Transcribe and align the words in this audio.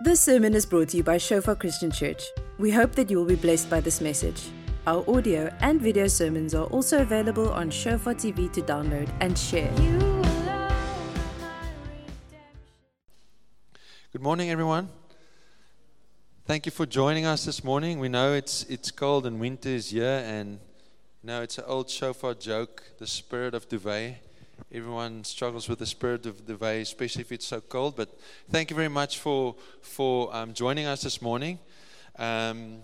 This 0.00 0.20
sermon 0.20 0.54
is 0.54 0.64
brought 0.64 0.90
to 0.90 0.98
you 0.98 1.02
by 1.02 1.18
Shofar 1.18 1.56
Christian 1.56 1.90
Church. 1.90 2.22
We 2.56 2.70
hope 2.70 2.92
that 2.92 3.10
you 3.10 3.16
will 3.16 3.24
be 3.24 3.34
blessed 3.34 3.68
by 3.68 3.80
this 3.80 4.00
message. 4.00 4.42
Our 4.86 5.04
audio 5.10 5.52
and 5.58 5.82
video 5.82 6.06
sermons 6.06 6.54
are 6.54 6.66
also 6.66 7.02
available 7.02 7.50
on 7.50 7.68
Shofar 7.68 8.14
TV 8.14 8.48
to 8.52 8.62
download 8.62 9.10
and 9.18 9.36
share. 9.36 9.72
Good 14.12 14.22
morning, 14.22 14.50
everyone. 14.50 14.88
Thank 16.46 16.66
you 16.66 16.70
for 16.70 16.86
joining 16.86 17.26
us 17.26 17.44
this 17.44 17.64
morning. 17.64 17.98
We 17.98 18.08
know 18.08 18.34
it's 18.34 18.62
it's 18.68 18.92
cold 18.92 19.26
and 19.26 19.40
winter 19.40 19.70
is 19.70 19.90
here, 19.90 20.22
and 20.24 20.60
you 21.22 21.26
know 21.26 21.42
it's 21.42 21.58
an 21.58 21.64
old 21.66 21.90
shofar 21.90 22.34
joke, 22.34 22.84
the 23.00 23.06
spirit 23.08 23.52
of 23.52 23.68
duvet. 23.68 24.27
Everyone 24.72 25.24
struggles 25.24 25.68
with 25.68 25.78
the 25.78 25.86
spirit 25.86 26.26
of 26.26 26.46
duvet, 26.46 26.82
especially 26.82 27.22
if 27.22 27.32
it's 27.32 27.46
so 27.46 27.60
cold. 27.60 27.96
But 27.96 28.08
thank 28.50 28.70
you 28.70 28.76
very 28.76 28.88
much 28.88 29.18
for 29.18 29.54
for 29.80 30.34
um, 30.34 30.52
joining 30.52 30.86
us 30.86 31.02
this 31.02 31.22
morning. 31.22 31.58
Um, 32.18 32.78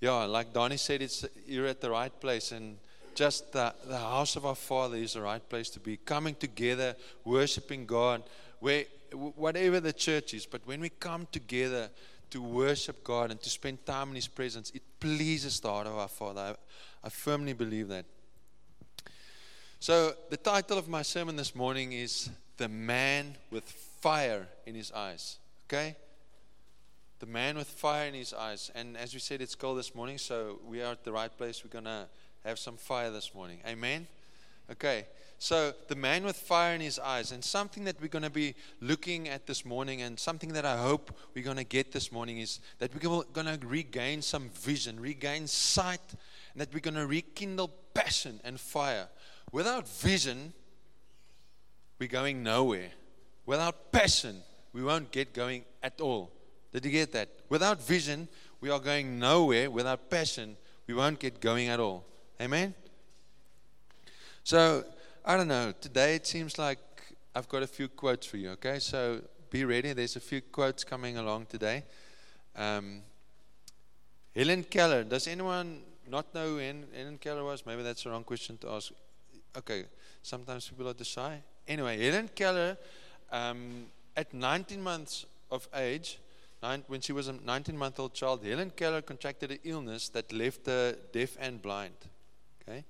yeah, 0.00 0.24
like 0.24 0.52
Donnie 0.52 0.78
said, 0.78 1.02
it's 1.02 1.24
you're 1.46 1.66
at 1.66 1.80
the 1.80 1.90
right 1.90 2.12
place, 2.20 2.50
and 2.50 2.78
just 3.14 3.52
the, 3.52 3.72
the 3.86 3.98
house 3.98 4.36
of 4.36 4.44
our 4.44 4.54
Father 4.56 4.96
is 4.96 5.12
the 5.12 5.20
right 5.20 5.46
place 5.48 5.70
to 5.70 5.80
be. 5.80 5.96
Coming 5.98 6.34
together, 6.34 6.96
worshiping 7.24 7.86
God, 7.86 8.22
where 8.58 8.84
whatever 9.12 9.78
the 9.78 9.92
church 9.92 10.34
is, 10.34 10.46
but 10.46 10.62
when 10.64 10.80
we 10.80 10.88
come 10.88 11.28
together 11.30 11.90
to 12.30 12.42
worship 12.42 13.04
God 13.04 13.30
and 13.30 13.40
to 13.42 13.50
spend 13.50 13.84
time 13.84 14.08
in 14.08 14.14
His 14.16 14.28
presence, 14.28 14.70
it 14.70 14.82
pleases 14.98 15.60
the 15.60 15.68
heart 15.68 15.86
of 15.86 15.96
our 15.96 16.08
Father. 16.08 16.40
I, 16.40 17.06
I 17.06 17.08
firmly 17.08 17.52
believe 17.52 17.88
that. 17.88 18.06
So, 19.82 20.14
the 20.30 20.36
title 20.36 20.78
of 20.78 20.88
my 20.88 21.02
sermon 21.02 21.34
this 21.34 21.56
morning 21.56 21.90
is 21.92 22.30
The 22.56 22.68
Man 22.68 23.36
with 23.50 23.64
Fire 24.00 24.46
in 24.64 24.76
His 24.76 24.92
Eyes. 24.92 25.40
Okay? 25.66 25.96
The 27.18 27.26
man 27.26 27.56
with 27.56 27.66
fire 27.66 28.06
in 28.06 28.14
his 28.14 28.32
eyes. 28.32 28.70
And 28.76 28.96
as 28.96 29.12
we 29.12 29.18
said, 29.18 29.42
it's 29.42 29.56
cold 29.56 29.80
this 29.80 29.92
morning, 29.92 30.18
so 30.18 30.60
we 30.64 30.82
are 30.82 30.92
at 30.92 31.02
the 31.02 31.10
right 31.10 31.36
place. 31.36 31.64
We're 31.64 31.70
going 31.72 31.86
to 31.86 32.06
have 32.44 32.60
some 32.60 32.76
fire 32.76 33.10
this 33.10 33.34
morning. 33.34 33.58
Amen? 33.66 34.06
Okay. 34.70 35.06
So, 35.40 35.74
the 35.88 35.96
man 35.96 36.22
with 36.22 36.36
fire 36.36 36.76
in 36.76 36.80
his 36.80 37.00
eyes, 37.00 37.32
and 37.32 37.42
something 37.42 37.82
that 37.82 38.00
we're 38.00 38.06
going 38.06 38.22
to 38.22 38.30
be 38.30 38.54
looking 38.80 39.28
at 39.28 39.48
this 39.48 39.64
morning, 39.64 40.02
and 40.02 40.16
something 40.16 40.52
that 40.52 40.64
I 40.64 40.76
hope 40.76 41.10
we're 41.34 41.42
going 41.42 41.56
to 41.56 41.64
get 41.64 41.90
this 41.90 42.12
morning 42.12 42.38
is 42.38 42.60
that 42.78 42.94
we're 42.94 43.24
going 43.32 43.46
to 43.58 43.66
regain 43.66 44.22
some 44.22 44.48
vision, 44.50 45.00
regain 45.00 45.48
sight, 45.48 46.14
and 46.52 46.60
that 46.60 46.72
we're 46.72 46.78
going 46.78 46.94
to 46.94 47.08
rekindle 47.08 47.72
passion 47.94 48.38
and 48.44 48.60
fire. 48.60 49.08
Without 49.50 49.88
vision, 49.88 50.52
we're 51.98 52.08
going 52.08 52.42
nowhere. 52.42 52.90
Without 53.46 53.92
passion, 53.92 54.42
we 54.72 54.82
won't 54.82 55.10
get 55.10 55.32
going 55.32 55.64
at 55.82 56.00
all. 56.00 56.30
Did 56.72 56.84
you 56.84 56.90
get 56.90 57.12
that? 57.12 57.28
Without 57.48 57.82
vision, 57.82 58.28
we 58.60 58.70
are 58.70 58.78
going 58.78 59.18
nowhere. 59.18 59.70
Without 59.70 60.08
passion, 60.08 60.56
we 60.86 60.94
won't 60.94 61.18
get 61.18 61.40
going 61.40 61.68
at 61.68 61.80
all. 61.80 62.04
Amen? 62.40 62.74
So, 64.44 64.84
I 65.24 65.36
don't 65.36 65.48
know. 65.48 65.72
Today 65.80 66.16
it 66.16 66.26
seems 66.26 66.58
like 66.58 66.78
I've 67.34 67.48
got 67.48 67.62
a 67.62 67.66
few 67.66 67.88
quotes 67.88 68.26
for 68.26 68.36
you, 68.36 68.50
okay? 68.50 68.78
So 68.78 69.20
be 69.50 69.64
ready. 69.64 69.92
There's 69.92 70.16
a 70.16 70.20
few 70.20 70.40
quotes 70.40 70.82
coming 70.84 71.18
along 71.18 71.46
today. 71.46 71.84
Um, 72.56 73.02
Helen 74.34 74.64
Keller. 74.64 75.04
Does 75.04 75.26
anyone 75.26 75.80
not 76.08 76.34
know 76.34 76.48
who 76.48 76.58
Helen 76.58 77.18
Keller 77.18 77.44
was? 77.44 77.64
Maybe 77.66 77.82
that's 77.82 78.02
the 78.04 78.10
wrong 78.10 78.24
question 78.24 78.56
to 78.58 78.70
ask. 78.70 78.92
Okay, 79.56 79.84
sometimes 80.22 80.68
people 80.68 80.88
are 80.88 80.94
too 80.94 81.04
shy. 81.04 81.42
Anyway, 81.68 82.02
Helen 82.02 82.30
Keller, 82.34 82.76
um, 83.30 83.86
at 84.16 84.32
19 84.32 84.82
months 84.82 85.26
of 85.50 85.68
age, 85.74 86.18
nine, 86.62 86.84
when 86.86 87.00
she 87.00 87.12
was 87.12 87.28
a 87.28 87.32
19 87.32 87.76
month 87.76 88.00
old 88.00 88.14
child, 88.14 88.44
Helen 88.44 88.70
Keller 88.74 89.02
contracted 89.02 89.50
an 89.50 89.58
illness 89.64 90.08
that 90.10 90.32
left 90.32 90.66
her 90.66 90.96
deaf 91.12 91.36
and 91.38 91.60
blind. 91.60 91.94
Okay? 92.62 92.84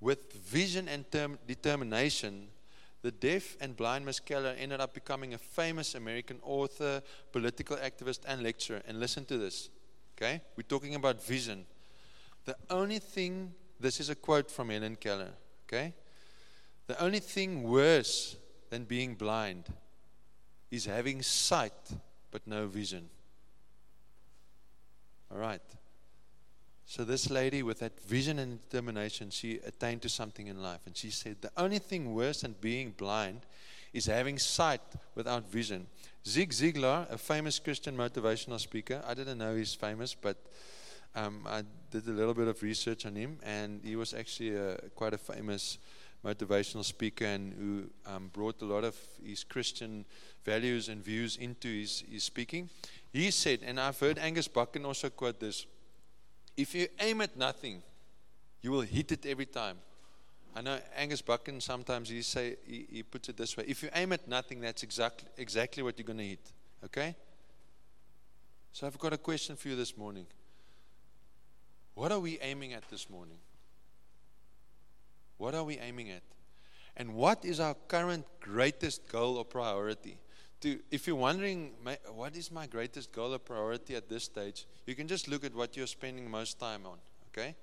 With 0.00 0.32
vision 0.32 0.88
and 0.88 1.10
term, 1.10 1.38
determination, 1.46 2.48
the 3.02 3.10
deaf 3.10 3.56
and 3.60 3.76
blind 3.76 4.06
Miss 4.06 4.20
Keller 4.20 4.54
ended 4.58 4.80
up 4.80 4.94
becoming 4.94 5.34
a 5.34 5.38
famous 5.38 5.94
American 5.94 6.38
author, 6.42 7.02
political 7.32 7.76
activist, 7.76 8.20
and 8.26 8.42
lecturer. 8.42 8.80
And 8.86 9.00
listen 9.00 9.24
to 9.26 9.38
this, 9.38 9.70
okay? 10.16 10.40
We're 10.56 10.62
talking 10.62 10.94
about 10.94 11.22
vision. 11.22 11.66
The 12.44 12.56
only 12.70 13.00
thing, 13.00 13.52
this 13.80 13.98
is 13.98 14.08
a 14.08 14.14
quote 14.14 14.50
from 14.50 14.70
Helen 14.70 14.96
Keller, 14.96 15.30
okay? 15.72 15.94
The 16.86 17.00
only 17.02 17.20
thing 17.20 17.62
worse 17.62 18.36
than 18.70 18.84
being 18.84 19.14
blind 19.14 19.64
is 20.70 20.86
having 20.86 21.22
sight 21.22 21.72
but 22.30 22.46
no 22.46 22.66
vision. 22.66 23.08
All 25.30 25.38
right. 25.38 25.62
So, 26.84 27.04
this 27.04 27.30
lady, 27.30 27.62
with 27.62 27.78
that 27.78 27.98
vision 28.02 28.38
and 28.38 28.60
determination, 28.68 29.30
she 29.30 29.60
attained 29.66 30.02
to 30.02 30.08
something 30.08 30.48
in 30.48 30.62
life. 30.62 30.80
And 30.84 30.96
she 30.96 31.10
said, 31.10 31.36
The 31.40 31.52
only 31.56 31.78
thing 31.78 32.14
worse 32.14 32.42
than 32.42 32.54
being 32.60 32.90
blind 32.90 33.46
is 33.92 34.06
having 34.06 34.38
sight 34.38 34.82
without 35.14 35.50
vision. 35.50 35.86
Zig 36.26 36.50
Ziglar, 36.50 37.10
a 37.10 37.16
famous 37.16 37.58
Christian 37.58 37.96
motivational 37.96 38.60
speaker, 38.60 39.02
I 39.06 39.14
didn't 39.14 39.38
know 39.38 39.54
he's 39.56 39.74
famous, 39.74 40.14
but 40.14 40.36
um, 41.14 41.46
I 41.46 41.62
did 41.90 42.06
a 42.08 42.12
little 42.12 42.34
bit 42.34 42.48
of 42.48 42.62
research 42.62 43.04
on 43.06 43.14
him, 43.14 43.38
and 43.42 43.80
he 43.84 43.96
was 43.96 44.14
actually 44.14 44.56
a, 44.56 44.76
quite 44.94 45.14
a 45.14 45.18
famous 45.18 45.78
motivational 46.24 46.84
speaker 46.84 47.24
and 47.24 47.52
who 47.52 48.10
um, 48.10 48.30
brought 48.32 48.62
a 48.62 48.64
lot 48.64 48.84
of 48.84 48.96
his 49.24 49.44
Christian 49.44 50.04
values 50.44 50.88
and 50.88 51.04
views 51.04 51.36
into 51.36 51.68
his, 51.68 52.04
his 52.10 52.24
speaking. 52.24 52.70
He 53.12 53.30
said, 53.30 53.60
and 53.64 53.78
I've 53.78 53.98
heard 53.98 54.18
Angus 54.18 54.48
Buchan 54.48 54.84
also 54.84 55.10
quote 55.10 55.40
this 55.40 55.66
if 56.56 56.74
you 56.74 56.86
aim 57.00 57.20
at 57.22 57.36
nothing, 57.36 57.82
you 58.60 58.70
will 58.70 58.82
hit 58.82 59.10
it 59.12 59.26
every 59.26 59.46
time. 59.46 59.78
I 60.54 60.60
know 60.60 60.78
Angus 60.96 61.22
Buchan 61.22 61.60
sometimes 61.60 62.10
he 62.10 62.20
say 62.22 62.56
he, 62.66 62.86
he 62.90 63.02
puts 63.02 63.28
it 63.30 63.36
this 63.36 63.56
way: 63.56 63.64
if 63.66 63.82
you 63.82 63.88
aim 63.94 64.12
at 64.12 64.28
nothing, 64.28 64.60
that's 64.60 64.82
exactly 64.82 65.28
exactly 65.38 65.82
what 65.82 65.98
you're 65.98 66.06
going 66.06 66.18
to 66.18 66.28
hit. 66.28 66.52
Okay. 66.84 67.16
So 68.72 68.86
I've 68.86 68.98
got 68.98 69.12
a 69.14 69.18
question 69.18 69.56
for 69.56 69.68
you 69.68 69.76
this 69.76 69.96
morning. 69.96 70.26
What 71.94 72.12
are 72.12 72.20
we 72.20 72.38
aiming 72.40 72.72
at 72.72 72.88
this 72.88 73.08
morning? 73.10 73.38
What 75.38 75.54
are 75.54 75.64
we 75.64 75.78
aiming 75.78 76.10
at? 76.10 76.22
And 76.96 77.14
what 77.14 77.44
is 77.44 77.58
our 77.60 77.74
current 77.88 78.26
greatest 78.40 79.08
goal 79.08 79.36
or 79.36 79.44
priority? 79.44 80.18
to, 80.62 80.78
if 80.90 81.06
you're 81.06 81.16
wondering, 81.16 81.72
what 82.14 82.36
is 82.36 82.50
my 82.50 82.66
greatest 82.66 83.12
goal 83.12 83.34
or 83.34 83.38
priority 83.38 83.96
at 83.96 84.08
this 84.08 84.24
stage, 84.24 84.66
you 84.86 84.94
can 84.94 85.08
just 85.08 85.28
look 85.28 85.44
at 85.44 85.54
what 85.54 85.76
you're 85.76 85.88
spending 85.88 86.30
most 86.30 86.58
time 86.58 86.86
on. 86.86 86.98
Okay? 87.28 87.56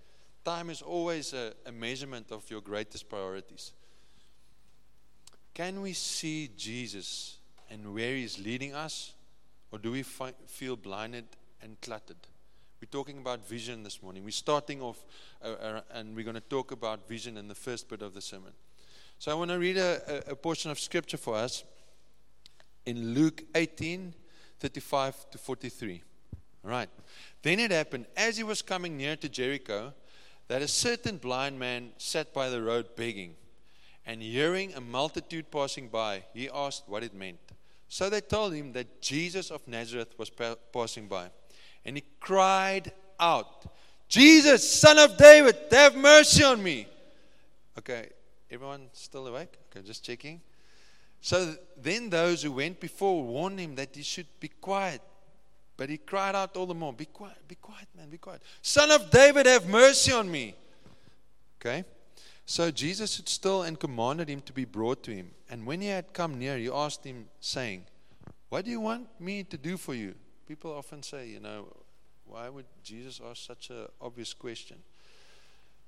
Time 0.43 0.69
is 0.69 0.81
always 0.81 1.33
a, 1.33 1.53
a 1.65 1.71
measurement 1.71 2.27
of 2.31 2.49
your 2.51 2.61
greatest 2.61 3.09
priorities. 3.09 3.71
Can 5.53 5.81
we 5.81 5.93
see 5.93 6.49
Jesus 6.55 7.37
and 7.69 7.93
where 7.93 8.15
He's 8.15 8.37
leading 8.37 8.73
us, 8.73 9.13
or 9.71 9.79
do 9.79 9.91
we 9.91 10.03
fi- 10.03 10.33
feel 10.47 10.75
blinded 10.75 11.25
and 11.61 11.79
cluttered? 11.81 12.17
We're 12.81 12.87
talking 12.89 13.17
about 13.17 13.45
vision 13.45 13.83
this 13.83 14.01
morning. 14.01 14.23
We're 14.23 14.31
starting 14.31 14.81
off, 14.81 15.03
uh, 15.43 15.47
uh, 15.47 15.81
and 15.93 16.15
we're 16.15 16.23
going 16.23 16.35
to 16.35 16.41
talk 16.41 16.71
about 16.71 17.09
vision 17.09 17.35
in 17.35 17.49
the 17.49 17.55
first 17.55 17.89
bit 17.89 18.01
of 18.01 18.13
the 18.13 18.21
sermon. 18.21 18.53
So 19.17 19.31
I 19.31 19.33
want 19.33 19.51
to 19.51 19.59
read 19.59 19.75
a, 19.75 20.31
a, 20.31 20.35
portion 20.35 20.71
of 20.71 20.79
scripture 20.79 21.17
for 21.17 21.35
us 21.35 21.65
in 22.85 23.13
Luke 23.13 23.43
18 23.53 24.13
35 24.59 25.29
to 25.31 25.37
43. 25.37 26.03
All 26.63 26.71
right. 26.71 26.89
Then 27.41 27.59
it 27.59 27.71
happened, 27.71 28.05
as 28.15 28.37
he 28.37 28.43
was 28.43 28.61
coming 28.61 28.95
near 28.95 29.17
to 29.17 29.27
Jericho, 29.27 29.93
that 30.47 30.61
a 30.61 30.67
certain 30.67 31.17
blind 31.17 31.59
man 31.59 31.91
sat 31.97 32.33
by 32.33 32.49
the 32.49 32.61
road 32.61 32.95
begging. 32.95 33.35
And 34.05 34.21
hearing 34.21 34.73
a 34.73 34.81
multitude 34.81 35.51
passing 35.51 35.89
by, 35.89 36.23
he 36.33 36.49
asked 36.49 36.83
what 36.87 37.03
it 37.03 37.13
meant. 37.13 37.39
So 37.89 38.09
they 38.09 38.21
told 38.21 38.53
him 38.53 38.71
that 38.73 39.01
Jesus 39.01 39.51
of 39.51 39.67
Nazareth 39.67 40.17
was 40.17 40.29
pa- 40.29 40.55
passing 40.71 41.07
by. 41.07 41.29
And 41.85 41.97
he 41.97 42.03
cried 42.19 42.91
out, 43.19 43.65
Jesus, 44.07 44.69
son 44.69 44.97
of 44.97 45.17
David, 45.17 45.55
have 45.71 45.95
mercy 45.95 46.43
on 46.43 46.61
me. 46.61 46.87
Okay, 47.77 48.09
everyone 48.49 48.89
still 48.93 49.27
awake? 49.27 49.53
Okay, 49.69 49.85
just 49.85 50.03
checking. 50.03 50.41
So 51.21 51.55
then 51.81 52.09
those 52.09 52.43
who 52.43 52.51
went 52.51 52.79
before 52.79 53.23
warned 53.23 53.59
him 53.59 53.75
that 53.75 53.95
he 53.95 54.03
should 54.03 54.27
be 54.39 54.47
quiet. 54.47 55.01
But 55.77 55.89
he 55.89 55.97
cried 55.97 56.35
out 56.35 56.57
all 56.57 56.65
the 56.65 56.73
more, 56.73 56.91
Be 56.91 57.05
quiet, 57.05 57.37
be 57.47 57.55
quiet, 57.55 57.87
man, 57.95 58.09
be 58.09 58.17
quiet. 58.17 58.41
Son 58.61 58.91
of 58.91 59.09
David, 59.09 59.45
have 59.45 59.67
mercy 59.67 60.11
on 60.11 60.29
me. 60.29 60.55
Okay? 61.59 61.85
So 62.45 62.71
Jesus 62.71 63.11
stood 63.11 63.29
still 63.29 63.61
and 63.63 63.79
commanded 63.79 64.27
him 64.27 64.41
to 64.41 64.53
be 64.53 64.65
brought 64.65 65.03
to 65.03 65.11
him. 65.11 65.31
And 65.49 65.65
when 65.65 65.81
he 65.81 65.87
had 65.87 66.13
come 66.13 66.39
near, 66.39 66.57
he 66.57 66.69
asked 66.69 67.03
him, 67.03 67.27
saying, 67.39 67.85
What 68.49 68.65
do 68.65 68.71
you 68.71 68.79
want 68.79 69.07
me 69.21 69.43
to 69.43 69.57
do 69.57 69.77
for 69.77 69.93
you? 69.93 70.15
People 70.49 70.73
often 70.73 71.03
say, 71.03 71.27
you 71.27 71.39
know, 71.39 71.67
why 72.25 72.49
would 72.49 72.65
Jesus 72.83 73.21
ask 73.23 73.45
such 73.45 73.69
an 73.69 73.85
obvious 74.01 74.33
question? 74.33 74.77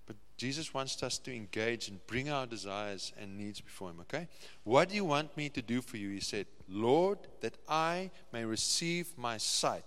But 0.05 0.17
Jesus 0.37 0.71
wants 0.71 1.01
us 1.01 1.17
to 1.17 1.35
engage 1.35 1.87
and 1.87 2.05
bring 2.05 2.29
our 2.29 2.45
desires 2.45 3.11
and 3.19 3.39
needs 3.39 3.59
before 3.59 3.89
Him, 3.89 4.01
okay? 4.01 4.27
What 4.63 4.89
do 4.89 4.95
you 4.95 5.03
want 5.03 5.35
me 5.35 5.49
to 5.49 5.63
do 5.63 5.81
for 5.81 5.97
you? 5.97 6.09
He 6.11 6.19
said, 6.19 6.45
Lord, 6.69 7.17
that 7.39 7.57
I 7.67 8.11
may 8.31 8.45
receive 8.45 9.17
my 9.17 9.37
sight. 9.37 9.83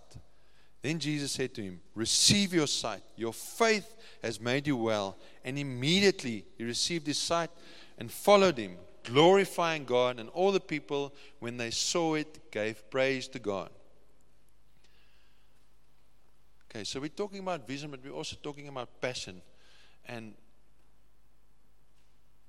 Then 0.82 0.98
Jesus 0.98 1.30
said 1.30 1.54
to 1.54 1.62
him, 1.62 1.80
Receive 1.94 2.52
your 2.52 2.66
sight. 2.66 3.02
Your 3.16 3.32
faith 3.32 3.94
has 4.24 4.40
made 4.40 4.66
you 4.66 4.76
well. 4.76 5.16
And 5.44 5.56
immediately 5.56 6.44
he 6.58 6.64
received 6.64 7.06
his 7.06 7.18
sight 7.18 7.50
and 7.96 8.10
followed 8.10 8.58
him, 8.58 8.76
glorifying 9.04 9.84
God. 9.84 10.18
And 10.18 10.28
all 10.30 10.50
the 10.50 10.58
people, 10.58 11.14
when 11.38 11.58
they 11.58 11.70
saw 11.70 12.14
it, 12.14 12.50
gave 12.50 12.90
praise 12.90 13.28
to 13.28 13.38
God. 13.38 13.70
Okay, 16.74 16.82
so 16.82 16.98
we're 16.98 17.08
talking 17.08 17.38
about 17.38 17.68
vision, 17.68 17.88
but 17.88 18.00
we're 18.04 18.10
also 18.10 18.36
talking 18.42 18.66
about 18.66 19.00
passion. 19.00 19.40
And 20.06 20.34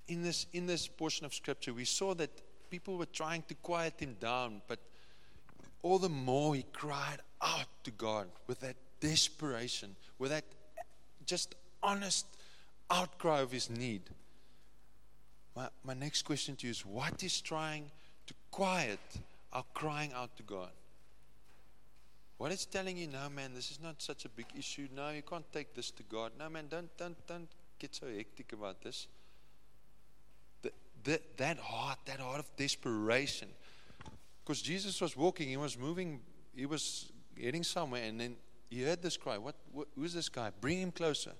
in 0.07 0.23
this, 0.23 0.47
in 0.51 0.65
this 0.65 0.87
portion 0.87 1.27
of 1.27 1.33
scripture, 1.33 1.73
we 1.73 1.85
saw 1.85 2.15
that 2.15 2.31
people 2.71 2.97
were 2.97 3.05
trying 3.05 3.43
to 3.49 3.53
quiet 3.53 3.99
him 3.99 4.17
down, 4.19 4.63
but 4.67 4.79
all 5.83 5.99
the 5.99 6.09
more 6.09 6.55
he 6.55 6.65
cried 6.73 7.19
out 7.39 7.67
to 7.83 7.91
God 7.91 8.27
with 8.47 8.61
that 8.61 8.75
desperation, 8.99 9.95
with 10.17 10.31
that 10.31 10.45
just 11.27 11.53
honest 11.83 12.25
outcry 12.89 13.41
of 13.41 13.51
his 13.51 13.69
need. 13.69 14.01
My, 15.55 15.67
my 15.83 15.93
next 15.93 16.23
question 16.23 16.55
to 16.55 16.65
you 16.65 16.71
is 16.71 16.83
what 16.83 17.21
is 17.23 17.41
trying 17.41 17.91
to 18.25 18.33
quiet 18.49 18.99
our 19.53 19.65
crying 19.75 20.13
out 20.13 20.35
to 20.37 20.43
God? 20.43 20.71
What 22.37 22.51
is 22.51 22.65
telling 22.65 22.97
you, 22.97 23.07
no, 23.07 23.29
man, 23.29 23.53
this 23.53 23.71
is 23.71 23.79
not 23.81 24.01
such 24.01 24.25
a 24.25 24.29
big 24.29 24.47
issue. 24.57 24.87
No, 24.93 25.09
you 25.09 25.21
can't 25.21 25.49
take 25.53 25.73
this 25.73 25.89
to 25.91 26.03
God. 26.03 26.33
No, 26.37 26.49
man, 26.49 26.65
don't, 26.69 26.89
don't, 26.97 27.15
don't 27.27 27.47
get 27.79 27.95
so 27.95 28.07
hectic 28.07 28.51
about 28.51 28.81
this. 28.81 29.07
The, 30.61 30.71
the, 31.03 31.21
that 31.37 31.57
heart, 31.57 31.99
that 32.05 32.19
heart 32.19 32.39
of 32.39 32.55
desperation, 32.57 33.47
because 34.43 34.61
Jesus 34.61 34.99
was 34.99 35.15
walking, 35.15 35.47
he 35.47 35.57
was 35.57 35.77
moving, 35.77 36.19
he 36.53 36.65
was 36.65 37.11
heading 37.41 37.63
somewhere, 37.63 38.03
and 38.03 38.19
then 38.19 38.35
he 38.69 38.83
heard 38.83 39.01
this 39.01 39.15
cry. 39.15 39.37
What, 39.37 39.55
what 39.71 39.87
who's 39.95 40.13
this 40.13 40.27
guy? 40.27 40.51
Bring 40.59 40.79
him 40.79 40.91
closer. 40.91 41.31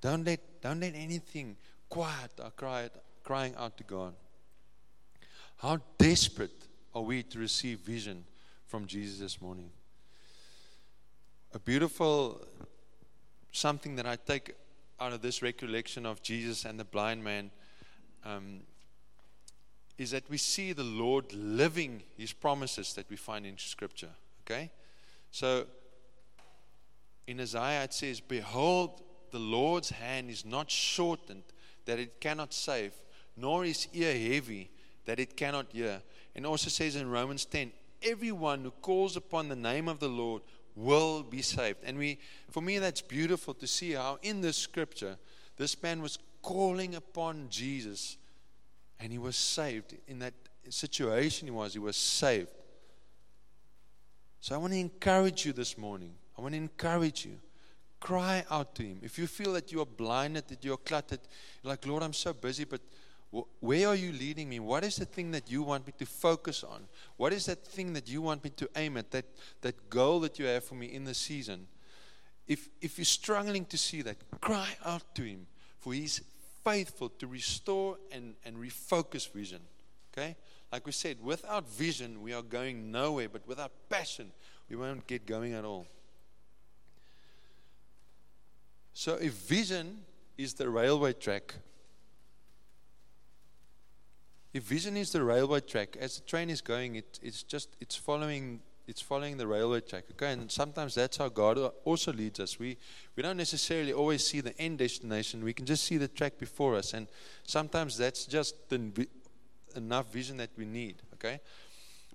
Don't 0.00 0.24
let, 0.24 0.40
don't 0.60 0.80
let 0.80 0.94
anything 0.94 1.56
quiet 1.88 2.32
our 2.42 2.50
cry, 2.50 2.90
crying 3.22 3.54
out 3.56 3.76
to 3.76 3.84
God. 3.84 4.14
How 5.58 5.78
desperate 5.98 6.66
are 6.94 7.02
we 7.02 7.22
to 7.22 7.38
receive 7.38 7.78
vision 7.80 8.24
from 8.66 8.86
Jesus 8.86 9.18
this 9.18 9.40
morning? 9.40 9.70
A 11.54 11.58
beautiful 11.58 12.40
something 13.52 13.96
that 13.96 14.06
I 14.06 14.16
take 14.16 14.54
out 15.00 15.12
of 15.12 15.22
this 15.22 15.42
recollection 15.42 16.04
of 16.04 16.22
Jesus 16.22 16.64
and 16.64 16.78
the 16.78 16.84
blind 16.84 17.22
man 17.22 17.50
um, 18.24 18.60
is 19.98 20.10
that 20.10 20.28
we 20.28 20.36
see 20.36 20.72
the 20.72 20.84
Lord 20.84 21.32
living 21.32 22.02
his 22.16 22.32
promises 22.32 22.92
that 22.94 23.08
we 23.08 23.16
find 23.16 23.46
in 23.46 23.56
Scripture. 23.56 24.10
Okay? 24.44 24.70
So 25.30 25.66
in 27.26 27.40
Isaiah 27.40 27.84
it 27.84 27.94
says, 27.94 28.20
Behold, 28.20 29.02
the 29.30 29.38
Lord's 29.38 29.90
hand 29.90 30.30
is 30.30 30.44
not 30.44 30.70
shortened 30.70 31.44
that 31.86 31.98
it 31.98 32.20
cannot 32.20 32.52
save, 32.52 32.92
nor 33.36 33.64
is 33.64 33.88
ear 33.92 34.12
heavy 34.12 34.70
that 35.06 35.20
it 35.20 35.36
cannot 35.36 35.66
hear. 35.72 36.02
And 36.34 36.44
also 36.44 36.68
says 36.68 36.96
in 36.96 37.08
Romans 37.08 37.44
10, 37.46 37.72
everyone 38.02 38.62
who 38.62 38.70
calls 38.70 39.16
upon 39.16 39.48
the 39.48 39.56
name 39.56 39.88
of 39.88 39.98
the 40.00 40.08
Lord 40.08 40.42
will 40.74 41.22
be 41.22 41.42
saved. 41.42 41.78
And 41.84 41.98
we 41.98 42.18
for 42.50 42.60
me 42.60 42.78
that's 42.78 43.00
beautiful 43.00 43.54
to 43.54 43.66
see 43.66 43.92
how 43.92 44.18
in 44.22 44.40
this 44.40 44.56
scripture 44.56 45.16
this 45.56 45.82
man 45.82 46.02
was 46.02 46.18
calling 46.42 46.94
upon 46.94 47.48
Jesus 47.48 48.16
and 49.00 49.10
he 49.10 49.18
was 49.18 49.36
saved. 49.36 49.96
In 50.06 50.18
that 50.20 50.34
situation 50.68 51.48
he 51.48 51.52
was, 51.52 51.72
he 51.72 51.78
was 51.78 51.96
saved. 51.96 52.48
So 54.40 54.54
I 54.54 54.58
want 54.58 54.74
to 54.74 54.78
encourage 54.78 55.44
you 55.44 55.52
this 55.52 55.76
morning. 55.76 56.14
I 56.38 56.42
want 56.42 56.52
to 56.52 56.58
encourage 56.58 57.24
you. 57.24 57.38
Cry 57.98 58.44
out 58.50 58.74
to 58.76 58.82
him. 58.82 59.00
If 59.02 59.18
you 59.18 59.26
feel 59.26 59.54
that 59.54 59.72
you 59.72 59.80
are 59.80 59.86
blinded, 59.86 60.46
that 60.48 60.64
you're 60.64 60.76
cluttered, 60.76 61.20
you're 61.62 61.70
like, 61.70 61.86
Lord, 61.86 62.02
I'm 62.02 62.12
so 62.12 62.32
busy, 62.32 62.64
but 62.64 62.80
where 63.60 63.88
are 63.88 63.94
you 63.94 64.12
leading 64.12 64.48
me? 64.48 64.60
What 64.60 64.84
is 64.84 64.96
the 64.96 65.04
thing 65.04 65.30
that 65.32 65.50
you 65.50 65.62
want 65.62 65.86
me 65.86 65.92
to 65.98 66.06
focus 66.06 66.62
on? 66.64 66.86
What 67.16 67.32
is 67.32 67.46
that 67.46 67.66
thing 67.66 67.92
that 67.94 68.08
you 68.08 68.22
want 68.22 68.44
me 68.44 68.50
to 68.50 68.68
aim 68.76 68.96
at? 68.96 69.10
That, 69.10 69.26
that 69.62 69.90
goal 69.90 70.20
that 70.20 70.38
you 70.38 70.46
have 70.46 70.64
for 70.64 70.74
me 70.74 70.86
in 70.86 71.04
the 71.04 71.14
season? 71.14 71.66
If, 72.46 72.68
if 72.80 72.98
you're 72.98 73.04
struggling 73.04 73.64
to 73.66 73.78
see 73.78 74.02
that, 74.02 74.16
cry 74.40 74.68
out 74.84 75.14
to 75.16 75.22
him, 75.22 75.46
for 75.78 75.92
he's 75.92 76.22
faithful 76.64 77.08
to 77.08 77.26
restore 77.26 77.98
and, 78.12 78.34
and 78.44 78.56
refocus 78.56 79.30
vision. 79.30 79.60
Okay? 80.12 80.36
Like 80.72 80.86
we 80.86 80.92
said, 80.92 81.18
without 81.22 81.68
vision, 81.68 82.22
we 82.22 82.32
are 82.32 82.42
going 82.42 82.90
nowhere, 82.90 83.28
but 83.28 83.46
without 83.46 83.72
passion, 83.88 84.32
we 84.68 84.76
won't 84.76 85.06
get 85.06 85.26
going 85.26 85.52
at 85.54 85.64
all. 85.64 85.86
So, 88.94 89.14
if 89.16 89.32
vision 89.32 89.98
is 90.38 90.54
the 90.54 90.70
railway 90.70 91.12
track, 91.12 91.54
if 94.56 94.62
vision 94.62 94.96
is 94.96 95.12
the 95.12 95.22
railway 95.22 95.60
track, 95.60 95.96
as 96.00 96.18
the 96.18 96.24
train 96.24 96.48
is 96.48 96.62
going, 96.62 96.96
it, 96.96 97.20
it's 97.22 97.42
just 97.42 97.76
it's 97.78 97.94
following 97.94 98.60
it's 98.88 99.02
following 99.02 99.36
the 99.36 99.46
railway 99.46 99.80
track. 99.80 100.04
Okay, 100.12 100.32
and 100.32 100.50
sometimes 100.50 100.94
that's 100.94 101.18
how 101.18 101.28
God 101.28 101.58
also 101.84 102.12
leads 102.12 102.40
us. 102.40 102.58
We 102.58 102.78
we 103.16 103.22
don't 103.22 103.36
necessarily 103.36 103.92
always 103.92 104.26
see 104.26 104.40
the 104.40 104.58
end 104.58 104.78
destination. 104.78 105.44
We 105.44 105.52
can 105.52 105.66
just 105.66 105.84
see 105.84 105.98
the 105.98 106.08
track 106.08 106.38
before 106.38 106.74
us, 106.74 106.94
and 106.94 107.06
sometimes 107.44 107.98
that's 107.98 108.24
just 108.24 108.70
the, 108.70 109.06
enough 109.74 110.10
vision 110.10 110.38
that 110.38 110.50
we 110.56 110.64
need. 110.64 111.02
Okay, 111.14 111.40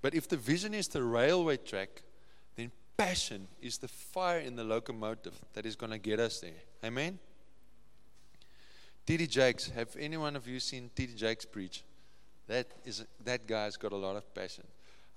but 0.01 0.15
if 0.15 0.27
the 0.27 0.37
vision 0.37 0.73
is 0.73 0.87
the 0.87 1.03
railway 1.03 1.57
track, 1.57 2.01
then 2.55 2.71
passion 2.97 3.47
is 3.61 3.77
the 3.77 3.87
fire 3.87 4.39
in 4.39 4.55
the 4.55 4.63
locomotive 4.63 5.39
that 5.53 5.67
is 5.67 5.75
going 5.75 5.91
to 5.91 5.99
get 5.99 6.19
us 6.19 6.39
there. 6.39 6.61
Amen. 6.83 7.19
T.D. 9.05 9.27
Jakes, 9.27 9.69
have 9.69 9.95
any 9.99 10.17
one 10.17 10.35
of 10.35 10.47
you 10.47 10.59
seen 10.59 10.89
T.D. 10.95 11.13
Jakes 11.15 11.45
preach? 11.45 11.83
That 12.51 12.67
is 12.83 13.05
that 13.23 13.47
guy's 13.47 13.77
got 13.77 13.93
a 13.93 13.95
lot 13.95 14.17
of 14.17 14.25
passion. 14.35 14.65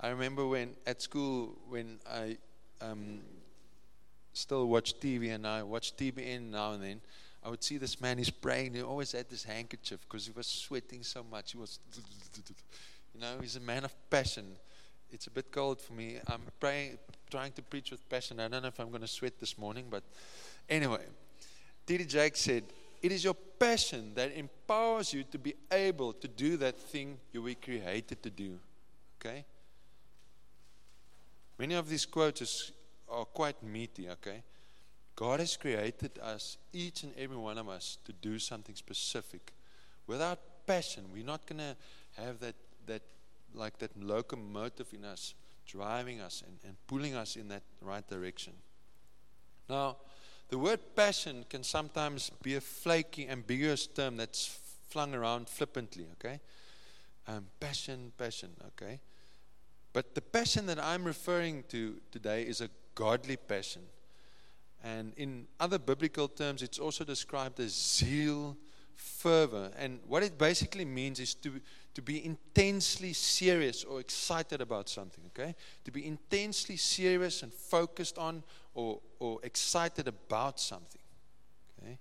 I 0.00 0.10
remember 0.10 0.46
when 0.46 0.76
at 0.86 1.02
school 1.02 1.58
when 1.69 1.98
I 2.08 2.38
um, 2.81 3.22
still 4.32 4.69
watched 4.69 5.00
TV 5.00 5.34
and 5.34 5.44
I 5.44 5.64
watch 5.64 5.96
TBN 5.96 6.50
now 6.50 6.72
and 6.72 6.82
then. 6.82 7.00
I 7.42 7.50
would 7.50 7.62
see 7.62 7.76
this 7.76 8.00
man, 8.00 8.19
he's 8.19 8.31
praying. 8.31 8.75
He 8.75 8.82
always 8.82 9.12
had 9.12 9.28
this 9.28 9.42
handkerchief 9.42 10.00
because 10.08 10.25
he 10.25 10.32
was 10.32 10.46
sweating 10.46 11.02
so 11.02 11.22
much. 11.22 11.52
He 11.52 11.58
was, 11.58 11.78
you 13.12 13.20
know, 13.20 13.34
he's 13.40 13.56
a 13.56 13.60
man 13.60 13.84
of 13.84 13.92
passion. 14.08 14.46
It's 15.10 15.26
a 15.26 15.30
bit 15.30 15.50
cold 15.50 15.80
for 15.80 15.92
me. 15.92 16.19
I'm 16.28 16.40
praying, 16.58 16.98
trying 17.30 17.52
to 17.52 17.62
preach 17.62 17.90
with 17.90 18.09
passion. 18.09 18.40
I 18.40 18.49
don't 18.49 18.62
know 18.62 18.68
if 18.68 18.78
I'm 18.80 18.88
going 18.90 19.02
to 19.02 19.09
sweat 19.09 19.38
this 19.40 19.59
morning, 19.59 19.87
but 19.90 20.04
anyway, 20.70 21.04
T.D. 21.85 22.04
Jake 22.04 22.37
said, 22.37 22.62
It 23.04 23.12
is 23.12 23.23
your 23.23 23.34
passion 23.34 24.12
that 24.14 24.32
empowers 24.34 25.12
you 25.12 25.25
to 25.25 25.37
be 25.37 25.54
able 25.70 26.14
to 26.14 26.26
do 26.26 26.56
that 26.56 26.78
thing 26.78 27.18
you 27.34 27.42
were 27.42 27.52
created 27.52 28.23
to 28.23 28.30
do. 28.30 28.58
Okay? 29.20 29.44
Many 31.58 31.75
of 31.75 31.87
these 31.87 32.06
quotes 32.06 32.73
are 33.06 33.26
quite 33.26 33.62
meaty, 33.62 34.08
okay? 34.08 34.42
God 35.14 35.40
has 35.40 35.54
created 35.54 36.18
us, 36.18 36.56
each 36.73 37.02
and 37.02 37.12
every 37.18 37.37
one 37.37 37.58
of 37.58 37.68
us, 37.68 37.99
to 38.06 38.12
do 38.14 38.38
something 38.38 38.75
specific. 38.75 39.52
Without 40.06 40.38
passion, 40.66 41.04
we're 41.12 41.26
not 41.26 41.44
going 41.44 41.58
to 41.58 41.76
have 42.23 42.40
that, 42.40 42.54
that, 42.87 43.02
like 43.52 43.76
that 43.80 43.90
locomotive 44.02 44.94
in 44.94 45.04
us 45.04 45.34
driving 45.66 46.23
us 46.23 46.42
and, 46.46 46.56
and 46.66 46.75
pulling 46.87 47.14
us 47.14 47.37
in 47.37 47.49
that 47.49 47.64
right 47.82 48.08
direction. 48.08 48.54
Now, 49.68 49.99
the 50.48 50.58
word 50.58 50.80
passion 50.94 51.44
can 51.48 51.62
sometimes 51.62 52.30
be 52.42 52.54
a 52.54 52.60
flaky, 52.60 53.28
ambiguous 53.28 53.86
term 53.86 54.16
that's 54.16 54.58
flung 54.88 55.14
around 55.14 55.48
flippantly, 55.48 56.06
okay? 56.12 56.40
Um, 57.26 57.46
passion, 57.58 58.12
passion, 58.16 58.50
okay? 58.68 59.00
But 59.92 60.14
the 60.14 60.20
passion 60.20 60.66
that 60.66 60.78
I'm 60.78 61.04
referring 61.04 61.64
to 61.68 62.00
today 62.10 62.42
is 62.42 62.60
a 62.60 62.68
godly 62.94 63.36
passion. 63.36 63.82
And 64.82 65.14
in 65.16 65.46
other 65.58 65.78
biblical 65.78 66.28
terms, 66.28 66.62
it's 66.62 66.78
also 66.78 67.04
described 67.04 67.58
as 67.58 67.72
zeal, 67.72 68.56
fervor. 68.92 69.70
And 69.78 70.00
what 70.06 70.22
it 70.22 70.36
basically 70.36 70.84
means 70.84 71.20
is 71.20 71.34
to, 71.36 71.60
to 71.94 72.02
be 72.02 72.24
intensely 72.24 73.12
serious 73.12 73.84
or 73.84 74.00
excited 74.00 74.60
about 74.60 74.88
something, 74.88 75.24
okay? 75.28 75.54
To 75.84 75.92
be 75.92 76.06
intensely 76.06 76.76
serious 76.76 77.42
and 77.42 77.52
focused 77.52 78.18
on 78.18 78.42
or, 78.74 79.00
or 79.20 79.38
excited 79.42 80.08
about 80.08 80.58
something, 80.58 81.00
okay? 81.78 81.98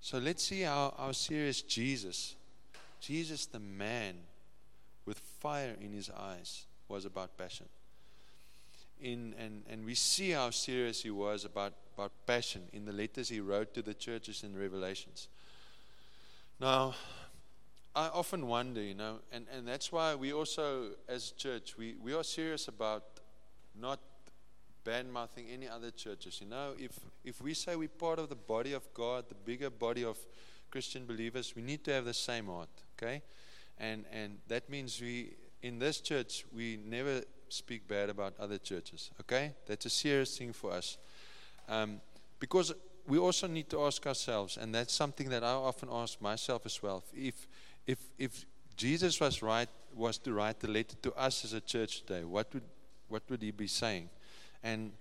So 0.00 0.18
let's 0.18 0.42
see 0.42 0.62
how, 0.62 0.94
how 0.96 1.12
serious 1.12 1.62
Jesus, 1.62 2.36
Jesus 3.00 3.46
the 3.46 3.60
man, 3.60 4.14
with 5.04 5.18
fire 5.18 5.74
in 5.80 5.92
his 5.92 6.10
eyes 6.10 6.64
was 6.88 7.04
about 7.04 7.36
passion. 7.36 7.66
In, 9.00 9.34
and, 9.38 9.62
and 9.70 9.84
we 9.84 9.94
see 9.94 10.30
how 10.30 10.50
serious 10.50 11.02
he 11.02 11.10
was 11.10 11.44
about 11.44 11.72
about 11.98 12.12
passion 12.26 12.62
in 12.72 12.84
the 12.84 12.92
letters 12.92 13.28
he 13.28 13.40
wrote 13.40 13.74
to 13.74 13.82
the 13.82 13.92
churches 13.92 14.44
in 14.44 14.56
Revelations. 14.56 15.26
Now, 16.60 16.94
I 17.98 18.10
often 18.10 18.46
wonder, 18.46 18.80
you 18.80 18.94
know, 18.94 19.16
and, 19.32 19.46
and 19.52 19.66
that's 19.66 19.90
why 19.90 20.14
we 20.14 20.32
also, 20.32 20.90
as 21.08 21.32
church, 21.32 21.76
we, 21.76 21.96
we 22.00 22.14
are 22.14 22.22
serious 22.22 22.68
about 22.68 23.02
not 23.74 23.98
bad 24.84 25.08
mouthing 25.08 25.46
any 25.52 25.68
other 25.68 25.90
churches. 25.90 26.40
You 26.40 26.46
know, 26.46 26.74
if, 26.78 26.92
if 27.24 27.42
we 27.42 27.54
say 27.54 27.74
we're 27.74 27.88
part 27.88 28.20
of 28.20 28.28
the 28.28 28.36
body 28.36 28.72
of 28.72 28.84
God, 28.94 29.24
the 29.28 29.34
bigger 29.34 29.68
body 29.68 30.04
of 30.04 30.16
Christian 30.70 31.06
believers, 31.06 31.54
we 31.56 31.62
need 31.62 31.82
to 31.86 31.92
have 31.92 32.04
the 32.04 32.14
same 32.14 32.46
heart, 32.46 32.68
okay? 32.96 33.20
And, 33.78 34.04
and 34.12 34.38
that 34.46 34.70
means 34.70 35.00
we, 35.00 35.34
in 35.62 35.80
this 35.80 36.00
church, 36.00 36.44
we 36.54 36.78
never 36.86 37.22
speak 37.48 37.88
bad 37.88 38.10
about 38.10 38.34
other 38.38 38.58
churches, 38.58 39.10
okay? 39.22 39.54
That's 39.66 39.86
a 39.86 39.90
serious 39.90 40.38
thing 40.38 40.52
for 40.52 40.70
us. 40.70 40.98
Um, 41.68 42.00
because 42.38 42.72
we 43.08 43.18
also 43.18 43.48
need 43.48 43.68
to 43.70 43.82
ask 43.82 44.06
ourselves, 44.06 44.56
and 44.56 44.72
that's 44.72 44.94
something 44.94 45.30
that 45.30 45.42
I 45.42 45.50
often 45.50 45.88
ask 45.90 46.22
myself 46.22 46.64
as 46.64 46.80
well. 46.80 47.02
If, 47.12 47.48
if, 47.88 47.98
if 48.18 48.44
Jesus 48.76 49.18
was 49.18 49.42
right, 49.42 49.68
was 49.96 50.18
to 50.18 50.32
write 50.32 50.60
the 50.60 50.68
letter 50.68 50.94
to 51.02 51.12
us 51.14 51.44
as 51.44 51.54
a 51.54 51.60
church 51.60 52.02
today, 52.02 52.22
what 52.22 52.52
would, 52.52 52.62
what 53.08 53.22
would 53.30 53.42
he 53.42 53.50
be 53.50 53.66
saying? 53.66 54.10
And, 54.62 54.92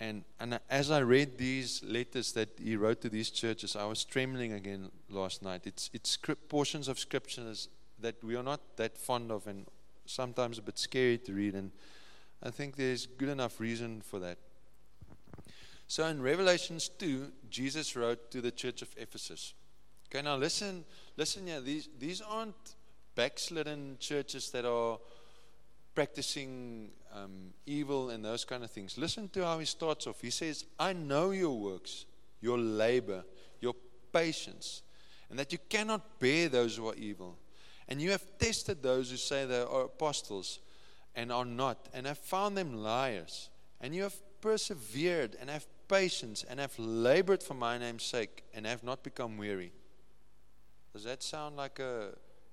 and, 0.00 0.24
and 0.40 0.58
as 0.68 0.90
I 0.90 0.98
read 0.98 1.38
these 1.38 1.82
letters 1.84 2.32
that 2.32 2.48
he 2.62 2.76
wrote 2.76 3.00
to 3.02 3.08
these 3.08 3.30
churches, 3.30 3.76
I 3.76 3.84
was 3.86 4.04
trembling 4.04 4.52
again 4.52 4.90
last 5.08 5.42
night. 5.42 5.62
It's, 5.66 5.88
it's 5.94 6.18
portions 6.48 6.88
of 6.88 6.98
scriptures 6.98 7.68
that 8.00 8.22
we 8.22 8.34
are 8.34 8.42
not 8.42 8.60
that 8.76 8.98
fond 8.98 9.30
of 9.30 9.46
and 9.46 9.64
sometimes 10.04 10.58
a 10.58 10.62
bit 10.62 10.78
scary 10.78 11.18
to 11.18 11.32
read. 11.32 11.54
And 11.54 11.70
I 12.42 12.50
think 12.50 12.74
there's 12.74 13.06
good 13.06 13.28
enough 13.28 13.60
reason 13.60 14.00
for 14.00 14.18
that. 14.18 14.38
So 15.86 16.04
in 16.06 16.20
Revelations 16.20 16.88
2, 16.88 17.30
Jesus 17.48 17.94
wrote 17.94 18.32
to 18.32 18.40
the 18.40 18.50
church 18.50 18.82
of 18.82 18.88
Ephesus. 18.96 19.54
Okay, 20.16 20.24
now 20.24 20.36
listen, 20.36 20.82
listen 21.18 21.46
here. 21.46 21.60
These, 21.60 21.90
these 21.98 22.22
aren't 22.22 22.76
backslidden 23.14 23.98
churches 24.00 24.48
that 24.52 24.64
are 24.64 24.98
practicing 25.94 26.88
um, 27.14 27.52
evil 27.66 28.08
and 28.08 28.24
those 28.24 28.42
kind 28.42 28.64
of 28.64 28.70
things. 28.70 28.96
Listen 28.96 29.28
to 29.28 29.44
how 29.44 29.58
he 29.58 29.66
starts 29.66 30.06
off. 30.06 30.22
He 30.22 30.30
says, 30.30 30.64
I 30.78 30.94
know 30.94 31.32
your 31.32 31.54
works, 31.58 32.06
your 32.40 32.56
labor, 32.56 33.24
your 33.60 33.74
patience, 34.10 34.80
and 35.28 35.38
that 35.38 35.52
you 35.52 35.58
cannot 35.68 36.18
bear 36.18 36.48
those 36.48 36.78
who 36.78 36.88
are 36.88 36.94
evil. 36.94 37.36
And 37.86 38.00
you 38.00 38.10
have 38.12 38.24
tested 38.38 38.82
those 38.82 39.10
who 39.10 39.18
say 39.18 39.44
they 39.44 39.60
are 39.60 39.84
apostles 39.84 40.60
and 41.14 41.30
are 41.30 41.44
not, 41.44 41.90
and 41.92 42.06
have 42.06 42.16
found 42.16 42.56
them 42.56 42.72
liars. 42.72 43.50
And 43.82 43.94
you 43.94 44.04
have 44.04 44.16
persevered 44.40 45.36
and 45.38 45.50
have 45.50 45.66
patience 45.88 46.42
and 46.48 46.58
have 46.58 46.78
labored 46.78 47.42
for 47.42 47.52
my 47.52 47.76
name's 47.76 48.04
sake 48.04 48.44
and 48.54 48.64
have 48.64 48.82
not 48.82 49.02
become 49.02 49.36
weary. 49.36 49.72
Does 50.96 51.04
that 51.04 51.22
sound 51.22 51.58
like 51.58 51.78
a 51.78 52.08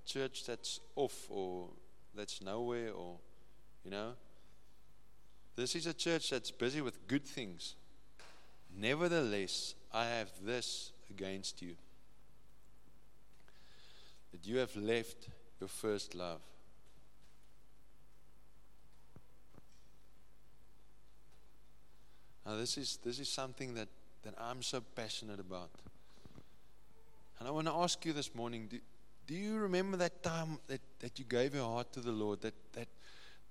church 0.06 0.44
that's 0.46 0.82
off 0.98 1.28
or 1.30 1.70
that's 2.14 2.42
nowhere 2.42 2.92
or, 2.92 3.16
you 3.86 3.92
know? 3.92 4.16
This 5.56 5.78
is 5.78 5.88
a 5.88 5.94
church 5.94 6.30
that's 6.30 6.52
busy 6.52 6.82
with 6.82 7.08
good 7.08 7.24
things. 7.24 7.76
Nevertheless, 8.78 9.76
I 9.94 10.08
have 10.08 10.30
this 10.44 10.92
against 11.10 11.62
you 11.62 11.76
that 14.34 14.46
you 14.46 14.58
have 14.58 14.76
left 14.76 15.30
your 15.62 15.70
first 15.70 16.14
love. 16.14 16.42
Now, 22.46 22.58
this 22.58 22.78
is, 22.78 23.00
this 23.06 23.20
is 23.20 23.30
something 23.30 23.76
that, 23.76 23.88
that 24.24 24.34
I'm 24.38 24.62
so 24.62 24.82
passionate 24.82 25.40
about. 25.40 25.70
And 27.44 27.50
I 27.50 27.52
want 27.52 27.68
to 27.68 27.74
ask 27.74 28.06
you 28.06 28.14
this 28.14 28.34
morning 28.34 28.68
do, 28.70 28.80
do 29.28 29.34
you 29.34 29.58
remember 29.58 29.98
that 29.98 30.24
time 30.24 30.60
that, 30.68 30.80
that 31.00 31.20
you 31.20 31.26
gave 31.26 31.54
your 31.54 31.66
heart 31.66 31.92
to 31.92 32.00
the 32.00 32.14
Lord, 32.14 32.40
that, 32.40 32.54
that 32.72 32.88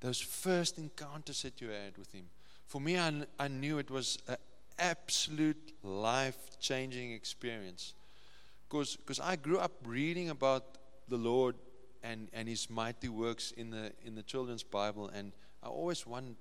those 0.01 0.19
first 0.19 0.79
encounters 0.79 1.43
that 1.43 1.61
you 1.61 1.69
had 1.69 1.99
with 1.99 2.11
Him? 2.11 2.25
For 2.67 2.81
me, 2.81 2.99
I, 2.99 3.13
I 3.39 3.49
knew 3.49 3.77
it 3.77 3.91
was 3.91 4.17
an 4.29 4.39
absolute 4.79 5.75
life 5.83 6.59
changing 6.59 7.13
experience. 7.13 7.93
Because 8.71 9.21
I 9.23 9.37
grew 9.37 9.59
up 9.59 9.73
reading 9.85 10.31
about 10.31 10.79
the 11.09 11.19
Lord 11.19 11.55
and, 12.03 12.29
and 12.33 12.49
His 12.49 12.71
mighty 12.71 13.11
works 13.11 13.53
in 13.59 13.69
the, 13.69 13.93
in 14.07 14.15
the 14.15 14.23
children's 14.23 14.63
Bible, 14.63 15.11
and 15.11 15.33
I 15.63 15.67
always 15.67 16.07
wondered, 16.07 16.37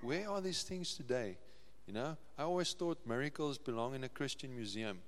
where 0.00 0.30
are 0.30 0.40
these 0.40 0.62
things 0.62 0.94
today? 0.94 1.36
You 1.86 1.92
know, 1.92 2.16
I 2.38 2.44
always 2.44 2.72
thought 2.72 2.96
miracles 3.06 3.58
belong 3.58 3.94
in 3.94 4.04
a 4.04 4.08
Christian 4.08 4.56
museum. 4.56 5.02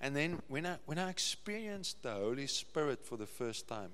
And 0.00 0.14
then 0.14 0.42
when 0.48 0.66
I 0.66 0.76
when 0.86 0.98
I 0.98 1.10
experienced 1.10 2.02
the 2.02 2.12
Holy 2.12 2.46
Spirit 2.46 3.04
for 3.04 3.16
the 3.16 3.26
first 3.26 3.66
time, 3.66 3.90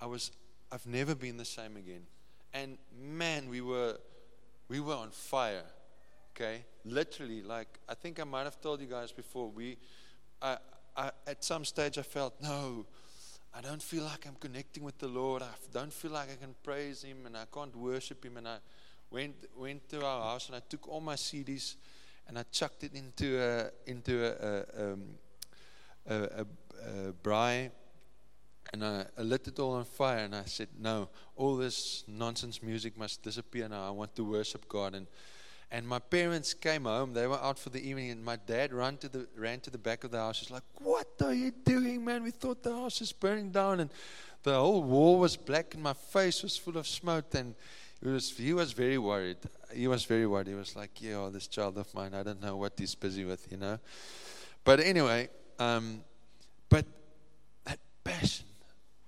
I 0.00 0.06
was 0.06 0.30
I've 0.70 0.86
never 0.86 1.14
been 1.14 1.36
the 1.36 1.44
same 1.44 1.76
again. 1.76 2.06
And 2.52 2.78
man, 3.00 3.48
we 3.48 3.60
were 3.60 3.98
we 4.68 4.80
were 4.80 4.94
on 4.94 5.10
fire. 5.10 5.64
Okay? 6.34 6.64
Literally, 6.84 7.42
like 7.42 7.78
I 7.88 7.94
think 7.94 8.20
I 8.20 8.24
might 8.24 8.44
have 8.44 8.60
told 8.60 8.80
you 8.80 8.86
guys 8.86 9.12
before, 9.12 9.48
we 9.48 9.78
I, 10.40 10.58
I 10.96 11.10
at 11.26 11.44
some 11.44 11.64
stage 11.64 11.98
I 11.98 12.02
felt, 12.02 12.34
no, 12.40 12.86
I 13.54 13.60
don't 13.60 13.82
feel 13.82 14.04
like 14.04 14.26
I'm 14.26 14.36
connecting 14.40 14.82
with 14.82 14.98
the 14.98 15.08
Lord. 15.08 15.42
I 15.42 15.54
don't 15.72 15.92
feel 15.92 16.10
like 16.10 16.30
I 16.30 16.36
can 16.36 16.54
praise 16.62 17.02
Him 17.02 17.26
and 17.26 17.36
I 17.36 17.44
can't 17.52 17.74
worship 17.76 18.24
Him. 18.24 18.38
And 18.38 18.48
I 18.48 18.58
went 19.10 19.34
went 19.56 19.88
to 19.90 20.04
our 20.04 20.22
house 20.22 20.46
and 20.48 20.56
I 20.56 20.60
took 20.68 20.88
all 20.88 21.00
my 21.00 21.16
CDs 21.16 21.76
and 22.28 22.38
I 22.38 22.44
chucked 22.50 22.84
it 22.84 22.94
into 22.94 23.40
a 23.40 23.70
into 23.90 24.24
a, 24.24 24.30
a, 24.30 24.92
um, 24.92 25.04
a, 26.06 26.14
a, 26.14 26.46
a 26.80 27.12
braai 27.22 27.70
and 28.72 28.84
I, 28.84 29.04
I 29.18 29.22
lit 29.22 29.46
it 29.48 29.58
all 29.58 29.72
on 29.72 29.84
fire 29.84 30.24
and 30.24 30.34
I 30.34 30.44
said, 30.44 30.68
No, 30.78 31.08
all 31.36 31.56
this 31.56 32.04
nonsense 32.06 32.62
music 32.62 32.96
must 32.96 33.22
disappear 33.22 33.68
now. 33.68 33.86
I 33.86 33.90
want 33.90 34.14
to 34.16 34.24
worship 34.24 34.68
God 34.68 34.94
and 34.94 35.06
and 35.72 35.88
my 35.88 35.98
parents 35.98 36.52
came 36.52 36.84
home. 36.84 37.14
They 37.14 37.26
were 37.26 37.40
out 37.42 37.58
for 37.58 37.70
the 37.70 37.80
evening, 37.80 38.10
and 38.10 38.22
my 38.22 38.36
dad 38.36 38.74
ran 38.74 38.98
to 38.98 39.08
the 39.08 39.26
ran 39.34 39.58
to 39.60 39.70
the 39.70 39.78
back 39.78 40.04
of 40.04 40.10
the 40.10 40.18
house. 40.18 40.40
He's 40.40 40.50
like, 40.50 40.64
"What 40.78 41.08
are 41.24 41.32
you 41.32 41.50
doing, 41.50 42.04
man? 42.04 42.22
We 42.22 42.30
thought 42.30 42.62
the 42.62 42.74
house 42.74 43.00
is 43.00 43.10
burning 43.10 43.52
down, 43.52 43.80
and 43.80 43.90
the 44.42 44.54
whole 44.54 44.82
wall 44.82 45.18
was 45.18 45.34
black, 45.34 45.72
and 45.72 45.82
my 45.82 45.94
face 45.94 46.42
was 46.42 46.58
full 46.58 46.76
of 46.76 46.86
smoke." 46.86 47.34
And 47.34 47.54
he 48.02 48.08
was 48.08 48.36
he 48.36 48.52
was 48.52 48.72
very 48.72 48.98
worried. 48.98 49.38
He 49.72 49.88
was 49.88 50.04
very 50.04 50.26
worried. 50.26 50.48
He 50.48 50.54
was 50.54 50.76
like, 50.76 51.00
"Yeah, 51.00 51.14
oh, 51.14 51.30
this 51.30 51.48
child 51.48 51.78
of 51.78 51.92
mine, 51.94 52.12
I 52.12 52.22
don't 52.22 52.42
know 52.42 52.56
what 52.56 52.74
he's 52.76 52.94
busy 52.94 53.24
with, 53.24 53.50
you 53.50 53.56
know." 53.56 53.78
But 54.64 54.78
anyway, 54.80 55.30
um, 55.62 56.02
but 56.68 56.84
that 57.64 57.78
passion, 58.02 58.46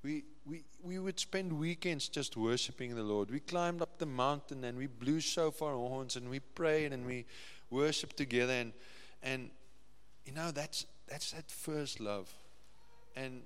we 0.03 0.25
we 0.47 0.65
we 0.83 0.99
would 0.99 1.19
spend 1.19 1.53
weekends 1.53 2.09
just 2.09 2.37
worshiping 2.37 2.95
the 2.95 3.03
Lord. 3.03 3.31
We 3.31 3.41
climbed 3.41 3.83
up 3.83 3.99
the 3.99 4.07
mountain 4.07 4.65
and 4.65 4.79
we 4.79 4.87
blew 4.87 5.21
shofar 5.21 5.73
horns 5.73 6.17
and 6.17 6.31
we 6.31 6.41
prayed 6.41 6.93
and 6.93 7.07
we 7.07 7.25
worshiped 7.71 8.17
together 8.17 8.53
and 8.53 8.73
and 9.23 9.51
you 10.25 10.33
know 10.33 10.51
that's 10.51 10.87
that's 11.09 11.33
that 11.33 11.51
first 11.51 11.99
love. 12.01 12.33
And 13.17 13.43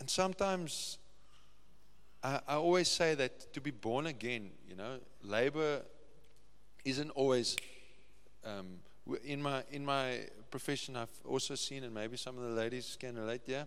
and 0.00 0.10
sometimes 0.10 0.98
I, 2.22 2.40
I 2.46 2.54
always 2.56 2.88
say 2.88 3.14
that 3.14 3.52
to 3.54 3.60
be 3.60 3.70
born 3.70 4.06
again, 4.06 4.50
you 4.68 4.76
know, 4.76 4.98
labor 5.22 5.82
isn't 6.84 7.10
always 7.10 7.56
um, 8.44 8.80
in 9.24 9.42
my 9.42 9.62
in 9.70 9.84
my 9.84 10.20
profession. 10.50 10.96
I've 10.96 11.20
also 11.24 11.54
seen, 11.54 11.84
and 11.84 11.94
maybe 11.94 12.16
some 12.16 12.36
of 12.38 12.44
the 12.44 12.50
ladies 12.50 12.96
can 12.98 13.16
relate. 13.16 13.42
Yeah, 13.46 13.64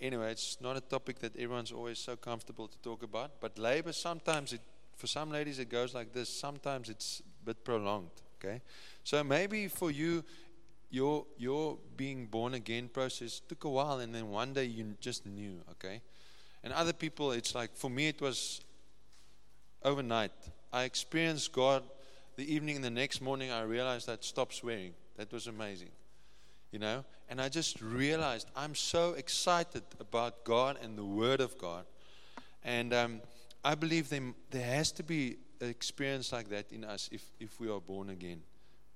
anyway, 0.00 0.32
it's 0.32 0.58
not 0.60 0.76
a 0.76 0.80
topic 0.80 1.18
that 1.20 1.36
everyone's 1.36 1.72
always 1.72 1.98
so 1.98 2.16
comfortable 2.16 2.68
to 2.68 2.78
talk 2.78 3.02
about. 3.02 3.40
But 3.40 3.58
labor, 3.58 3.92
sometimes 3.92 4.52
it, 4.52 4.60
for 4.96 5.06
some 5.06 5.30
ladies, 5.30 5.58
it 5.58 5.70
goes 5.70 5.94
like 5.94 6.12
this. 6.12 6.28
Sometimes 6.28 6.88
it's 6.88 7.22
a 7.42 7.46
bit 7.46 7.64
prolonged. 7.64 8.10
Okay, 8.38 8.60
so 9.04 9.24
maybe 9.24 9.68
for 9.68 9.90
you, 9.90 10.24
your 10.90 11.26
your 11.36 11.78
being 11.96 12.26
born 12.26 12.54
again 12.54 12.88
process 12.88 13.40
took 13.40 13.64
a 13.64 13.68
while, 13.68 14.00
and 14.00 14.14
then 14.14 14.30
one 14.30 14.52
day 14.52 14.64
you 14.64 14.94
just 15.00 15.26
knew. 15.26 15.60
Okay, 15.72 16.02
and 16.62 16.72
other 16.72 16.92
people, 16.92 17.32
it's 17.32 17.54
like 17.54 17.74
for 17.74 17.90
me, 17.90 18.08
it 18.08 18.20
was 18.20 18.60
overnight. 19.82 20.32
I 20.72 20.84
experienced 20.84 21.52
God 21.52 21.82
the 22.38 22.54
evening, 22.54 22.80
the 22.80 22.90
next 22.90 23.20
morning, 23.20 23.50
I 23.50 23.62
realized 23.62 24.08
I'd 24.08 24.24
stop 24.24 24.54
swearing. 24.54 24.94
That 25.16 25.30
was 25.30 25.46
amazing 25.46 25.90
you 26.70 26.78
know. 26.78 27.04
And 27.28 27.40
I 27.40 27.48
just 27.48 27.80
realized 27.80 28.48
I'm 28.56 28.74
so 28.74 29.14
excited 29.14 29.82
about 30.00 30.44
God 30.44 30.78
and 30.82 30.96
the 30.96 31.04
Word 31.04 31.40
of 31.40 31.58
God. 31.58 31.84
And 32.64 32.92
um, 32.94 33.20
I 33.64 33.74
believe 33.74 34.08
there, 34.08 34.22
there 34.50 34.64
has 34.64 34.92
to 34.92 35.02
be 35.02 35.36
an 35.60 35.68
experience 35.68 36.32
like 36.32 36.48
that 36.50 36.72
in 36.72 36.84
us 36.84 37.08
if, 37.12 37.24
if 37.40 37.60
we 37.60 37.68
are 37.68 37.80
born 37.80 38.10
again. 38.10 38.42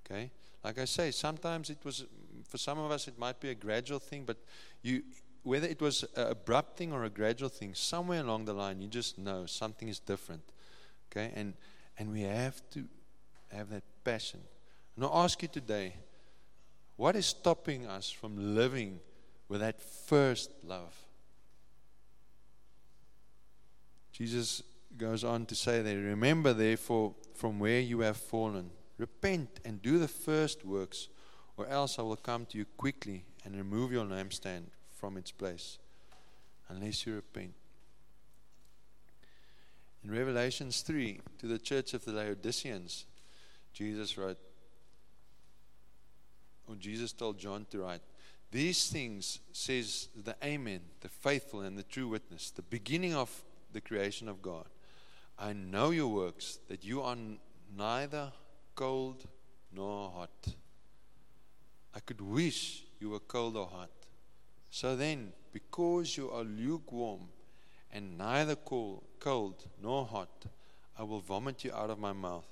Okay? 0.05 0.31
Like 0.63 0.79
I 0.79 0.85
say, 0.85 1.11
sometimes 1.11 1.69
it 1.69 1.79
was, 1.83 2.05
for 2.47 2.57
some 2.57 2.79
of 2.79 2.91
us, 2.91 3.07
it 3.07 3.19
might 3.19 3.39
be 3.39 3.49
a 3.49 3.55
gradual 3.55 3.99
thing, 3.99 4.23
but 4.25 4.37
you, 4.81 5.03
whether 5.43 5.67
it 5.67 5.81
was 5.81 6.03
an 6.15 6.27
abrupt 6.27 6.77
thing 6.77 6.91
or 6.91 7.03
a 7.03 7.09
gradual 7.09 7.49
thing, 7.49 7.73
somewhere 7.75 8.21
along 8.21 8.45
the 8.45 8.53
line, 8.53 8.81
you 8.81 8.87
just 8.87 9.17
know 9.17 9.45
something 9.45 9.87
is 9.87 9.99
different. 9.99 10.43
Okay? 11.11 11.31
And, 11.35 11.53
and 11.97 12.11
we 12.11 12.21
have 12.21 12.61
to 12.71 12.85
have 13.53 13.69
that 13.69 13.83
passion 14.03 14.41
And 14.95 15.05
I 15.05 15.09
ask 15.23 15.41
you 15.41 15.47
today, 15.47 15.95
what 16.95 17.15
is 17.15 17.25
stopping 17.25 17.87
us 17.87 18.09
from 18.11 18.55
living 18.55 18.99
with 19.47 19.61
that 19.61 19.81
first 19.81 20.51
love? 20.63 20.93
Jesus 24.11 24.61
goes 24.95 25.23
on 25.23 25.47
to 25.47 25.55
say 25.55 25.81
there, 25.81 25.97
Remember 25.97 26.53
therefore 26.53 27.15
from 27.33 27.59
where 27.59 27.79
you 27.79 28.01
have 28.01 28.17
fallen, 28.17 28.69
repent 28.97 29.59
and 29.65 29.81
do 29.81 29.97
the 29.97 30.07
first 30.07 30.63
works, 30.63 31.07
or 31.57 31.67
else 31.67 31.97
I 31.97 32.03
will 32.03 32.15
come 32.15 32.45
to 32.47 32.57
you 32.59 32.65
quickly 32.77 33.25
and 33.43 33.55
remove 33.55 33.91
your 33.91 34.05
lampstand 34.05 34.65
from 34.91 35.17
its 35.17 35.31
place, 35.31 35.79
unless 36.69 37.05
you 37.05 37.15
repent. 37.15 37.53
In 40.03 40.11
Revelations 40.11 40.81
3, 40.81 41.21
to 41.39 41.47
the 41.47 41.57
church 41.57 41.93
of 41.93 42.05
the 42.05 42.11
Laodiceans, 42.11 43.05
Jesus 43.73 44.17
wrote, 44.17 44.37
or 46.67 46.75
Jesus 46.75 47.11
told 47.11 47.37
John 47.37 47.65
to 47.71 47.79
write, 47.79 48.01
These 48.51 48.89
things 48.89 49.39
says 49.51 50.07
the 50.15 50.35
Amen, 50.43 50.81
the 51.01 51.09
faithful 51.09 51.61
and 51.61 51.77
the 51.77 51.83
true 51.83 52.07
witness, 52.07 52.51
the 52.51 52.61
beginning 52.61 53.13
of 53.13 53.43
the 53.71 53.81
creation 53.81 54.29
of 54.29 54.41
God. 54.41 54.65
I 55.37 55.53
know 55.53 55.89
your 55.89 56.07
works, 56.07 56.59
that 56.67 56.85
you 56.85 57.01
are 57.01 57.17
neither 57.75 58.31
cold 58.75 59.27
nor 59.73 60.11
hot. 60.11 60.47
I 61.95 61.99
could 61.99 62.21
wish 62.21 62.83
you 62.99 63.09
were 63.09 63.19
cold 63.19 63.57
or 63.57 63.67
hot. 63.67 63.89
So 64.69 64.95
then, 64.95 65.33
because 65.51 66.17
you 66.17 66.31
are 66.31 66.43
lukewarm 66.43 67.21
and 67.91 68.17
neither 68.17 68.55
cold, 68.55 69.03
cold 69.19 69.65
nor 69.81 70.05
hot, 70.05 70.45
I 70.97 71.03
will 71.03 71.19
vomit 71.19 71.63
you 71.63 71.73
out 71.73 71.89
of 71.89 71.99
my 71.99 72.13
mouth. 72.13 72.47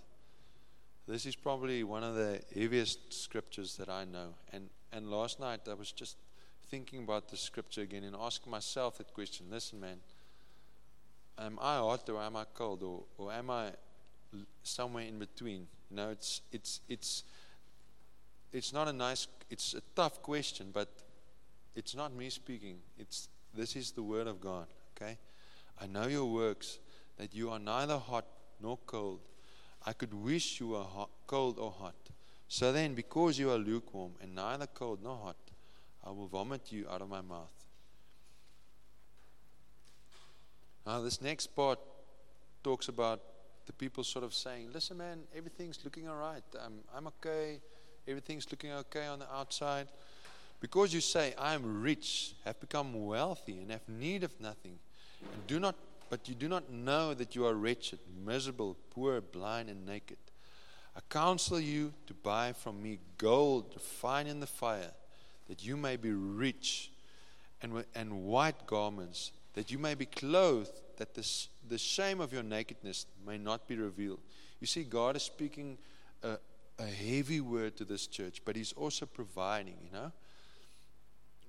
This 1.07 1.25
is 1.25 1.35
probably 1.35 1.83
one 1.83 2.03
of 2.03 2.15
the 2.15 2.41
heaviest 2.53 3.13
scriptures 3.13 3.75
that 3.77 3.89
I 3.89 4.05
know. 4.05 4.35
And, 4.53 4.69
and 4.93 5.09
last 5.09 5.39
night 5.39 5.61
I 5.69 5.73
was 5.73 5.91
just 5.91 6.17
thinking 6.69 7.03
about 7.03 7.29
the 7.29 7.37
scripture 7.37 7.81
again 7.81 8.03
and 8.03 8.15
asking 8.15 8.51
myself 8.51 8.97
that 8.97 9.13
question 9.13 9.47
listen, 9.49 9.79
man, 9.79 9.97
am 11.37 11.57
I 11.61 11.77
hot 11.77 12.09
or 12.09 12.21
am 12.21 12.35
I 12.35 12.45
cold? 12.53 12.83
Or, 12.83 13.03
or 13.17 13.31
am 13.31 13.49
I 13.49 13.71
somewhere 14.63 15.05
in 15.05 15.19
between? 15.19 15.67
You 15.89 15.97
know, 15.97 16.09
it's, 16.09 16.41
it's, 16.51 16.81
it's, 16.87 17.23
it's 18.53 18.71
not 18.71 18.87
a 18.87 18.93
nice, 18.93 19.27
it's 19.49 19.73
a 19.73 19.81
tough 19.95 20.21
question, 20.21 20.67
but 20.71 20.87
it's 21.75 21.95
not 21.95 22.13
me 22.13 22.29
speaking. 22.29 22.77
It's, 22.97 23.27
this 23.53 23.75
is 23.75 23.91
the 23.91 24.03
word 24.03 24.27
of 24.27 24.39
God, 24.39 24.67
okay? 24.95 25.17
I 25.81 25.87
know 25.87 26.07
your 26.07 26.25
works, 26.25 26.79
that 27.17 27.33
you 27.33 27.49
are 27.49 27.59
neither 27.59 27.97
hot 27.97 28.25
nor 28.61 28.77
cold. 28.85 29.19
I 29.85 29.93
could 29.93 30.13
wish 30.13 30.59
you 30.59 30.69
were 30.69 30.83
hot, 30.83 31.09
cold 31.27 31.57
or 31.57 31.71
hot. 31.71 31.95
So 32.47 32.71
then, 32.71 32.93
because 32.93 33.39
you 33.39 33.49
are 33.51 33.57
lukewarm 33.57 34.11
and 34.21 34.35
neither 34.35 34.67
cold 34.67 34.99
nor 35.03 35.17
hot, 35.17 35.37
I 36.03 36.11
will 36.11 36.27
vomit 36.27 36.71
you 36.71 36.85
out 36.89 37.01
of 37.01 37.09
my 37.09 37.21
mouth. 37.21 37.49
Now, 40.85 41.01
this 41.01 41.21
next 41.21 41.47
part 41.47 41.79
talks 42.63 42.87
about 42.87 43.21
the 43.65 43.73
people 43.73 44.03
sort 44.03 44.25
of 44.25 44.33
saying, 44.33 44.71
Listen, 44.73 44.97
man, 44.97 45.19
everything's 45.35 45.79
looking 45.83 46.07
all 46.07 46.15
right. 46.15 46.43
I'm, 46.63 46.79
I'm 46.95 47.07
okay. 47.07 47.61
Everything's 48.07 48.49
looking 48.51 48.71
okay 48.71 49.05
on 49.05 49.19
the 49.19 49.31
outside. 49.31 49.87
Because 50.59 50.93
you 50.93 51.01
say, 51.01 51.33
I 51.37 51.53
am 51.53 51.81
rich, 51.81 52.35
have 52.45 52.59
become 52.59 53.05
wealthy, 53.05 53.59
and 53.59 53.71
have 53.71 53.87
need 53.87 54.23
of 54.23 54.39
nothing, 54.39 54.77
and 55.33 55.47
do 55.47 55.59
not 55.59 55.75
but 56.11 56.27
you 56.27 56.35
do 56.35 56.49
not 56.49 56.69
know 56.69 57.13
that 57.13 57.35
you 57.37 57.45
are 57.45 57.53
wretched, 57.53 57.97
miserable, 58.25 58.75
poor, 58.89 59.21
blind, 59.21 59.69
and 59.69 59.85
naked. 59.85 60.17
I 60.93 60.99
counsel 61.09 61.57
you 61.57 61.93
to 62.05 62.13
buy 62.13 62.51
from 62.51 62.83
me 62.83 62.99
gold 63.17 63.71
refined 63.73 64.27
in 64.27 64.41
the 64.41 64.45
fire, 64.45 64.91
that 65.47 65.63
you 65.63 65.77
may 65.77 65.95
be 65.95 66.11
rich, 66.11 66.91
and, 67.61 67.85
and 67.95 68.25
white 68.25 68.67
garments, 68.67 69.31
that 69.53 69.71
you 69.71 69.77
may 69.79 69.93
be 69.93 70.05
clothed, 70.05 70.81
that 70.97 71.13
the, 71.13 71.25
the 71.69 71.77
shame 71.77 72.19
of 72.19 72.33
your 72.33 72.43
nakedness 72.43 73.05
may 73.25 73.37
not 73.37 73.65
be 73.65 73.77
revealed. 73.77 74.19
You 74.59 74.67
see, 74.67 74.83
God 74.83 75.15
is 75.15 75.23
speaking 75.23 75.77
a, 76.23 76.37
a 76.77 76.87
heavy 76.87 77.39
word 77.39 77.77
to 77.77 77.85
this 77.85 78.05
church, 78.05 78.41
but 78.43 78.57
He's 78.57 78.73
also 78.73 79.05
providing, 79.05 79.77
you 79.81 79.97
know. 79.97 80.11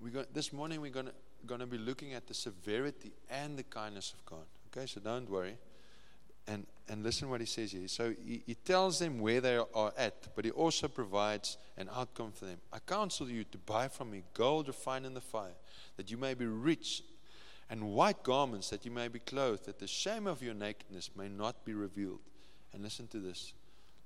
We 0.01 0.11
got, 0.11 0.33
this 0.33 0.53
morning 0.53 0.81
we're 0.81 0.92
going 0.92 1.07
to 1.07 1.12
going 1.46 1.61
to 1.61 1.66
be 1.66 1.78
looking 1.78 2.14
at 2.14 2.26
the 2.26 2.35
severity 2.35 3.12
and 3.31 3.59
the 3.59 3.62
kindness 3.62 4.14
of 4.16 4.24
God. 4.24 4.44
Okay, 4.74 4.87
so 4.87 5.00
don't 5.00 5.28
worry. 5.28 5.57
And, 6.48 6.66
and 6.88 7.05
listen 7.05 7.31
what 7.31 7.40
he 7.40 7.46
says 7.46 7.72
here. 7.72 7.87
So 7.87 8.14
he, 8.24 8.42
he 8.46 8.55
tells 8.55 8.98
them 8.98 9.20
where 9.20 9.40
they 9.40 9.57
are 9.57 9.92
at, 9.96 10.35
but 10.35 10.44
he 10.44 10.50
also 10.50 10.88
provides 10.88 11.57
an 11.76 11.88
outcome 11.94 12.33
for 12.33 12.46
them. 12.46 12.59
I 12.72 12.78
counsel 12.81 13.28
you 13.28 13.44
to 13.44 13.59
buy 13.59 13.88
from 13.88 14.11
me 14.11 14.24
gold 14.35 14.68
refined 14.68 15.07
in 15.07 15.14
the 15.14 15.20
fire, 15.20 15.55
that 15.96 16.11
you 16.11 16.16
may 16.16 16.35
be 16.35 16.46
rich, 16.46 17.02
and 17.70 17.92
white 17.92 18.22
garments, 18.22 18.70
that 18.70 18.85
you 18.85 18.90
may 18.90 19.09
be 19.09 19.20
clothed, 19.20 19.66
that 19.66 19.78
the 19.78 19.87
shame 19.87 20.26
of 20.26 20.42
your 20.42 20.55
nakedness 20.55 21.11
may 21.16 21.28
not 21.28 21.64
be 21.64 21.74
revealed. 21.74 22.20
And 22.72 22.83
listen 22.83 23.07
to 23.09 23.18
this. 23.18 23.55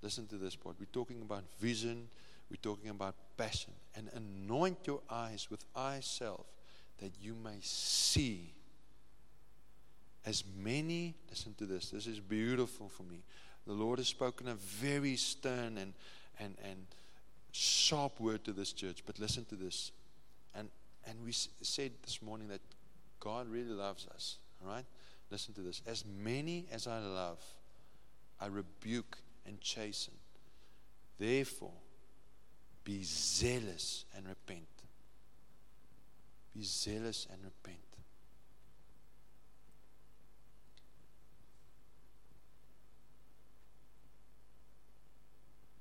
Listen 0.03 0.27
to 0.27 0.37
this 0.37 0.55
part. 0.55 0.77
We're 0.79 0.87
talking 0.93 1.23
about 1.23 1.45
vision, 1.59 2.09
we're 2.51 2.59
talking 2.63 2.91
about 2.91 3.15
passion. 3.37 3.73
And 3.95 4.11
anoint 4.15 4.79
your 4.87 5.01
eyes 5.11 5.49
with 5.51 5.65
eye 5.75 6.01
salve 6.03 6.45
that 6.99 7.13
you 7.21 7.35
may 7.35 7.59
see 7.61 8.53
as 10.25 10.43
many, 10.59 11.15
listen 11.31 11.55
to 11.55 11.67
this, 11.67 11.91
this 11.91 12.07
is 12.07 12.19
beautiful 12.19 12.89
for 12.89 13.05
me. 13.05 13.23
The 13.67 13.73
Lord 13.73 13.99
has 13.99 14.09
spoken 14.09 14.49
a 14.49 14.55
very 14.55 15.17
stern 15.17 15.79
and, 15.79 15.93
and, 16.41 16.57
and 16.65 16.87
sharp 17.53 18.21
word 18.21 18.45
to 18.45 18.53
this 18.53 18.73
church, 18.73 19.03
but 19.07 19.19
listen 19.19 19.45
to 19.47 19.55
this. 19.55 19.93
And, 20.55 20.69
and 21.09 21.25
we 21.25 21.33
said 21.33 21.93
this 22.05 22.21
morning 22.23 22.49
that 22.49 22.61
God 23.21 23.49
really 23.49 23.71
loves 23.71 24.07
us, 24.15 24.39
all 24.63 24.73
right? 24.73 24.85
Listen 25.31 25.55
to 25.55 25.61
this. 25.61 25.83
As 25.87 26.05
many 26.05 26.67
as 26.73 26.87
I 26.87 26.99
love, 26.99 27.39
I 28.41 28.47
rebuke 28.47 29.19
and 29.47 29.61
chasten. 29.61 30.15
Therefore, 31.19 31.73
be 32.85 33.03
zealous 33.03 34.05
and 34.17 34.27
repent. 34.29 34.67
Be 36.57 36.63
zealous 36.63 37.27
and 37.31 37.39
repent. 37.45 37.77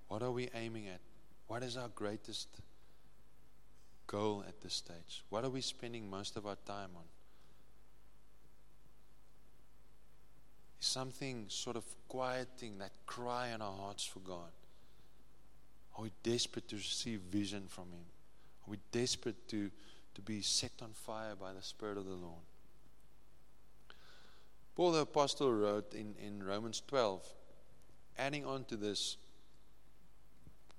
What 0.09 0.21
are 0.21 0.31
we 0.31 0.49
aiming 0.53 0.88
at? 0.89 0.99
What 1.47 1.63
is 1.63 1.77
our 1.77 1.88
greatest 1.88 2.49
goal 4.05 4.43
at 4.45 4.59
this 4.59 4.73
stage? 4.73 5.23
What 5.29 5.45
are 5.45 5.49
we 5.49 5.61
spending 5.61 6.09
most 6.09 6.35
of 6.35 6.45
our 6.45 6.57
time 6.65 6.89
on? 6.97 7.03
Is 10.81 10.88
something 10.88 11.45
sort 11.47 11.77
of 11.77 11.85
quieting 12.09 12.79
that 12.79 12.91
cry 13.05 13.49
in 13.49 13.61
our 13.61 13.77
hearts 13.77 14.05
for 14.05 14.19
God? 14.19 14.51
Are 15.97 16.03
we 16.03 16.11
desperate 16.21 16.67
to 16.67 16.75
receive 16.75 17.21
vision 17.31 17.63
from 17.69 17.85
Him? 17.85 18.05
Are 18.67 18.71
we 18.71 18.79
desperate 18.91 19.47
to 19.49 19.71
to 20.15 20.21
be 20.21 20.41
set 20.41 20.71
on 20.82 20.91
fire 20.93 21.36
by 21.36 21.54
the 21.54 21.62
Spirit 21.62 21.97
of 21.97 22.06
the 22.06 22.12
Lord. 22.12 22.41
Paul 24.75 24.91
the 24.91 24.99
Apostle 24.99 25.54
wrote 25.54 25.93
in, 25.93 26.15
in 26.19 26.43
Romans 26.43 26.82
12, 26.88 27.25
adding 28.17 28.45
on 28.45 28.65
to 28.65 28.75
this, 28.75 29.17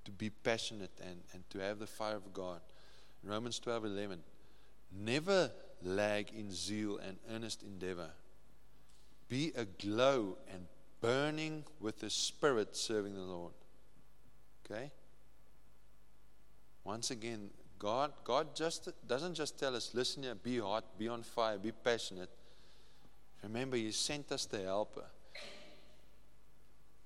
to 0.05 0.11
be 0.11 0.29
passionate 0.29 0.91
and, 1.01 1.19
and 1.33 1.49
to 1.49 1.59
have 1.59 1.79
the 1.79 1.87
fire 1.87 2.15
of 2.15 2.33
God. 2.33 2.61
Romans 3.23 3.59
12 3.59 3.85
11. 3.85 4.19
Never 4.95 5.51
lag 5.83 6.31
in 6.31 6.51
zeal 6.51 6.97
and 6.97 7.17
earnest 7.33 7.63
endeavor. 7.63 8.11
Be 9.27 9.51
aglow 9.55 10.37
and 10.51 10.67
burning 11.01 11.65
with 11.79 11.99
the 11.99 12.09
Spirit 12.09 12.75
serving 12.75 13.13
the 13.13 13.21
Lord. 13.21 13.53
Okay? 14.65 14.91
Once 16.83 17.11
again, 17.11 17.49
God, 17.79 18.11
God 18.23 18.55
just 18.55 18.89
doesn't 19.07 19.35
just 19.35 19.59
tell 19.59 19.75
us, 19.75 19.91
listen 19.93 20.23
here, 20.23 20.35
be 20.35 20.59
hot, 20.59 20.97
be 20.97 21.07
on 21.07 21.23
fire, 21.23 21.57
be 21.57 21.71
passionate. 21.71 22.29
Remember, 23.43 23.77
He 23.77 23.91
sent 23.91 24.31
us 24.31 24.45
the 24.45 24.63
helper. 24.63 25.05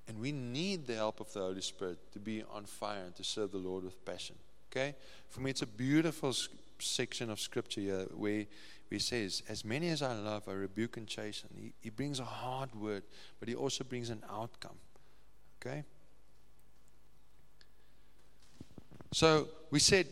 And 0.08 0.20
we 0.20 0.32
need 0.32 0.88
the 0.88 0.96
help 0.96 1.20
of 1.20 1.32
the 1.32 1.40
Holy 1.40 1.62
Spirit 1.62 2.00
to 2.14 2.20
be 2.20 2.44
on 2.54 2.66
fire 2.66 3.04
and 3.06 3.16
to 3.16 3.24
serve 3.24 3.52
the 3.52 3.58
Lord 3.58 3.84
with 3.84 4.04
passion. 4.06 4.36
Okay? 4.72 4.96
For 5.30 5.42
me, 5.42 5.52
it's 5.52 5.62
a 5.62 5.68
beautiful 5.68 6.34
section 6.80 7.30
of 7.30 7.40
Scripture 7.40 7.82
here 7.82 8.08
where, 8.16 8.46
He 8.90 9.00
says, 9.00 9.44
As 9.50 9.66
many 9.66 9.90
as 9.90 10.02
I 10.02 10.14
love, 10.14 10.48
I 10.48 10.54
rebuke 10.54 10.98
and 10.98 11.08
chasten. 11.08 11.50
He, 11.56 11.74
he 11.80 11.90
brings 11.90 12.20
a 12.20 12.26
hard 12.26 12.74
word, 12.76 13.04
but 13.40 13.50
He 13.50 13.56
also 13.56 13.84
brings 13.84 14.10
an 14.10 14.24
outcome. 14.30 14.78
Okay? 15.62 15.84
So 19.14 19.50
we 19.70 19.80
said 19.80 20.08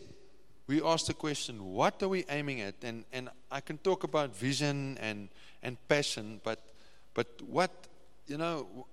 we 0.70 0.82
ask 0.82 1.06
the 1.06 1.14
question, 1.14 1.72
what 1.72 2.02
are 2.02 2.08
we 2.08 2.24
aiming 2.30 2.60
at? 2.60 2.76
And, 2.82 3.04
and 3.12 3.28
I 3.50 3.60
can 3.60 3.78
talk 3.78 4.04
about 4.04 4.34
vision 4.34 4.96
and, 5.00 5.28
and 5.62 5.76
passion, 5.88 6.40
but, 6.44 6.60
but 7.12 7.26
what, 7.46 7.70
you 8.26 8.38
know, 8.38 8.86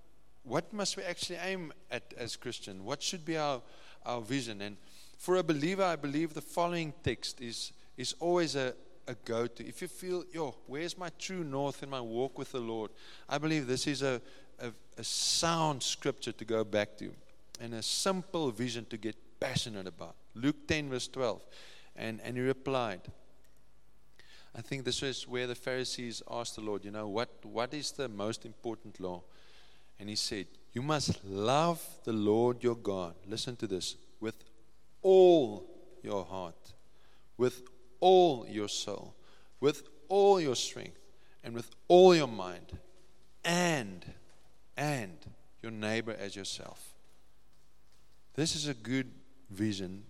what 0.44 0.74
must 0.74 0.98
we 0.98 1.04
actually 1.04 1.40
aim 1.44 1.72
at 1.92 2.14
as 2.18 2.36
Christian? 2.36 2.84
What 2.84 3.04
should 3.04 3.24
be 3.24 3.38
our, 3.38 3.62
our 4.08 4.22
vision. 4.22 4.62
And 4.62 4.78
for 5.20 5.36
a 5.36 5.44
believer, 5.44 5.84
I 5.84 5.96
believe 5.96 6.34
the 6.34 6.42
following 6.42 6.94
text 7.04 7.42
is, 7.42 7.74
is 7.98 8.16
always 8.20 8.56
a, 8.56 8.74
a 9.08 9.14
go 9.26 9.46
to. 9.46 9.68
If 9.68 9.82
you 9.82 9.88
feel, 9.88 10.24
yo, 10.34 10.56
where's 10.66 10.98
my 10.98 11.10
true 11.20 11.44
north 11.44 11.84
in 11.84 11.90
my 11.90 12.02
walk 12.02 12.38
with 12.38 12.52
the 12.54 12.60
Lord? 12.60 12.92
I 13.30 13.38
believe 13.38 13.68
this 13.68 13.86
is 13.86 14.02
a, 14.02 14.22
a, 14.60 14.72
a 14.98 15.04
sound 15.04 15.84
scripture 15.84 16.32
to 16.32 16.46
go 16.46 16.64
back 16.64 16.98
to 16.98 17.12
and 17.60 17.74
a 17.74 17.84
simple 17.84 18.52
vision 18.52 18.86
to 18.86 18.98
get 18.98 19.16
passionate 19.40 19.88
about. 19.88 20.16
Luke 20.36 20.68
10, 20.68 20.90
verse 20.90 21.08
12. 21.08 21.44
And, 21.96 22.20
and 22.24 22.38
he 22.38 22.44
replied, 22.44 23.02
I 24.56 24.62
think 24.62 24.86
this 24.86 25.04
is 25.04 25.28
where 25.28 25.48
the 25.48 25.56
Pharisees 25.56 26.22
asked 26.30 26.56
the 26.56 26.62
Lord, 26.62 26.84
you 26.84 26.92
know, 26.92 27.08
what, 27.08 27.30
what 27.44 27.74
is 27.74 27.92
the 27.92 28.10
most 28.10 28.46
important 28.46 29.00
law? 29.00 29.22
And 30.00 30.10
he 30.10 30.16
said, 30.16 30.48
You 30.74 30.82
must 30.82 31.24
love 31.26 31.84
the 32.04 32.14
Lord 32.14 32.64
your 32.64 32.76
God. 32.76 33.16
Listen 33.28 33.56
to 33.58 33.68
this 33.68 33.96
with 34.20 34.44
all 35.02 35.66
your 36.04 36.26
heart, 36.26 36.74
with 37.38 37.62
all 38.00 38.48
your 38.48 38.68
soul, 38.68 39.16
with 39.60 39.84
all 40.08 40.40
your 40.40 40.56
strength, 40.56 41.00
and 41.44 41.54
with 41.54 41.70
all 41.88 42.16
your 42.16 42.28
mind, 42.28 42.78
and, 43.44 44.06
and 44.76 45.18
your 45.62 45.72
neighbor 45.72 46.16
as 46.20 46.36
yourself. 46.36 46.94
This 48.36 48.56
is 48.56 48.68
a 48.68 48.74
good 48.74 49.12
vision. 49.50 50.04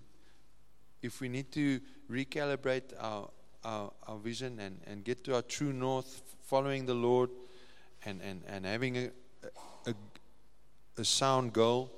If 1.02 1.22
we 1.22 1.30
need 1.30 1.52
to 1.54 1.80
recalibrate 2.10 2.94
our, 3.00 3.30
our, 3.64 3.92
our 4.08 4.18
vision 4.18 4.60
and, 4.60 4.80
and 4.88 5.04
get 5.04 5.24
to 5.26 5.36
our 5.36 5.42
true 5.42 5.74
north, 5.74 6.22
following 6.44 6.86
the 6.86 6.94
Lord 6.94 7.30
and, 8.06 8.22
and, 8.22 8.42
and 8.48 8.66
having 8.66 8.98
a, 8.98 9.10
a, 9.86 9.94
a 10.98 11.06
sound 11.06 11.54
goal, 11.54 11.92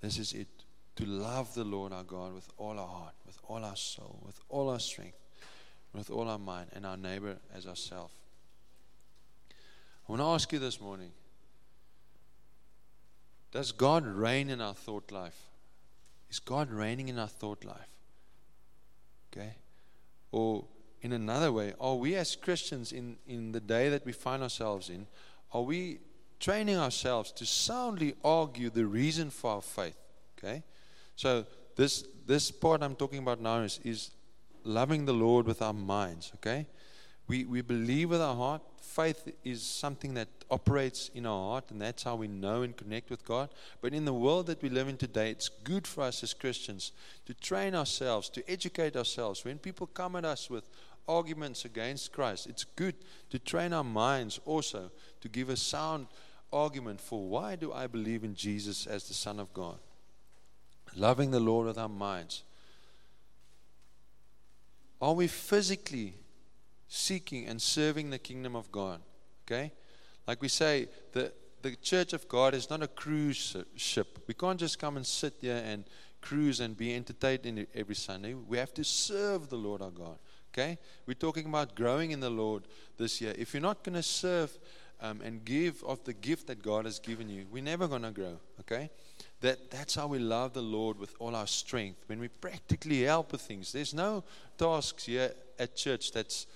this 0.00 0.18
is 0.18 0.32
it. 0.32 0.48
To 0.96 1.06
love 1.06 1.54
the 1.54 1.64
Lord 1.64 1.92
our 1.92 2.02
God 2.02 2.34
with 2.34 2.48
all 2.58 2.78
our 2.78 2.86
heart, 2.86 3.14
with 3.26 3.38
all 3.48 3.64
our 3.64 3.76
soul, 3.76 4.20
with 4.26 4.38
all 4.48 4.68
our 4.68 4.80
strength, 4.80 5.16
with 5.94 6.10
all 6.10 6.28
our 6.28 6.38
mind, 6.38 6.68
and 6.74 6.84
our 6.84 6.96
neighbor 6.96 7.36
as 7.54 7.66
ourselves. 7.66 8.12
I 10.08 10.12
want 10.12 10.20
to 10.20 10.26
ask 10.26 10.52
you 10.52 10.58
this 10.58 10.80
morning 10.80 11.12
Does 13.52 13.72
God 13.72 14.04
reign 14.04 14.50
in 14.50 14.60
our 14.60 14.74
thought 14.74 15.10
life? 15.10 15.49
Is 16.30 16.38
God 16.38 16.70
reigning 16.70 17.08
in 17.08 17.18
our 17.18 17.28
thought 17.28 17.64
life? 17.64 17.88
Okay? 19.32 19.54
Or 20.32 20.64
in 21.02 21.12
another 21.12 21.52
way, 21.52 21.74
are 21.80 21.96
we 21.96 22.14
as 22.16 22.36
Christians 22.36 22.92
in, 22.92 23.16
in 23.26 23.52
the 23.52 23.60
day 23.60 23.88
that 23.88 24.04
we 24.04 24.12
find 24.12 24.42
ourselves 24.42 24.90
in, 24.90 25.06
are 25.52 25.62
we 25.62 26.00
training 26.38 26.76
ourselves 26.76 27.32
to 27.32 27.46
soundly 27.46 28.14
argue 28.24 28.70
the 28.70 28.86
reason 28.86 29.30
for 29.30 29.52
our 29.52 29.62
faith? 29.62 29.96
Okay? 30.38 30.62
So 31.16 31.44
this 31.76 32.04
this 32.26 32.50
part 32.50 32.82
I'm 32.82 32.94
talking 32.94 33.18
about 33.18 33.40
now 33.40 33.60
is, 33.60 33.80
is 33.84 34.10
loving 34.64 35.04
the 35.04 35.12
Lord 35.12 35.46
with 35.46 35.62
our 35.62 35.72
minds, 35.72 36.32
okay? 36.36 36.66
We 37.26 37.44
we 37.44 37.60
believe 37.60 38.10
with 38.10 38.20
our 38.20 38.36
heart. 38.36 38.62
Faith 38.80 39.28
is 39.44 39.62
something 39.62 40.14
that 40.14 40.28
operates 40.50 41.10
in 41.14 41.26
our 41.26 41.52
heart, 41.52 41.70
and 41.70 41.80
that's 41.80 42.02
how 42.02 42.16
we 42.16 42.28
know 42.28 42.62
and 42.62 42.76
connect 42.76 43.10
with 43.10 43.24
God. 43.24 43.50
But 43.80 43.94
in 43.94 44.04
the 44.04 44.14
world 44.14 44.46
that 44.46 44.62
we 44.62 44.68
live 44.68 44.88
in 44.88 44.96
today, 44.96 45.30
it's 45.30 45.48
good 45.48 45.86
for 45.86 46.02
us 46.02 46.22
as 46.22 46.34
Christians 46.34 46.92
to 47.26 47.34
train 47.34 47.74
ourselves, 47.74 48.28
to 48.30 48.50
educate 48.50 48.96
ourselves. 48.96 49.44
When 49.44 49.58
people 49.58 49.86
come 49.86 50.16
at 50.16 50.24
us 50.24 50.50
with 50.50 50.68
arguments 51.08 51.64
against 51.64 52.12
Christ, 52.12 52.46
it's 52.46 52.64
good 52.64 52.94
to 53.30 53.38
train 53.38 53.72
our 53.72 53.84
minds 53.84 54.40
also 54.44 54.90
to 55.20 55.28
give 55.28 55.48
a 55.48 55.56
sound 55.56 56.06
argument 56.52 57.00
for 57.00 57.28
why 57.28 57.56
do 57.56 57.72
I 57.72 57.86
believe 57.86 58.24
in 58.24 58.34
Jesus 58.34 58.86
as 58.86 59.04
the 59.04 59.14
Son 59.14 59.38
of 59.38 59.52
God? 59.54 59.78
Loving 60.96 61.30
the 61.30 61.40
Lord 61.40 61.66
with 61.66 61.78
our 61.78 61.88
minds. 61.88 62.42
Are 65.00 65.14
we 65.14 65.28
physically 65.28 66.14
seeking 66.88 67.46
and 67.46 67.62
serving 67.62 68.10
the 68.10 68.18
kingdom 68.18 68.56
of 68.56 68.70
God? 68.72 69.00
Okay? 69.46 69.72
Like 70.30 70.42
we 70.42 70.46
say, 70.46 70.86
the, 71.10 71.32
the 71.60 71.74
church 71.74 72.12
of 72.12 72.28
God 72.28 72.54
is 72.54 72.70
not 72.70 72.84
a 72.84 72.86
cruise 72.86 73.56
ship. 73.74 74.20
We 74.28 74.34
can't 74.34 74.60
just 74.60 74.78
come 74.78 74.96
and 74.96 75.04
sit 75.04 75.34
here 75.40 75.60
and 75.66 75.82
cruise 76.20 76.60
and 76.60 76.76
be 76.76 76.94
entertained 76.94 77.66
every 77.74 77.96
Sunday. 77.96 78.34
We 78.34 78.56
have 78.56 78.72
to 78.74 78.84
serve 78.84 79.48
the 79.48 79.56
Lord 79.56 79.82
our 79.82 79.90
God. 79.90 80.18
Okay? 80.52 80.78
We're 81.04 81.14
talking 81.14 81.46
about 81.46 81.74
growing 81.74 82.12
in 82.12 82.20
the 82.20 82.30
Lord 82.30 82.68
this 82.96 83.20
year. 83.20 83.34
If 83.36 83.52
you're 83.52 83.60
not 83.60 83.82
going 83.82 83.96
to 83.96 84.04
serve 84.04 84.56
um, 85.00 85.20
and 85.20 85.44
give 85.44 85.82
of 85.82 86.04
the 86.04 86.12
gift 86.12 86.46
that 86.46 86.62
God 86.62 86.84
has 86.84 87.00
given 87.00 87.28
you, 87.28 87.46
we're 87.50 87.64
never 87.64 87.88
going 87.88 88.02
to 88.02 88.12
grow. 88.12 88.38
Okay? 88.60 88.88
That, 89.40 89.68
that's 89.72 89.96
how 89.96 90.06
we 90.06 90.20
love 90.20 90.52
the 90.52 90.62
Lord 90.62 90.96
with 90.96 91.12
all 91.18 91.34
our 91.34 91.48
strength. 91.48 92.04
When 92.06 92.20
we 92.20 92.28
practically 92.28 93.02
help 93.02 93.32
with 93.32 93.40
things, 93.40 93.72
there's 93.72 93.92
no 93.92 94.22
tasks 94.56 95.06
here 95.06 95.32
at 95.58 95.74
church 95.74 96.12
that's 96.12 96.46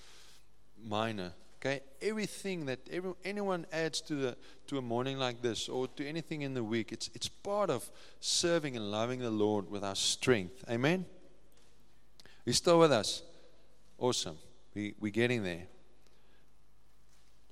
minor. 0.81 1.33
Okay, 1.65 1.81
everything 1.99 2.67
that 2.67 2.79
every, 2.91 3.13
anyone 3.23 3.65
adds 3.71 3.99
to 4.01 4.15
the 4.15 4.37
to 4.67 4.77
a 4.77 4.81
morning 4.81 5.17
like 5.17 5.41
this 5.41 5.67
or 5.67 5.87
to 5.87 6.07
anything 6.07 6.43
in 6.43 6.53
the 6.53 6.63
week, 6.63 6.91
it's 6.91 7.09
it's 7.15 7.27
part 7.27 7.71
of 7.71 7.89
serving 8.19 8.75
and 8.75 8.91
loving 8.91 9.19
the 9.19 9.31
Lord 9.31 9.71
with 9.71 9.83
our 9.83 9.95
strength. 9.95 10.63
Amen. 10.69 11.05
You 12.45 12.53
still 12.53 12.77
with 12.77 12.91
us? 12.91 13.23
Awesome. 13.97 14.37
We 14.75 14.93
we're 14.99 15.11
getting 15.11 15.43
there. 15.43 15.63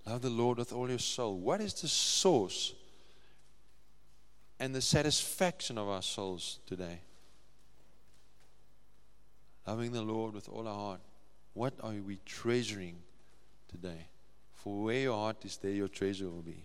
Love 0.05 0.21
the 0.21 0.29
Lord 0.29 0.59
with 0.59 0.73
all 0.73 0.89
your 0.89 0.99
soul. 0.99 1.37
What 1.37 1.59
is 1.59 1.73
the 1.73 1.87
source 1.87 2.73
and 4.59 4.73
the 4.73 4.81
satisfaction 4.81 5.77
of 5.77 5.89
our 5.89 6.01
souls 6.01 6.59
today. 6.65 7.01
Loving 9.67 9.91
the 9.91 10.01
Lord 10.01 10.33
with 10.33 10.47
all 10.47 10.67
our 10.67 10.75
heart. 10.75 11.01
What 11.53 11.73
are 11.81 11.93
we 11.93 12.19
treasuring 12.25 12.97
today? 13.73 14.07
For 14.53 14.83
where 14.83 14.99
your 14.99 15.17
heart 15.17 15.43
is, 15.43 15.57
there 15.57 15.71
your 15.71 15.89
treasure 15.89 16.29
will 16.29 16.41
be. 16.41 16.63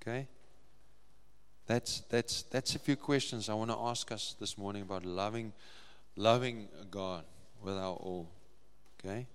Okay? 0.00 0.26
That's 1.66 2.00
that's 2.08 2.42
that's 2.44 2.74
a 2.76 2.78
few 2.78 2.96
questions 2.96 3.48
I 3.48 3.54
want 3.54 3.70
to 3.70 3.78
ask 3.78 4.12
us 4.12 4.36
this 4.38 4.56
morning 4.56 4.82
about 4.82 5.04
loving 5.04 5.52
loving 6.16 6.68
God 6.90 7.24
with 7.62 7.74
our 7.74 7.94
all. 7.94 8.28
Okay? 8.98 9.26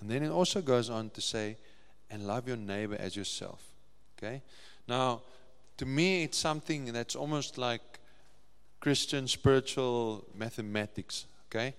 And 0.00 0.10
then 0.10 0.22
it 0.22 0.30
also 0.30 0.60
goes 0.60 0.90
on 0.90 1.10
to 1.10 1.20
say, 1.20 1.56
and 2.10 2.26
love 2.26 2.46
your 2.46 2.56
neighbor 2.56 2.96
as 2.98 3.16
yourself. 3.16 3.62
Okay? 4.18 4.42
Now, 4.86 5.22
to 5.78 5.86
me, 5.86 6.24
it's 6.24 6.38
something 6.38 6.92
that's 6.92 7.16
almost 7.16 7.56
like 7.56 7.80
Christian 8.80 9.26
spiritual 9.28 10.24
mathematics. 10.34 11.26
Okay? 11.48 11.74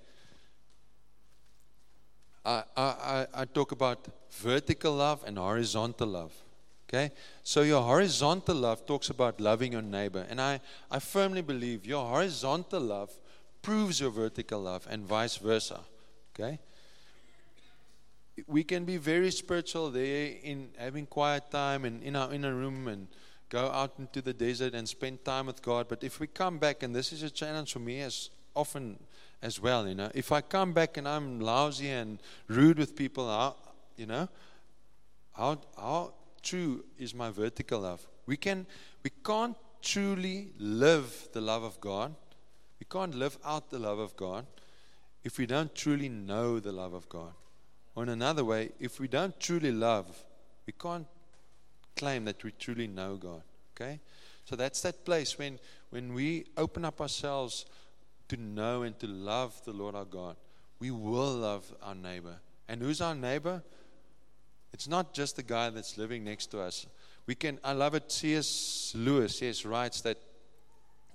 I, 2.46 2.64
I, 2.78 3.28
I 3.34 3.46
talk 3.46 3.72
about 3.72 4.08
vertical 4.32 4.94
love 4.94 5.24
and 5.26 5.38
horizontal 5.38 6.08
love. 6.08 6.34
Okay? 6.88 7.12
So 7.44 7.64
your 7.64 7.82
horizontal 7.82 8.56
love 8.56 8.86
talks 8.86 9.10
about 9.10 9.42
loving 9.42 9.72
your 9.72 9.82
neighbor. 9.82 10.26
And 10.30 10.40
I, 10.40 10.60
I 10.92 11.00
firmly 11.00 11.42
believe 11.42 11.86
your 11.86 12.08
horizontal 12.08 12.82
love 12.82 13.12
proves 13.62 14.00
your 14.00 14.12
vertical 14.12 14.62
love 14.62 14.88
and 14.90 15.04
vice 15.04 15.38
versa. 15.38 15.80
Okay? 16.34 16.60
We 18.48 18.64
can 18.64 18.86
be 18.86 18.98
very 18.98 19.32
spiritual 19.32 19.90
there 19.90 20.34
in 20.44 20.70
having 20.78 21.08
quiet 21.08 21.50
time 21.50 21.86
and 21.86 22.04
in 22.04 22.16
our 22.16 22.32
inner 22.32 22.54
room 22.54 22.88
and 22.88 23.08
go 23.50 23.72
out 23.72 23.94
into 23.98 24.22
the 24.22 24.34
desert 24.34 24.74
and 24.76 24.88
spend 24.88 25.24
time 25.26 25.48
with 25.48 25.62
God. 25.62 25.88
But 25.88 26.04
if 26.04 26.20
we 26.20 26.28
come 26.28 26.58
back, 26.60 26.84
and 26.84 26.94
this 26.94 27.14
is 27.14 27.24
a 27.24 27.30
challenge 27.30 27.74
for 27.74 27.80
me 27.80 28.02
as 28.02 28.30
often 28.56 29.00
as 29.46 29.62
well, 29.62 29.88
you 29.88 29.94
know, 29.94 30.10
if 30.16 30.32
I 30.32 30.42
come 30.42 30.74
back 30.74 30.98
and 30.98 31.08
I'm 31.08 31.40
lousy 31.40 31.92
and 31.92 32.18
rude 32.48 32.80
with 32.80 32.96
people, 32.96 33.28
how, 33.28 33.56
you 33.96 34.08
know, 34.08 34.28
how, 35.34 35.60
how 35.78 36.14
true 36.42 36.84
is 36.98 37.14
my 37.14 37.30
vertical 37.30 37.82
love? 37.82 38.08
We 38.26 38.38
can, 38.38 38.66
we 39.04 39.12
can't 39.24 39.56
truly 39.84 40.50
live 40.58 41.28
the 41.32 41.42
love 41.42 41.62
of 41.62 41.80
God. 41.80 42.16
We 42.80 42.88
can't 42.90 43.14
live 43.14 43.38
out 43.46 43.70
the 43.70 43.78
love 43.78 44.00
of 44.00 44.18
God 44.18 44.48
if 45.24 45.38
we 45.38 45.46
don't 45.46 45.74
truly 45.76 46.10
know 46.10 46.60
the 46.60 46.72
love 46.72 46.96
of 46.96 47.08
God. 47.08 47.34
Or 47.94 48.02
in 48.02 48.10
another 48.10 48.44
way, 48.44 48.72
if 48.80 49.00
we 49.00 49.08
don't 49.08 49.40
truly 49.40 49.72
love, 49.72 50.08
we 50.66 50.74
can't 50.74 51.06
claim 51.96 52.26
that 52.26 52.44
we 52.44 52.52
truly 52.54 52.88
know 52.88 53.16
God. 53.16 53.44
Okay? 53.76 54.00
So 54.46 54.56
that's 54.56 54.82
that 54.82 55.06
place 55.06 55.38
when, 55.38 55.60
when 55.92 56.16
we 56.16 56.46
open 56.58 56.84
up 56.84 57.00
ourselves 57.00 57.66
to 58.30 58.38
know 58.38 58.84
and 58.84 58.98
to 59.00 59.08
love 59.08 59.60
the 59.66 59.74
Lord 59.74 59.96
our 59.96 60.06
God, 60.06 60.36
we 60.80 60.92
will 60.92 61.34
love 61.34 61.74
our 61.82 61.96
neighbor. 61.96 62.38
And 62.68 62.82
who's 62.82 63.02
our 63.02 63.16
neighbor? 63.16 63.64
It's 64.74 64.88
not 64.88 65.14
just 65.14 65.36
the 65.36 65.44
guy 65.44 65.70
that's 65.70 65.98
living 65.98 66.24
next 66.24 66.48
to 66.48 66.60
us. 66.60 66.86
We 67.28 67.36
can, 67.36 67.60
I 67.64 67.72
love 67.72 67.96
it, 67.96 68.12
C.S. 68.12 68.94
Lewis, 68.96 69.42
yes, 69.42 69.66
writes 69.66 70.02
that 70.02 70.18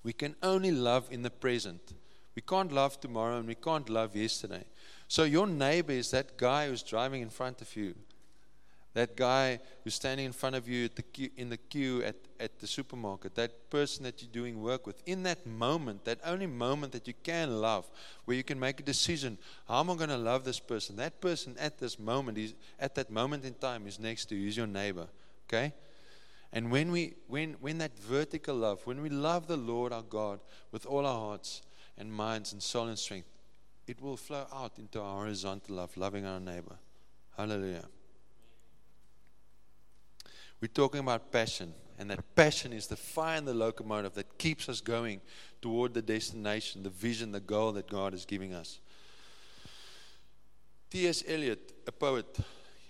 we 0.03 0.13
can 0.13 0.35
only 0.43 0.71
love 0.71 1.09
in 1.11 1.23
the 1.23 1.31
present. 1.31 1.93
We 2.35 2.43
can't 2.43 2.73
love 2.73 3.01
tomorrow 3.01 3.39
and 3.39 3.47
we 3.47 3.55
can't 3.55 3.89
love 3.89 4.17
yesterday. 4.17 4.65
So 5.09 5.25
your 5.25 5.47
neighbor 5.47 5.93
is 5.93 6.11
that 6.13 6.37
guy 6.37 6.69
who's 6.69 6.83
driving 6.83 7.23
in 7.23 7.31
front 7.31 7.61
of 7.61 7.77
you 7.77 7.95
That 8.93 9.17
guy 9.17 9.61
who's 9.85 9.95
standing 9.95 10.27
in 10.27 10.33
front 10.33 10.57
of 10.57 10.69
you 10.69 10.89
the 10.89 11.03
queue, 11.03 11.31
in 11.37 11.49
the 11.49 11.57
queue 11.57 12.03
at, 12.03 12.17
at 12.41 12.59
the 12.59 12.67
supermarket, 12.67 13.37
that 13.37 13.71
person 13.71 14.03
that 14.03 14.21
you're 14.21 14.33
doing 14.33 14.61
work 14.61 14.85
with, 14.85 15.01
in 15.07 15.23
that 15.23 15.47
moment, 15.47 16.05
that 16.07 16.19
only 16.25 16.49
moment 16.49 16.93
that 16.93 17.07
you 17.07 17.15
can 17.23 17.61
love, 17.61 17.89
where 18.25 18.37
you 18.37 18.43
can 18.43 18.59
make 18.59 18.81
a 18.81 18.83
decision, 18.83 19.39
how 19.69 19.81
am 19.81 19.91
I 19.91 19.95
going 19.95 20.11
to 20.11 20.17
love 20.17 20.45
this 20.45 20.59
person? 20.59 20.97
That 20.97 21.21
person 21.21 21.55
at 21.61 21.79
this 21.79 22.01
moment, 22.01 22.37
is, 22.37 22.55
at 22.81 22.97
that 22.97 23.11
moment 23.11 23.45
in 23.45 23.55
time, 23.55 23.87
is 23.87 24.01
next 24.01 24.27
to 24.27 24.35
you, 24.35 24.49
is 24.49 24.57
your 24.57 24.67
neighbor. 24.67 25.07
Okay? 25.49 25.73
And 26.53 26.73
when 26.73 26.91
we 26.91 27.15
when 27.29 27.55
when 27.61 27.79
that 27.79 27.97
vertical 27.97 28.57
love, 28.57 28.85
when 28.85 29.01
we 29.03 29.09
love 29.09 29.47
the 29.47 29.57
Lord 29.57 29.93
our 29.93 30.03
God 30.03 30.41
with 30.73 30.85
all 30.85 31.07
our 31.07 31.19
hearts 31.19 31.63
and 31.97 32.13
minds 32.13 32.53
and 32.53 32.61
soul 32.61 32.89
and 32.89 32.99
strength, 32.99 33.29
it 33.87 34.01
will 34.01 34.17
flow 34.17 34.47
out 34.53 34.79
into 34.79 35.01
our 35.01 35.19
horizontal 35.19 35.77
love, 35.77 35.97
loving 35.97 36.27
our 36.27 36.41
neighbor. 36.41 36.77
Hallelujah. 37.37 37.85
We're 40.61 40.69
talking 40.69 41.01
about 41.01 41.33
passion, 41.33 41.73
and 41.99 42.11
that 42.11 42.35
passion 42.35 42.73
is 42.73 42.87
the 42.87 42.97
fire 42.97 43.39
and 43.39 43.49
the 43.49 43.55
locomotive 43.55 44.15
that 44.15 44.37
keeps 44.37 44.69
us 44.69 44.81
going 44.81 45.21
toward 45.63 45.95
the 45.95 46.03
destination, 46.03 46.83
the 46.83 46.91
vision, 46.91 47.33
the 47.33 47.41
goal 47.41 47.73
that 47.73 47.89
God 47.89 48.13
is 48.13 48.27
giving 48.27 48.53
us. 48.53 48.81
T.S. 50.91 51.23
Eliot, 51.27 51.73
a 51.87 51.93
poet, 51.93 52.39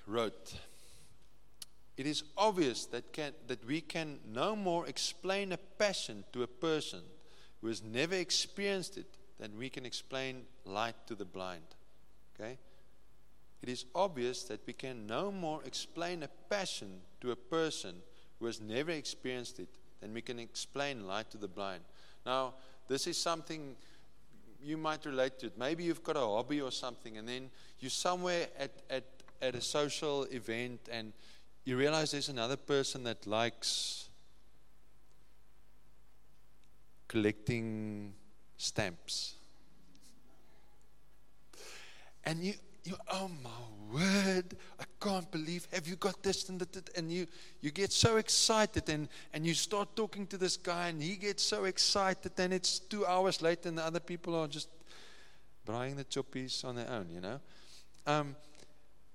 wrote, 0.07 0.55
It 1.97 2.07
is 2.07 2.25
obvious 2.37 2.87
that, 2.87 3.13
can, 3.13 3.35
that 3.47 3.65
we 3.65 3.81
can 3.81 4.19
no 4.27 4.57
more 4.57 4.87
explain 4.87 5.53
a 5.53 5.59
passion 5.59 6.25
to 6.33 6.43
a 6.43 6.49
person 6.49 7.01
who 7.61 7.69
has 7.69 7.83
never 7.83 8.15
experienced 8.15 8.97
it 8.97 9.17
than 9.39 9.57
we 9.57 9.69
can 9.69 9.87
explain 9.87 10.43
light 10.65 10.97
to 11.07 11.15
the 11.15 11.25
blind. 11.25 11.65
Okay? 12.35 12.59
It 13.63 13.69
is 13.69 13.85
obvious 13.95 14.45
that 14.45 14.61
we 14.67 14.73
can 14.73 15.07
no 15.07 15.31
more 15.31 15.61
explain 15.65 16.23
a 16.23 16.29
passion 16.49 17.01
to 17.21 17.31
a 17.31 17.37
person 17.37 17.97
who 18.39 18.47
has 18.47 18.61
never 18.61 18.91
experienced 18.91 19.59
it 19.59 19.69
than 20.01 20.15
we 20.15 20.23
can 20.23 20.39
explain 20.39 21.07
light 21.07 21.31
to 21.31 21.37
the 21.37 21.49
blind. 21.49 21.83
Now, 22.25 22.55
this 22.89 23.07
is 23.07 23.19
something 23.19 23.77
you 24.63 24.77
might 24.77 25.05
relate 25.05 25.39
to. 25.41 25.53
Maybe 25.59 25.85
you've 25.85 26.03
got 26.03 26.17
a 26.17 26.21
hobby 26.21 26.61
or 26.61 26.73
something, 26.73 27.19
and 27.19 27.29
then 27.29 27.51
you're 27.81 27.91
somewhere 27.91 28.49
at, 28.59 28.73
at, 28.89 29.05
at 29.43 29.55
a 29.55 29.61
social 29.61 30.25
event 30.25 30.89
and 30.91 31.13
you 31.65 31.77
realize 31.77 32.11
there's 32.11 32.31
another 32.31 32.57
person 32.57 33.05
that 33.05 33.27
likes 33.27 34.09
collecting 37.07 38.15
stamps. 38.57 39.35
And 42.25 42.43
you 42.43 42.55
you 42.85 42.97
oh 43.13 43.31
my 43.43 43.51
word 43.93 44.57
i 44.79 44.85
can't 45.01 45.31
believe 45.31 45.67
have 45.73 45.87
you 45.87 45.97
got 45.97 46.23
this 46.23 46.49
and 46.49 46.61
that 46.61 46.91
and 46.97 47.11
you 47.11 47.27
you 47.61 47.71
get 47.71 47.93
so 47.93 48.17
excited 48.17 48.89
and 48.89 49.09
and 49.33 49.47
you 49.47 49.55
start 49.55 49.95
talking 49.97 50.27
to 50.27 50.39
this 50.39 50.57
guy 50.57 50.89
and 50.89 51.03
he 51.03 51.17
gets 51.17 51.43
so 51.43 51.65
excited 51.65 52.33
and 52.39 52.53
it's 52.53 52.79
two 52.79 53.05
hours 53.07 53.43
later 53.43 53.69
and 53.69 53.79
the 53.79 53.85
other 53.85 54.01
people 54.01 54.35
are 54.35 54.49
just 54.49 54.69
buying 55.65 55.97
the 55.97 56.05
choppies 56.05 56.65
on 56.65 56.77
their 56.77 56.91
own 56.91 57.09
you 57.11 57.21
know? 57.21 57.41
Um, 58.07 58.37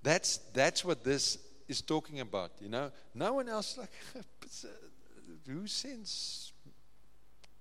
that's 0.02 0.38
that's 0.52 0.84
what 0.84 1.02
this 1.02 1.38
is 1.68 1.80
talking 1.80 2.20
about 2.20 2.52
you 2.60 2.68
know? 2.68 2.90
No 3.14 3.34
one 3.34 3.48
else 3.48 3.78
like 3.78 3.90
who 5.46 5.66
sends 5.66 6.52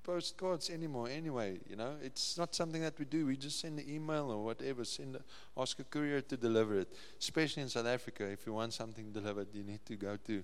postcards 0.06 0.70
anymore. 0.70 1.10
Anyway 1.10 1.58
you 1.68 1.76
know 1.76 1.96
it's 2.02 2.38
not 2.38 2.54
something 2.54 2.82
that 2.82 2.98
we 3.00 3.06
do. 3.06 3.26
We 3.26 3.36
just 3.36 3.60
send 3.60 3.80
an 3.80 3.90
email 3.90 4.32
or 4.32 4.46
whatever 4.46 4.86
send 4.86 5.16
a, 5.16 5.22
ask 5.60 5.80
a 5.80 5.84
courier 5.84 6.22
to 6.22 6.38
deliver 6.38 6.80
it. 6.80 6.90
Especially 7.20 7.64
in 7.64 7.70
south 7.70 7.88
africa 7.88 8.24
if 8.26 8.46
you 8.46 8.54
want 8.54 8.74
something 8.74 9.12
delivered 9.12 9.48
you 9.52 9.64
need 9.64 9.84
to 9.86 9.96
go 9.96 10.18
to 10.28 10.44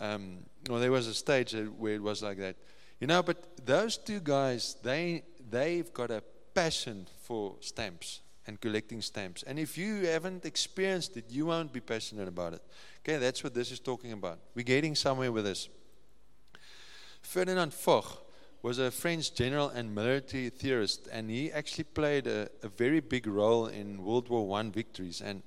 um, 0.00 0.38
well 0.68 0.80
there 0.80 0.90
was 0.90 1.06
a 1.06 1.14
stage 1.14 1.54
where 1.78 1.94
it 1.94 2.02
was 2.02 2.22
like 2.22 2.38
that. 2.38 2.56
You 3.00 3.06
know 3.06 3.22
but 3.22 3.64
those 3.64 3.96
two 3.96 4.20
guys 4.20 4.76
they 4.82 5.22
they've 5.48 5.92
got 5.94 6.10
a 6.10 6.22
passion 6.52 7.06
for 7.22 7.54
stamps 7.60 8.20
and 8.46 8.60
collecting 8.60 9.00
stamps. 9.00 9.42
And 9.44 9.58
if 9.58 9.78
you 9.78 10.06
haven't 10.06 10.44
experienced 10.44 11.16
it 11.16 11.26
you 11.30 11.46
won't 11.46 11.72
be 11.72 11.80
passionate 11.80 12.26
about 12.26 12.54
it. 12.54 12.62
Okay 13.02 13.18
that's 13.18 13.44
what 13.44 13.54
this 13.54 13.70
is 13.70 13.78
talking 13.78 14.10
about. 14.10 14.40
We're 14.56 14.64
getting 14.64 14.96
somewhere 14.96 15.30
with 15.30 15.44
this. 15.44 15.68
Ferdinand 17.22 17.72
Foch 17.72 18.23
was 18.64 18.78
a 18.78 18.90
French 18.90 19.34
general 19.34 19.68
and 19.68 19.94
military 19.94 20.48
theorist, 20.48 21.06
and 21.12 21.28
he 21.28 21.52
actually 21.52 21.84
played 21.84 22.26
a, 22.26 22.48
a 22.62 22.68
very 22.68 22.98
big 22.98 23.26
role 23.26 23.66
in 23.66 24.02
World 24.02 24.30
War 24.30 24.48
One 24.48 24.72
victories. 24.72 25.20
And 25.20 25.42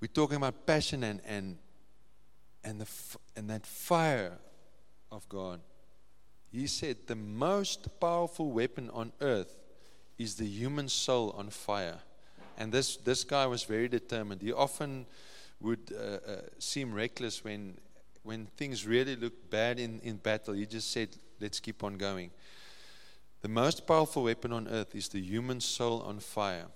we're 0.00 0.06
talking 0.06 0.36
about 0.36 0.66
passion 0.66 1.02
and 1.02 1.20
and 1.26 1.58
and 2.62 2.80
the 2.80 2.86
and 3.34 3.50
that 3.50 3.66
fire 3.66 4.38
of 5.10 5.28
God. 5.28 5.58
He 6.52 6.68
said 6.68 7.08
the 7.08 7.16
most 7.16 7.88
powerful 7.98 8.52
weapon 8.52 8.88
on 8.90 9.10
earth 9.20 9.56
is 10.16 10.36
the 10.36 10.46
human 10.46 10.88
soul 10.88 11.34
on 11.36 11.50
fire. 11.50 11.98
And 12.56 12.70
this 12.70 12.98
this 12.98 13.24
guy 13.24 13.46
was 13.46 13.64
very 13.64 13.88
determined. 13.88 14.42
He 14.42 14.52
often 14.52 15.06
would 15.60 15.92
uh, 15.92 16.30
uh, 16.30 16.40
seem 16.60 16.94
reckless 16.94 17.42
when 17.42 17.78
when 18.22 18.46
things 18.56 18.86
really 18.86 19.16
looked 19.16 19.50
bad 19.50 19.80
in, 19.80 19.98
in 20.04 20.18
battle. 20.18 20.54
He 20.54 20.64
just 20.64 20.92
said, 20.92 21.08
let's 21.40 21.60
keep 21.60 21.84
on 21.84 21.96
going. 21.96 22.30
The 23.40 23.48
most 23.48 23.86
powerful 23.86 24.24
weapon 24.24 24.52
on 24.52 24.66
earth 24.68 24.94
is 24.94 25.08
the 25.08 25.20
human 25.20 25.60
soul 25.60 26.02
on 26.02 26.18
fire. 26.18 26.66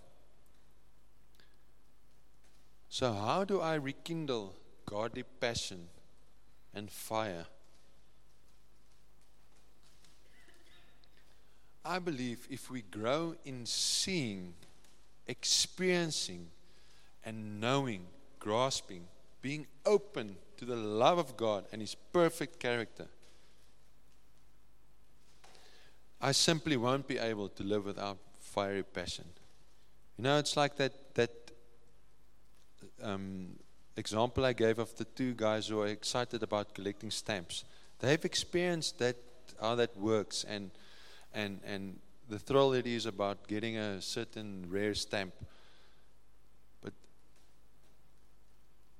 So, 2.88 3.12
how 3.12 3.44
do 3.44 3.60
I 3.60 3.74
rekindle 3.74 4.54
godly 4.86 5.24
passion 5.40 5.88
and 6.74 6.90
fire? 6.90 7.46
I 11.84 11.98
believe 11.98 12.46
if 12.48 12.70
we 12.70 12.82
grow 12.82 13.34
in 13.44 13.66
seeing, 13.66 14.54
experiencing, 15.26 16.48
and 17.24 17.60
knowing, 17.60 18.06
grasping, 18.38 19.04
being 19.40 19.66
open 19.84 20.36
to 20.58 20.64
the 20.64 20.76
love 20.76 21.18
of 21.18 21.36
God 21.36 21.64
and 21.72 21.80
His 21.80 21.96
perfect 22.12 22.60
character 22.60 23.08
I 26.22 26.30
simply 26.30 26.76
won't 26.76 27.08
be 27.08 27.18
able 27.18 27.48
to 27.48 27.64
live 27.64 27.84
without 27.84 28.16
fiery 28.38 28.84
passion. 28.84 29.24
You 30.16 30.24
know, 30.24 30.38
it's 30.38 30.56
like 30.56 30.76
that 30.76 31.14
that 31.14 31.30
um, 33.02 33.58
example 33.96 34.44
I 34.44 34.52
gave 34.52 34.78
of 34.78 34.96
the 34.96 35.04
two 35.04 35.34
guys 35.34 35.66
who 35.66 35.80
are 35.80 35.88
excited 35.88 36.42
about 36.44 36.74
collecting 36.74 37.10
stamps. 37.10 37.64
They've 37.98 38.24
experienced 38.24 38.98
that 39.00 39.16
how 39.60 39.74
that 39.74 39.96
works 39.96 40.44
and 40.44 40.70
and 41.34 41.60
and 41.66 41.98
the 42.28 42.38
thrill 42.38 42.72
it 42.72 42.86
is 42.86 43.04
about 43.06 43.48
getting 43.48 43.76
a 43.76 44.00
certain 44.00 44.66
rare 44.68 44.94
stamp. 44.94 45.34
But 46.80 46.92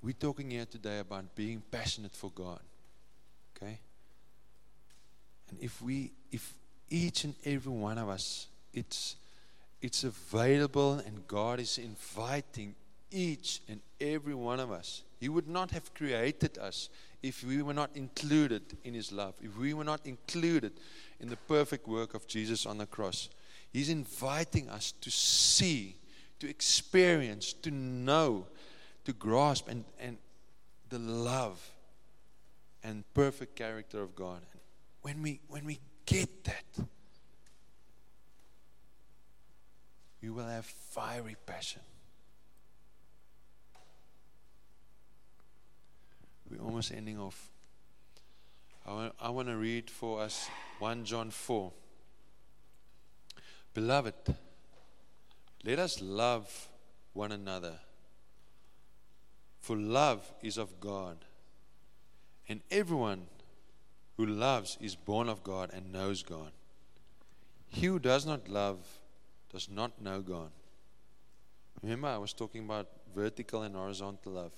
we're 0.01 0.19
talking 0.19 0.51
here 0.51 0.65
today 0.65 0.99
about 0.99 1.35
being 1.35 1.63
passionate 1.71 2.15
for 2.15 2.31
God. 2.31 2.59
Okay? 3.55 3.79
And 5.49 5.59
if 5.61 5.81
we 5.81 6.11
if 6.29 6.53
each 6.93 7.23
and 7.23 7.33
every 7.43 7.71
one 7.71 7.97
of 7.97 8.07
us, 8.07 8.45
it's, 8.71 9.15
it's 9.81 10.03
available, 10.03 11.01
and 11.05 11.27
God 11.27 11.59
is 11.59 11.79
inviting 11.79 12.75
each 13.09 13.61
and 13.67 13.79
every 13.99 14.35
one 14.35 14.59
of 14.59 14.71
us. 14.71 15.01
He 15.19 15.27
would 15.27 15.47
not 15.47 15.71
have 15.71 15.91
created 15.95 16.59
us 16.59 16.89
if 17.23 17.43
we 17.43 17.63
were 17.63 17.73
not 17.73 17.89
included 17.95 18.61
in 18.83 18.93
His 18.93 19.11
love, 19.11 19.33
if 19.41 19.57
we 19.57 19.73
were 19.73 19.83
not 19.83 20.05
included 20.05 20.73
in 21.19 21.29
the 21.29 21.35
perfect 21.35 21.87
work 21.87 22.13
of 22.13 22.27
Jesus 22.27 22.67
on 22.67 22.77
the 22.77 22.85
cross. 22.85 23.27
He's 23.71 23.89
inviting 23.89 24.69
us 24.69 24.91
to 25.01 25.09
see, 25.09 25.95
to 26.39 26.47
experience, 26.47 27.53
to 27.53 27.71
know, 27.71 28.45
to 29.05 29.13
grasp, 29.13 29.67
and, 29.67 29.83
and 29.99 30.17
the 30.89 30.99
love 30.99 31.71
and 32.83 33.03
perfect 33.15 33.55
character 33.55 33.99
of 33.99 34.15
God. 34.15 34.41
When 35.01 35.23
we, 35.23 35.39
when 35.47 35.65
we 35.65 35.79
get 36.05 36.43
that, 36.45 36.85
you 40.21 40.33
will 40.33 40.47
have 40.47 40.65
fiery 40.65 41.35
passion. 41.45 41.81
We're 46.49 46.63
almost 46.63 46.91
ending 46.91 47.19
off. 47.19 47.49
I 48.85 48.93
want, 48.93 49.13
I 49.21 49.29
want 49.29 49.47
to 49.47 49.57
read 49.57 49.89
for 49.89 50.21
us 50.21 50.49
1 50.79 51.05
John 51.05 51.31
4. 51.31 51.71
Beloved, 53.73 54.35
let 55.63 55.79
us 55.79 56.01
love 56.01 56.69
one 57.13 57.31
another. 57.31 57.79
For 59.59 59.77
love 59.77 60.31
is 60.41 60.57
of 60.57 60.79
God. 60.79 61.17
And 62.49 62.61
everyone 62.69 63.27
who 64.17 64.25
loves 64.25 64.77
is 64.79 64.95
born 64.95 65.29
of 65.29 65.43
God 65.43 65.71
and 65.73 65.91
knows 65.91 66.23
God. 66.23 66.51
He 67.67 67.87
who 67.87 67.99
does 67.99 68.25
not 68.25 68.47
love 68.47 68.77
does 69.51 69.69
not 69.69 70.01
know 70.01 70.21
God. 70.21 70.51
Remember, 71.81 72.07
I 72.07 72.17
was 72.17 72.33
talking 72.33 72.65
about 72.65 72.87
vertical 73.15 73.63
and 73.63 73.75
horizontal 73.75 74.33
love. 74.33 74.51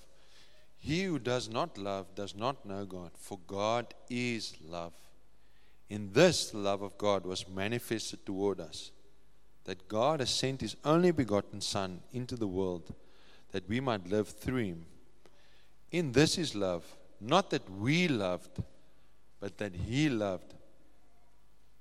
He 0.77 1.03
who 1.03 1.19
does 1.19 1.49
not 1.49 1.77
love 1.77 2.13
does 2.15 2.35
not 2.35 2.65
know 2.65 2.85
God, 2.85 3.11
for 3.15 3.39
God 3.47 3.93
is 4.09 4.53
love. 4.67 4.93
In 5.89 6.11
this, 6.13 6.49
the 6.51 6.57
love 6.57 6.81
of 6.81 6.97
God 6.97 7.25
was 7.25 7.47
manifested 7.47 8.25
toward 8.25 8.59
us, 8.59 8.91
that 9.63 9.87
God 9.87 10.19
has 10.19 10.29
sent 10.29 10.61
His 10.61 10.75
only 10.83 11.11
begotten 11.11 11.61
Son 11.61 12.01
into 12.11 12.35
the 12.35 12.47
world, 12.47 12.93
that 13.51 13.67
we 13.69 13.79
might 13.79 14.07
live 14.07 14.27
through 14.27 14.63
Him. 14.63 14.85
In 15.91 16.11
this 16.11 16.37
is 16.37 16.55
love, 16.55 16.83
not 17.21 17.49
that 17.51 17.69
we 17.69 18.07
loved, 18.07 18.61
but 19.45 19.59
that 19.59 19.75
He 19.75 20.09
loved 20.09 20.55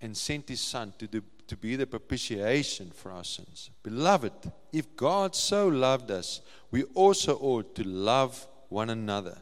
and 0.03 0.15
sent 0.15 0.51
His 0.51 0.61
Son 0.61 0.93
to, 0.99 1.07
do, 1.07 1.23
to 1.47 1.57
be 1.57 1.77
the 1.77 1.87
propitiation 1.87 2.91
for 2.91 3.11
our 3.11 3.25
sins. 3.25 3.71
Beloved, 3.83 4.53
if 4.71 4.95
God 4.97 5.35
so 5.35 5.69
loved 5.69 6.11
us, 6.11 6.43
we 6.71 6.83
also 6.93 7.39
ought 7.39 7.75
to 7.77 7.83
love 7.83 8.47
one 8.69 8.91
another. 8.91 9.39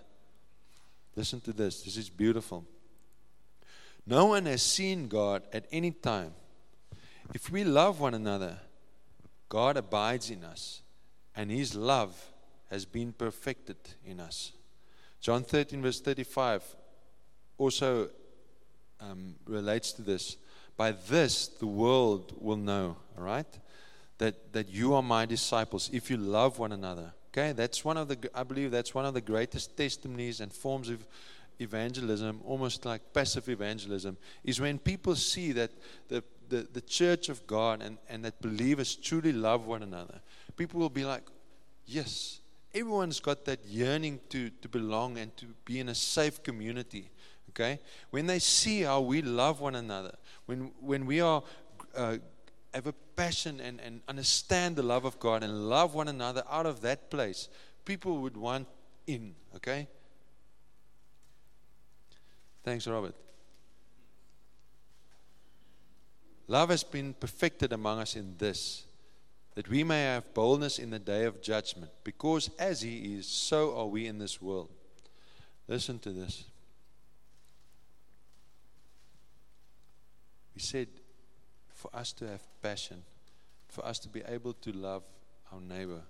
Listen 1.16 1.40
to 1.40 1.52
this, 1.52 1.82
this 1.82 1.96
is 1.96 2.08
beautiful. 2.10 2.64
No 4.06 4.26
one 4.26 4.46
has 4.46 4.62
seen 4.62 5.08
God 5.08 5.42
at 5.52 5.66
any 5.72 5.90
time. 5.90 6.32
If 7.34 7.50
we 7.50 7.64
love 7.64 7.98
one 7.98 8.14
another, 8.14 8.56
God 9.48 9.76
abides 9.76 10.30
in 10.30 10.44
us, 10.44 10.82
and 11.34 11.50
His 11.50 11.74
love 11.74 12.30
has 12.70 12.84
been 12.84 13.12
perfected 13.12 13.78
in 14.04 14.20
us. 14.20 14.52
John 15.20 15.42
13, 15.42 15.82
verse 15.82 16.00
35 16.00 16.76
also 17.62 18.08
um, 19.00 19.36
relates 19.46 19.92
to 19.92 20.02
this. 20.02 20.36
By 20.76 20.92
this, 20.92 21.48
the 21.48 21.66
world 21.66 22.32
will 22.40 22.56
know, 22.56 22.96
all 23.16 23.24
right, 23.24 23.46
that, 24.18 24.52
that 24.52 24.68
you 24.68 24.94
are 24.94 25.02
my 25.02 25.26
disciples 25.26 25.90
if 25.92 26.10
you 26.10 26.16
love 26.16 26.58
one 26.58 26.72
another. 26.72 27.12
Okay, 27.30 27.52
that's 27.52 27.84
one 27.84 27.96
of 27.96 28.08
the, 28.08 28.18
I 28.34 28.42
believe 28.42 28.70
that's 28.70 28.94
one 28.94 29.06
of 29.06 29.14
the 29.14 29.20
greatest 29.20 29.76
testimonies 29.76 30.40
and 30.40 30.52
forms 30.52 30.88
of 30.88 31.06
evangelism, 31.58 32.40
almost 32.44 32.84
like 32.84 33.00
passive 33.14 33.48
evangelism, 33.48 34.16
is 34.44 34.60
when 34.60 34.78
people 34.78 35.14
see 35.14 35.52
that 35.52 35.70
the, 36.08 36.22
the, 36.48 36.66
the 36.72 36.80
church 36.80 37.28
of 37.28 37.46
God 37.46 37.80
and, 37.80 37.96
and 38.08 38.24
that 38.24 38.42
believers 38.42 38.96
truly 38.96 39.32
love 39.32 39.66
one 39.66 39.82
another. 39.82 40.20
People 40.56 40.80
will 40.80 40.90
be 40.90 41.04
like, 41.04 41.22
yes, 41.86 42.40
everyone's 42.74 43.20
got 43.20 43.44
that 43.44 43.64
yearning 43.66 44.20
to, 44.28 44.50
to 44.60 44.68
belong 44.68 45.18
and 45.18 45.34
to 45.36 45.46
be 45.64 45.80
in 45.80 45.88
a 45.88 45.94
safe 45.94 46.42
community. 46.42 47.10
Okay? 47.52 47.78
When 48.10 48.26
they 48.26 48.38
see 48.38 48.82
how 48.82 49.00
we 49.00 49.22
love 49.22 49.60
one 49.60 49.74
another, 49.74 50.14
when, 50.46 50.72
when 50.80 51.06
we 51.06 51.20
are 51.20 51.42
uh, 51.94 52.18
have 52.74 52.86
a 52.86 52.92
passion 52.92 53.60
and, 53.60 53.80
and 53.80 54.00
understand 54.08 54.76
the 54.76 54.82
love 54.82 55.04
of 55.04 55.18
God 55.18 55.42
and 55.42 55.68
love 55.68 55.94
one 55.94 56.08
another 56.08 56.42
out 56.50 56.66
of 56.66 56.80
that 56.82 57.10
place, 57.10 57.48
people 57.84 58.18
would 58.18 58.36
want 58.36 58.66
in. 59.06 59.34
Okay? 59.56 59.86
Thanks, 62.64 62.86
Robert. 62.86 63.14
Love 66.48 66.70
has 66.70 66.84
been 66.84 67.14
perfected 67.14 67.72
among 67.72 67.98
us 67.98 68.16
in 68.16 68.36
this, 68.38 68.84
that 69.54 69.68
we 69.68 69.84
may 69.84 70.02
have 70.02 70.34
boldness 70.34 70.78
in 70.78 70.90
the 70.90 70.98
day 70.98 71.24
of 71.24 71.40
judgment, 71.40 71.90
because 72.04 72.50
as 72.58 72.82
He 72.82 73.16
is, 73.16 73.26
so 73.26 73.76
are 73.76 73.86
we 73.86 74.06
in 74.06 74.18
this 74.18 74.40
world. 74.40 74.70
Listen 75.68 75.98
to 76.00 76.10
this. 76.10 76.44
We 80.54 80.60
said, 80.60 80.88
for 81.74 81.90
us 81.94 82.12
to 82.14 82.28
have 82.28 82.42
passion, 82.62 83.02
for 83.68 83.84
us 83.84 83.98
to 84.00 84.08
be 84.08 84.22
able 84.28 84.52
to 84.54 84.72
love 84.72 85.02
our 85.52 85.60
neighbor, 85.60 86.02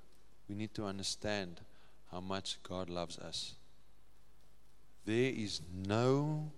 we 0.48 0.54
need 0.54 0.74
to 0.74 0.84
understand 0.84 1.60
how 2.10 2.20
much 2.20 2.58
God 2.62 2.90
loves 2.90 3.18
us. 3.18 3.54
There 5.04 5.32
is 5.34 5.60
no 5.74 6.52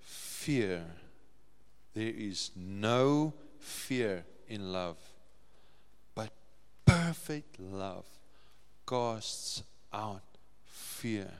fear. 0.00 0.84
There 1.94 2.12
is 2.14 2.50
no 2.56 3.32
fear 3.58 4.24
in 4.48 4.72
love. 4.72 4.96
But 6.14 6.30
perfect 6.84 7.58
love 7.60 8.06
casts 8.88 9.62
out 9.92 10.22
fear. 10.64 11.30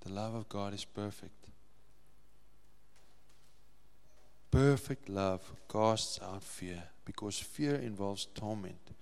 The 0.00 0.12
love 0.12 0.34
of 0.34 0.48
God 0.48 0.74
is 0.74 0.84
perfect. 0.84 1.43
Perfect 4.54 5.08
love 5.08 5.42
casts 5.68 6.20
out 6.22 6.44
fear 6.44 6.84
because 7.04 7.40
fear 7.40 7.74
involves 7.74 8.26
torment. 8.36 8.92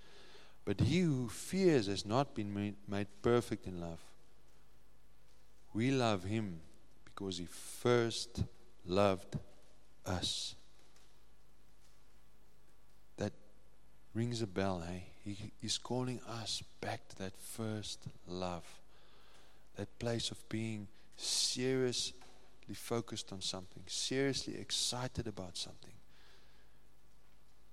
But 0.64 0.80
he 0.80 1.00
who 1.00 1.28
fears 1.28 1.88
has 1.88 2.06
not 2.06 2.34
been 2.34 2.74
made, 2.88 3.06
perfect 3.20 3.66
in 3.66 3.78
love. 3.78 3.98
We 5.74 5.90
love 5.90 6.24
him 6.24 6.60
because 7.04 7.36
he 7.36 7.44
first 7.44 8.44
loved 8.86 9.36
us. 10.06 10.54
That 13.18 13.34
rings 14.14 14.40
a 14.40 14.46
bell, 14.46 14.82
hey? 14.88 15.04
He 15.22 15.52
is 15.60 15.76
calling 15.76 16.22
us 16.26 16.62
back 16.80 17.06
to 17.10 17.16
that 17.18 17.36
first 17.36 18.06
love. 18.26 18.64
That 19.76 19.98
place 19.98 20.30
of 20.30 20.48
being 20.48 20.88
seriously 21.18 22.21
focused 22.74 23.32
on 23.32 23.40
something, 23.40 23.82
seriously 23.86 24.56
excited 24.56 25.26
about 25.26 25.56
something. 25.56 25.92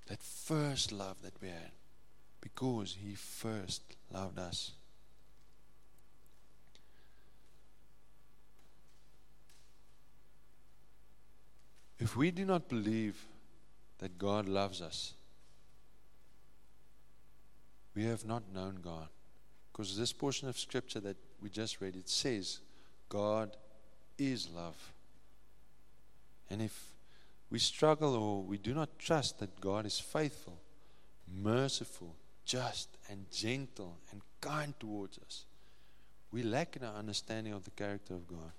That 0.08 0.22
first 0.22 0.92
love 0.92 1.22
that 1.22 1.40
we 1.42 1.50
had 1.50 1.72
because 2.42 2.98
he 3.00 3.16
first 3.16 3.84
loved 4.12 4.40
us. 4.40 4.72
If 12.00 12.16
we 12.16 12.32
do 12.32 12.46
not 12.46 12.70
believe 12.70 13.26
that 14.00 14.18
God 14.18 14.48
loves 14.48 14.82
us, 14.82 15.14
we 17.94 18.06
have 18.06 18.26
not 18.26 18.44
known 18.54 18.80
God. 18.82 19.10
Because 19.72 19.98
this 19.98 20.14
portion 20.14 20.48
of 20.48 20.58
scripture 20.58 21.00
that 21.02 21.18
we 21.42 21.50
just 21.50 21.82
read, 21.82 21.96
it 21.96 22.10
says, 22.10 22.60
God 23.10 23.56
is 24.20 24.50
love. 24.54 24.92
And 26.50 26.62
if 26.62 26.92
we 27.50 27.58
struggle 27.60 28.16
or 28.16 28.44
we 28.44 28.58
do 28.58 28.74
not 28.74 29.00
trust 29.00 29.40
that 29.40 29.60
God 29.60 29.86
is 29.86 30.00
faithful, 30.00 30.60
merciful, 31.28 32.16
just 32.46 32.90
and 33.10 33.30
gentle 33.32 33.98
and 34.12 34.22
kind 34.42 34.74
towards 34.80 35.18
us. 35.20 35.46
We 36.32 36.44
lack 36.44 36.76
in 36.76 36.84
our 36.84 36.96
understanding 36.96 37.54
of 37.54 37.64
the 37.64 37.72
character 37.72 38.14
of 38.14 38.28
God. 38.28 38.52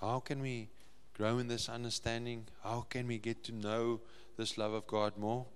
How 0.00 0.20
can 0.20 0.40
we 0.40 0.68
grow 1.16 1.38
in 1.38 1.48
this 1.48 1.68
understanding? 1.68 2.46
How 2.62 2.86
can 2.88 3.06
we 3.06 3.18
get 3.18 3.42
to 3.44 3.52
know 3.52 4.00
this 4.36 4.58
love 4.58 4.72
of 4.72 4.86
God 4.86 5.16
more? 5.16 5.46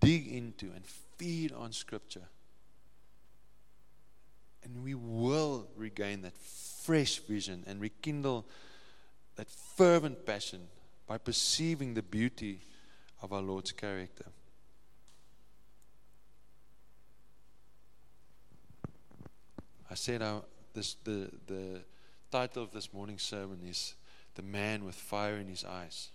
Dig 0.00 0.26
into 0.26 0.66
and 0.74 0.84
feed 0.86 1.52
on 1.52 1.72
Scripture. 1.72 2.28
And 4.64 4.84
we 4.84 4.94
will 4.94 5.68
regain 5.76 6.22
that 6.22 6.36
fresh 6.36 7.18
vision 7.18 7.64
and 7.66 7.80
rekindle 7.80 8.46
that 9.36 9.48
fervent 9.48 10.26
passion 10.26 10.68
by 11.06 11.18
perceiving 11.18 11.94
the 11.94 12.02
beauty 12.02 12.60
of 13.22 13.32
our 13.32 13.42
Lord's 13.42 13.72
character. 13.72 14.26
I 19.90 19.94
said 19.94 20.22
our, 20.22 20.42
this, 20.72 20.94
the, 21.02 21.30
the 21.46 21.80
title 22.30 22.62
of 22.62 22.70
this 22.70 22.92
morning's 22.92 23.22
sermon 23.22 23.58
is 23.66 23.94
The 24.36 24.42
Man 24.42 24.84
with 24.84 24.94
Fire 24.94 25.36
in 25.36 25.48
His 25.48 25.64
Eyes. 25.64 26.10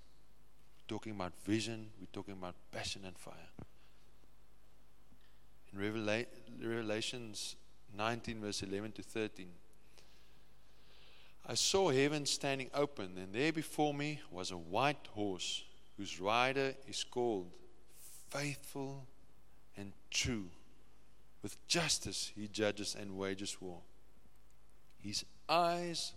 We're 0.78 0.96
talking 0.96 1.12
about 1.12 1.34
vision, 1.44 1.88
we're 2.00 2.08
talking 2.14 2.36
about 2.36 2.56
passion 2.72 3.02
and 3.06 3.18
fire. 3.18 3.34
In 5.74 5.80
Revela- 5.80 6.28
Revelations 6.64 7.58
19, 7.94 8.42
verse 8.42 8.64
11 8.64 8.92
to 8.94 9.02
13. 9.02 9.48
I 11.48 11.54
saw 11.54 11.90
heaven 11.92 12.26
standing 12.26 12.70
open, 12.74 13.18
and 13.18 13.34
there 13.34 13.54
before 13.54 13.94
me 13.94 14.20
was 14.32 14.52
a 14.52 14.58
white 14.58 15.08
horse, 15.12 15.64
whose 15.98 16.20
rider 16.20 16.74
is 16.88 17.04
called 17.04 17.52
Faithful 18.30 19.06
and 19.78 19.94
True. 20.10 20.50
With 21.44 21.68
justice 21.68 22.32
he 22.36 22.48
judges 22.48 22.96
and 23.00 23.18
wages 23.18 23.62
war. 23.62 23.82
His 25.00 25.24
eyes 25.48 26.14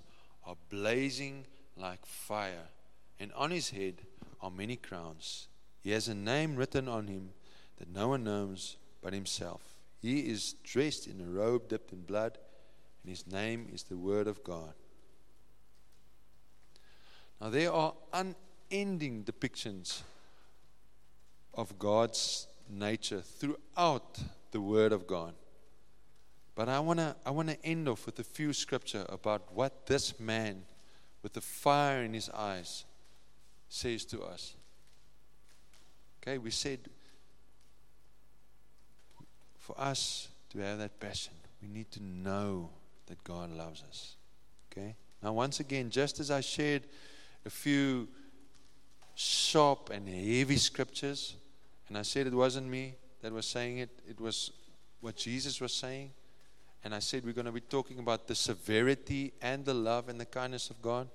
are 0.46 0.56
blazing 0.70 1.44
like 1.76 2.06
fire, 2.06 2.68
and 3.20 3.30
on 3.34 3.50
his 3.50 3.70
head 3.70 3.96
are 4.40 4.50
many 4.50 4.76
crowns. 4.76 5.48
He 5.82 5.90
has 5.90 6.08
a 6.08 6.14
name 6.14 6.56
written 6.56 6.88
on 6.88 7.06
him 7.06 7.30
that 7.76 7.92
no 7.92 8.08
one 8.08 8.24
knows 8.24 8.76
but 9.02 9.12
himself. 9.12 9.77
He 10.00 10.20
is 10.20 10.54
dressed 10.62 11.06
in 11.06 11.20
a 11.20 11.24
robe 11.24 11.68
dipped 11.68 11.92
in 11.92 12.02
blood, 12.02 12.38
and 13.02 13.10
his 13.10 13.26
name 13.26 13.68
is 13.72 13.82
the 13.84 13.96
Word 13.96 14.26
of 14.26 14.44
God. 14.44 14.74
Now, 17.40 17.50
there 17.50 17.72
are 17.72 17.94
unending 18.12 19.24
depictions 19.24 20.02
of 21.54 21.78
God's 21.78 22.46
nature 22.68 23.20
throughout 23.20 24.18
the 24.50 24.60
Word 24.60 24.92
of 24.92 25.06
God. 25.06 25.34
But 26.54 26.68
I 26.68 26.80
want 26.80 26.98
to 26.98 27.14
I 27.24 27.30
want 27.30 27.48
to 27.48 27.64
end 27.64 27.88
off 27.88 28.06
with 28.06 28.18
a 28.18 28.24
few 28.24 28.52
scripture 28.52 29.06
about 29.08 29.54
what 29.54 29.86
this 29.86 30.18
man 30.18 30.64
with 31.22 31.34
the 31.34 31.40
fire 31.40 32.02
in 32.02 32.14
his 32.14 32.28
eyes 32.30 32.84
says 33.68 34.04
to 34.06 34.22
us. 34.22 34.56
Okay, 36.20 36.38
we 36.38 36.50
said 36.50 36.80
for 39.68 39.78
us 39.78 40.28
to 40.48 40.60
have 40.60 40.78
that 40.78 40.98
passion, 40.98 41.34
we 41.60 41.68
need 41.68 41.90
to 41.90 42.02
know 42.02 42.70
that 43.06 43.22
God 43.22 43.50
loves 43.50 43.82
us. 43.86 44.16
Okay? 44.72 44.96
Now, 45.22 45.34
once 45.34 45.60
again, 45.60 45.90
just 45.90 46.20
as 46.20 46.30
I 46.30 46.40
shared 46.40 46.84
a 47.44 47.50
few 47.50 48.08
sharp 49.14 49.90
and 49.90 50.08
heavy 50.08 50.56
scriptures, 50.56 51.34
and 51.86 51.98
I 51.98 52.02
said 52.02 52.26
it 52.26 52.32
wasn't 52.32 52.66
me 52.66 52.94
that 53.20 53.30
was 53.30 53.44
saying 53.44 53.78
it, 53.78 53.90
it 54.08 54.18
was 54.18 54.52
what 55.02 55.16
Jesus 55.16 55.60
was 55.60 55.74
saying. 55.74 56.12
And 56.82 56.94
I 56.94 57.00
said 57.00 57.22
we're 57.26 57.34
going 57.34 57.44
to 57.44 57.52
be 57.52 57.60
talking 57.60 57.98
about 57.98 58.26
the 58.26 58.34
severity 58.34 59.34
and 59.42 59.66
the 59.66 59.74
love 59.74 60.08
and 60.08 60.18
the 60.18 60.24
kindness 60.24 60.70
of 60.70 60.80
God. 60.80 61.08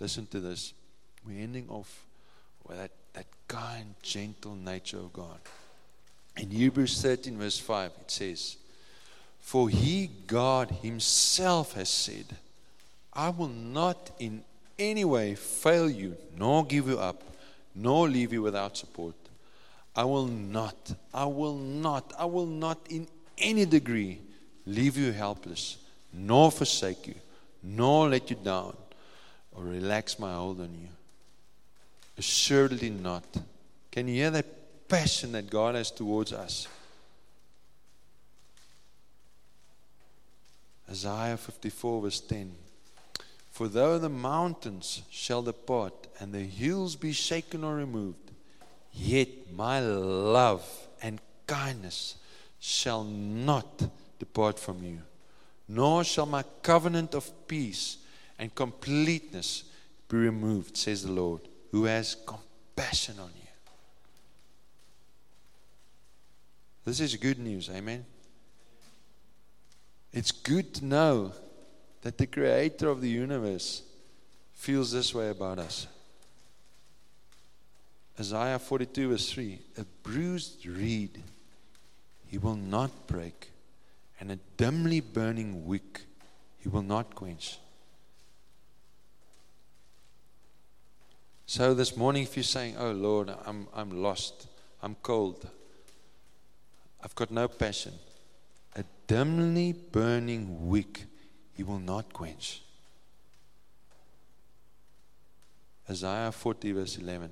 Listen 0.00 0.26
to 0.26 0.40
this. 0.40 0.74
We're 1.24 1.40
ending 1.40 1.68
off 1.68 2.04
with 2.66 2.78
that, 2.78 2.90
that 3.12 3.26
kind, 3.46 3.94
gentle 4.02 4.56
nature 4.56 4.98
of 4.98 5.12
God. 5.12 5.38
In 6.36 6.50
Hebrews 6.50 7.00
13, 7.00 7.38
verse 7.38 7.58
5, 7.58 7.90
it 8.00 8.10
says, 8.10 8.56
For 9.40 9.68
he, 9.68 10.10
God 10.26 10.70
himself, 10.82 11.74
has 11.74 11.90
said, 11.90 12.26
I 13.12 13.28
will 13.28 13.48
not 13.48 14.10
in 14.18 14.42
any 14.78 15.04
way 15.04 15.34
fail 15.34 15.90
you, 15.90 16.16
nor 16.36 16.64
give 16.64 16.88
you 16.88 16.98
up, 16.98 17.22
nor 17.74 18.08
leave 18.08 18.32
you 18.32 18.42
without 18.42 18.76
support. 18.76 19.14
I 19.94 20.04
will 20.04 20.26
not, 20.26 20.94
I 21.12 21.26
will 21.26 21.56
not, 21.56 22.12
I 22.18 22.24
will 22.24 22.46
not 22.46 22.78
in 22.88 23.06
any 23.36 23.66
degree 23.66 24.20
leave 24.66 24.96
you 24.96 25.12
helpless, 25.12 25.76
nor 26.12 26.50
forsake 26.50 27.06
you, 27.06 27.14
nor 27.62 28.08
let 28.08 28.30
you 28.30 28.36
down, 28.36 28.74
or 29.54 29.64
relax 29.64 30.18
my 30.18 30.32
hold 30.34 30.60
on 30.60 30.72
you. 30.72 30.88
Assuredly 32.16 32.90
not. 32.90 33.24
Can 33.90 34.08
you 34.08 34.14
hear 34.14 34.30
that 34.30 34.46
passion 34.92 35.32
that 35.32 35.48
God 35.48 35.74
has 35.74 35.90
towards 35.90 36.34
us? 36.34 36.68
Isaiah 40.90 41.38
54, 41.38 42.02
verse 42.02 42.20
10. 42.20 42.52
For 43.50 43.68
though 43.68 43.98
the 43.98 44.10
mountains 44.10 45.00
shall 45.10 45.40
depart 45.40 45.94
and 46.20 46.30
the 46.30 46.40
hills 46.42 46.96
be 46.96 47.12
shaken 47.12 47.64
or 47.64 47.74
removed, 47.74 48.32
yet 48.92 49.28
my 49.54 49.80
love 49.80 50.62
and 51.02 51.20
kindness 51.46 52.16
shall 52.60 53.02
not 53.02 53.88
depart 54.18 54.58
from 54.58 54.84
you, 54.84 54.98
nor 55.68 56.04
shall 56.04 56.26
my 56.26 56.44
covenant 56.62 57.14
of 57.14 57.30
peace 57.48 57.96
and 58.38 58.54
completeness 58.54 59.64
be 60.10 60.18
removed, 60.18 60.76
says 60.76 61.02
the 61.02 61.12
Lord, 61.12 61.40
who 61.70 61.84
has 61.84 62.14
compassion 62.26 63.18
on 63.18 63.30
you. 63.36 63.41
This 66.84 67.00
is 67.00 67.14
good 67.16 67.38
news, 67.38 67.70
amen. 67.70 68.04
It's 70.12 70.32
good 70.32 70.74
to 70.74 70.84
know 70.84 71.32
that 72.02 72.18
the 72.18 72.26
creator 72.26 72.88
of 72.88 73.00
the 73.00 73.08
universe 73.08 73.82
feels 74.52 74.92
this 74.92 75.14
way 75.14 75.30
about 75.30 75.58
us. 75.58 75.86
Isaiah 78.18 78.58
42, 78.58 79.10
verse 79.10 79.30
3 79.32 79.58
A 79.78 79.84
bruised 80.02 80.66
reed 80.66 81.22
he 82.26 82.38
will 82.38 82.56
not 82.56 83.06
break, 83.06 83.50
and 84.18 84.32
a 84.32 84.38
dimly 84.56 85.00
burning 85.00 85.66
wick 85.66 86.02
he 86.58 86.68
will 86.68 86.82
not 86.82 87.14
quench. 87.14 87.58
So 91.46 91.74
this 91.74 91.96
morning, 91.96 92.22
if 92.22 92.36
you're 92.36 92.42
saying, 92.42 92.76
Oh 92.78 92.92
Lord, 92.92 93.32
I'm, 93.44 93.68
I'm 93.74 94.02
lost, 94.02 94.46
I'm 94.82 94.96
cold, 95.02 95.48
I've 97.02 97.14
got 97.14 97.30
no 97.30 97.48
passion, 97.48 97.92
a 98.76 98.84
dimly 99.06 99.72
burning 99.72 100.68
wick 100.68 101.04
he 101.54 101.62
will 101.62 101.80
not 101.80 102.12
quench. 102.12 102.62
Isaiah 105.90 106.30
40, 106.30 106.72
verse 106.72 106.96
11. 106.98 107.30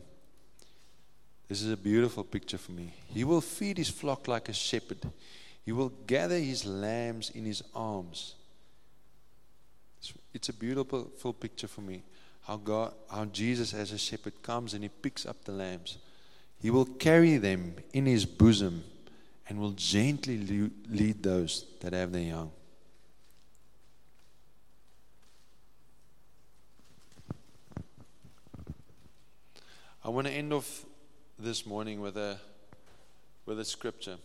This 1.49 1.62
is 1.62 1.73
a 1.73 1.77
beautiful 1.77 2.25
picture 2.25 2.59
for 2.59 2.73
me. 2.73 2.93
He 3.07 3.25
will 3.25 3.41
feed 3.41 3.79
his 3.79 3.89
flock 3.89 4.29
like 4.29 4.49
a 4.49 4.53
shepherd, 4.53 4.99
he 5.64 5.73
will 5.73 5.91
gather 6.07 6.39
his 6.39 6.66
lambs 6.66 7.31
in 7.31 7.45
his 7.45 7.62
arms. 7.75 8.35
It's 10.33 10.49
a 10.49 10.53
beautiful 10.53 11.33
picture 11.39 11.68
for 11.68 11.81
me. 11.81 12.03
How 12.43 12.57
God, 12.57 12.95
how 13.11 13.27
Jesus 13.27 13.75
as 13.75 13.93
a 13.93 13.99
shepherd 13.99 14.43
comes 14.43 14.75
and 14.75 14.83
he 14.83 14.89
picks 14.89 15.27
up 15.27 15.45
the 15.45 15.53
lambs. 15.53 15.99
He 16.61 16.71
will 16.71 16.87
carry 16.87 17.37
them 17.37 17.75
in 17.93 18.07
his 18.07 18.25
bosom 18.25 18.85
and 19.51 19.59
will 19.59 19.72
gently 19.72 20.70
lead 20.88 21.24
those 21.24 21.66
that 21.80 21.92
have 21.92 22.12
their 22.12 22.22
young. 22.22 22.53
I 30.05 30.09
want 30.09 30.28
to 30.28 30.32
end 30.32 30.53
off 30.53 30.84
this 31.36 31.66
morning 31.66 32.01
with 32.01 32.16
a 32.16 32.38
with 33.44 33.59
a 33.59 33.64
scripture. 33.64 34.18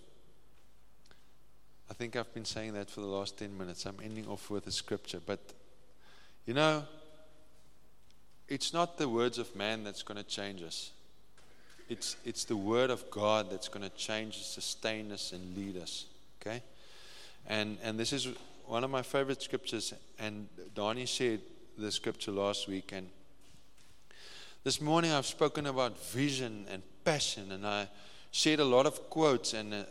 I 1.89 1.95
think 1.95 2.15
I've 2.15 2.31
been 2.31 2.45
saying 2.45 2.73
that 2.73 2.91
for 2.91 3.01
the 3.01 3.07
last 3.07 3.39
10 3.39 3.57
minutes. 3.57 3.87
I'm 3.87 3.97
ending 4.03 4.27
off 4.27 4.51
with 4.51 4.67
a 4.67 4.71
scripture, 4.71 5.19
but 5.25 5.39
you 6.45 6.53
know, 6.53 6.83
it's 8.47 8.73
not 8.73 8.99
the 8.99 9.09
words 9.09 9.39
of 9.39 9.55
man 9.55 9.83
that's 9.83 10.03
going 10.03 10.17
to 10.17 10.23
change 10.23 10.61
us. 10.61 10.91
It's 11.87 12.17
it's 12.25 12.45
the 12.45 12.57
word 12.57 12.89
of 12.89 13.09
God 13.11 13.51
that's 13.51 13.67
going 13.67 13.83
to 13.83 13.95
change, 13.95 14.41
sustain 14.43 15.11
us 15.11 15.31
and 15.31 15.55
lead 15.55 15.77
us, 15.81 16.05
okay? 16.41 16.61
And 17.47 17.77
and 17.83 17.99
this 17.99 18.13
is 18.13 18.27
one 18.65 18.83
of 18.83 18.89
my 18.89 19.01
favorite 19.01 19.41
scriptures 19.41 19.93
and 20.17 20.47
Donnie 20.73 21.05
shared 21.05 21.41
the 21.77 21.91
scripture 21.91 22.31
last 22.31 22.67
week 22.67 22.91
and 22.93 23.07
this 24.65 24.81
morning 24.81 25.11
I've 25.11 25.27
spoken 25.27 25.67
about 25.67 25.95
vision 26.05 26.65
and 26.71 26.81
passion, 27.03 27.51
and 27.51 27.67
I 27.67 27.87
shared 28.31 28.59
a 28.59 28.65
lot 28.65 28.87
of 28.87 29.11
quotes 29.11 29.53
and 29.53 29.71
a, 29.75 29.85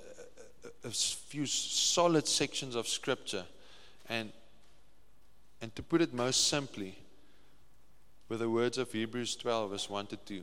a, 0.85 0.89
a 0.89 0.91
few 0.91 1.47
solid 1.47 2.27
sections 2.27 2.75
of 2.75 2.89
scripture. 2.89 3.45
And, 4.09 4.33
and 5.63 5.73
to 5.77 5.83
put 5.85 6.03
it 6.03 6.13
most 6.13 6.49
simply, 6.49 6.99
with 8.29 8.41
the 8.41 8.51
words 8.51 8.77
of 8.77 8.91
Hebrews 8.91 9.37
12, 9.37 9.71
verse 9.71 9.89
1 9.89 10.09
to 10.09 10.17
2. 10.17 10.43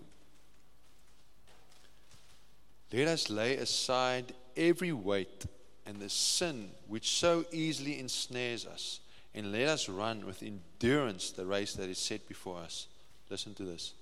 Let 2.93 3.07
us 3.07 3.29
lay 3.29 3.55
aside 3.55 4.33
every 4.57 4.91
weight 4.91 5.45
and 5.85 5.99
the 5.99 6.09
sin 6.09 6.71
which 6.87 7.17
so 7.17 7.45
easily 7.51 7.99
ensnares 7.99 8.65
us, 8.65 8.99
and 9.33 9.51
let 9.51 9.67
us 9.67 9.87
run 9.89 10.25
with 10.25 10.43
endurance 10.43 11.31
the 11.31 11.45
race 11.45 11.73
that 11.73 11.89
is 11.89 11.97
set 11.97 12.27
before 12.27 12.59
us. 12.59 12.87
Listen 13.29 13.53
to 13.55 13.63
this 13.63 13.93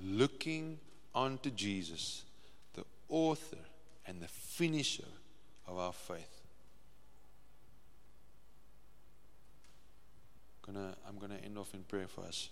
looking 0.00 0.78
unto 1.14 1.50
Jesus, 1.50 2.24
the 2.74 2.84
author 3.08 3.58
and 4.06 4.20
the 4.20 4.28
finisher 4.28 5.08
of 5.66 5.78
our 5.78 5.92
faith. 5.92 6.40
I'm 10.68 11.18
going 11.18 11.30
to 11.30 11.44
end 11.44 11.56
off 11.56 11.72
in 11.74 11.84
prayer 11.84 12.08
for 12.08 12.22
us. 12.22 12.50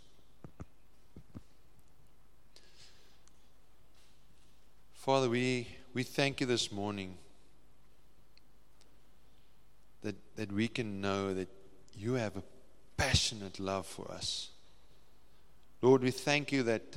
Father, 5.04 5.28
we, 5.28 5.68
we 5.92 6.02
thank 6.02 6.40
you 6.40 6.46
this 6.46 6.72
morning 6.72 7.18
that, 10.00 10.14
that 10.36 10.50
we 10.50 10.66
can 10.66 11.02
know 11.02 11.34
that 11.34 11.50
you 11.94 12.14
have 12.14 12.38
a 12.38 12.42
passionate 12.96 13.60
love 13.60 13.84
for 13.84 14.10
us. 14.10 14.48
Lord, 15.82 16.00
we 16.00 16.10
thank 16.10 16.52
you 16.52 16.62
that 16.62 16.96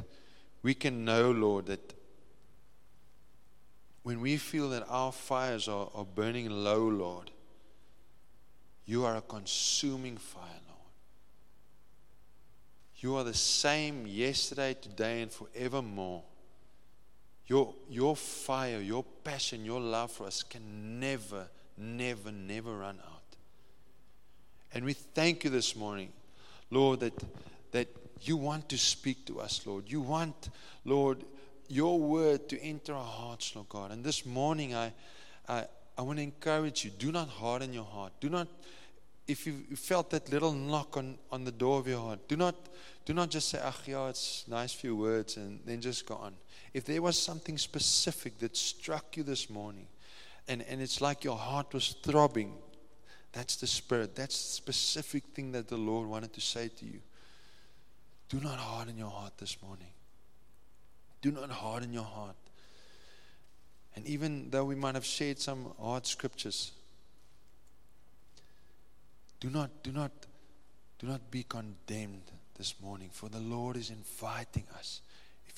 we 0.64 0.74
can 0.74 1.04
know, 1.04 1.32
Lord, 1.32 1.66
that 1.66 1.96
when 4.04 4.22
we 4.22 4.38
feel 4.38 4.70
that 4.70 4.86
our 4.88 5.12
fires 5.12 5.68
are, 5.68 5.90
are 5.94 6.06
burning 6.06 6.50
low, 6.50 6.88
Lord, 6.88 7.30
you 8.86 9.04
are 9.04 9.18
a 9.18 9.22
consuming 9.22 10.16
fire, 10.16 10.62
Lord. 10.70 10.94
You 13.00 13.18
are 13.18 13.26
the 13.26 13.34
same 13.34 14.08
yesterday, 14.08 14.76
today, 14.76 15.24
and 15.24 15.30
forevermore. 15.30 16.24
Your, 17.48 17.74
your 17.90 18.16
fire, 18.16 18.82
your 18.82 19.06
passion, 19.24 19.64
your 19.64 19.80
love 19.80 20.12
for 20.12 20.28
us 20.28 20.44
can 20.44 21.00
never, 21.00 21.48
never, 21.78 22.32
never 22.32 22.78
run 22.78 23.00
out. 23.06 23.22
And 24.74 24.84
we 24.84 24.94
thank 24.94 25.46
you 25.46 25.50
this 25.50 25.76
morning, 25.76 26.12
Lord, 26.70 27.00
that, 27.00 27.14
that 27.72 27.88
you 28.22 28.36
want 28.36 28.68
to 28.70 28.78
speak 28.78 29.26
to 29.28 29.40
us, 29.40 29.66
Lord. 29.66 29.86
You 29.88 30.02
want, 30.02 30.50
Lord, 30.84 31.24
your 31.70 32.00
word 32.00 32.50
to 32.50 32.62
enter 32.62 32.94
our 32.94 33.04
hearts, 33.06 33.56
Lord 33.56 33.70
God. 33.70 33.92
And 33.92 34.04
this 34.04 34.26
morning, 34.26 34.76
I, 34.76 34.94
I, 35.48 35.66
I 35.98 36.02
want 36.02 36.20
to 36.20 36.24
encourage 36.24 36.84
you 36.84 36.92
do 36.92 37.14
not 37.14 37.30
harden 37.30 37.72
your 37.72 37.86
heart. 37.86 38.12
Do 38.20 38.30
not, 38.30 38.48
if 39.26 39.48
you 39.48 39.54
felt 39.76 40.10
that 40.10 40.30
little 40.32 40.54
knock 40.54 40.98
on, 40.98 41.18
on 41.32 41.46
the 41.46 41.52
door 41.52 41.80
of 41.80 41.88
your 41.88 42.00
heart, 42.00 42.28
do 42.28 42.36
not, 42.36 42.56
do 43.06 43.14
not 43.14 43.30
just 43.30 43.50
say, 43.50 43.60
ah, 43.64 43.76
yeah, 43.86 44.10
it's 44.10 44.46
nice 44.50 44.74
few 44.74 44.98
words, 44.98 45.38
and 45.38 45.62
then 45.66 45.80
just 45.80 46.06
go 46.06 46.16
on. 46.16 46.34
If 46.74 46.86
there 46.86 47.02
was 47.02 47.18
something 47.18 47.58
specific 47.58 48.40
that 48.40 48.56
struck 48.56 49.18
you 49.18 49.24
this 49.24 49.50
morning, 49.50 49.88
and, 50.48 50.62
and 50.64 50.82
it's 50.82 51.02
like 51.02 51.24
your 51.24 51.38
heart 51.38 51.74
was 51.74 51.96
throbbing, 52.04 52.54
that's 53.32 53.58
the 53.58 53.68
Spirit. 53.68 54.16
That's 54.16 54.36
the 54.36 54.54
specific 54.54 55.24
thing 55.34 55.52
that 55.52 55.68
the 55.68 55.78
Lord 55.78 56.08
wanted 56.08 56.34
to 56.34 56.42
say 56.42 56.70
to 56.70 56.86
you. 56.86 57.00
Do 58.30 58.40
not 58.40 58.58
harden 58.58 58.98
your 58.98 59.10
heart 59.10 59.38
this 59.38 59.62
morning. 59.62 59.88
Do 61.22 61.32
not 61.32 61.50
harden 61.50 61.94
your 61.94 62.04
heart. 62.04 62.36
And 63.96 64.06
even 64.06 64.50
though 64.50 64.66
we 64.66 64.76
might 64.76 64.96
have 64.96 65.06
shared 65.06 65.40
some 65.40 65.74
hard 65.80 66.06
scriptures, 66.06 66.72
do 69.40 69.50
not, 69.50 69.70
do 69.84 69.92
not, 69.92 70.12
do 71.00 71.08
not 71.08 71.32
be 71.32 71.44
condemned 71.44 72.32
this 72.58 72.76
morning, 72.82 73.10
for 73.12 73.30
the 73.30 73.40
Lord 73.40 73.78
is 73.78 73.90
inviting 73.90 74.66
us. 74.76 75.02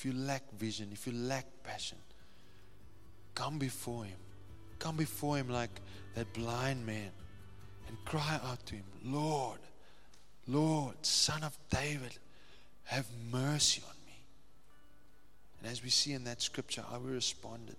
If 0.00 0.06
you 0.06 0.14
lack 0.14 0.50
vision, 0.52 0.88
if 0.92 1.06
you 1.06 1.12
lack 1.12 1.44
passion, 1.62 1.98
come 3.34 3.58
before 3.58 4.04
Him. 4.04 4.16
Come 4.78 4.96
before 4.96 5.36
Him 5.36 5.50
like 5.50 5.78
that 6.14 6.32
blind 6.32 6.86
man 6.86 7.10
and 7.86 8.02
cry 8.06 8.40
out 8.42 8.64
to 8.64 8.76
Him, 8.76 8.84
Lord, 9.04 9.58
Lord, 10.46 10.94
Son 11.04 11.42
of 11.42 11.54
David, 11.68 12.16
have 12.84 13.04
mercy 13.30 13.82
on 13.86 13.94
me. 14.06 14.24
And 15.60 15.70
as 15.70 15.84
we 15.84 15.90
see 15.90 16.14
in 16.14 16.24
that 16.24 16.40
scripture, 16.40 16.82
how 16.90 16.98
he 17.00 17.10
responded. 17.10 17.76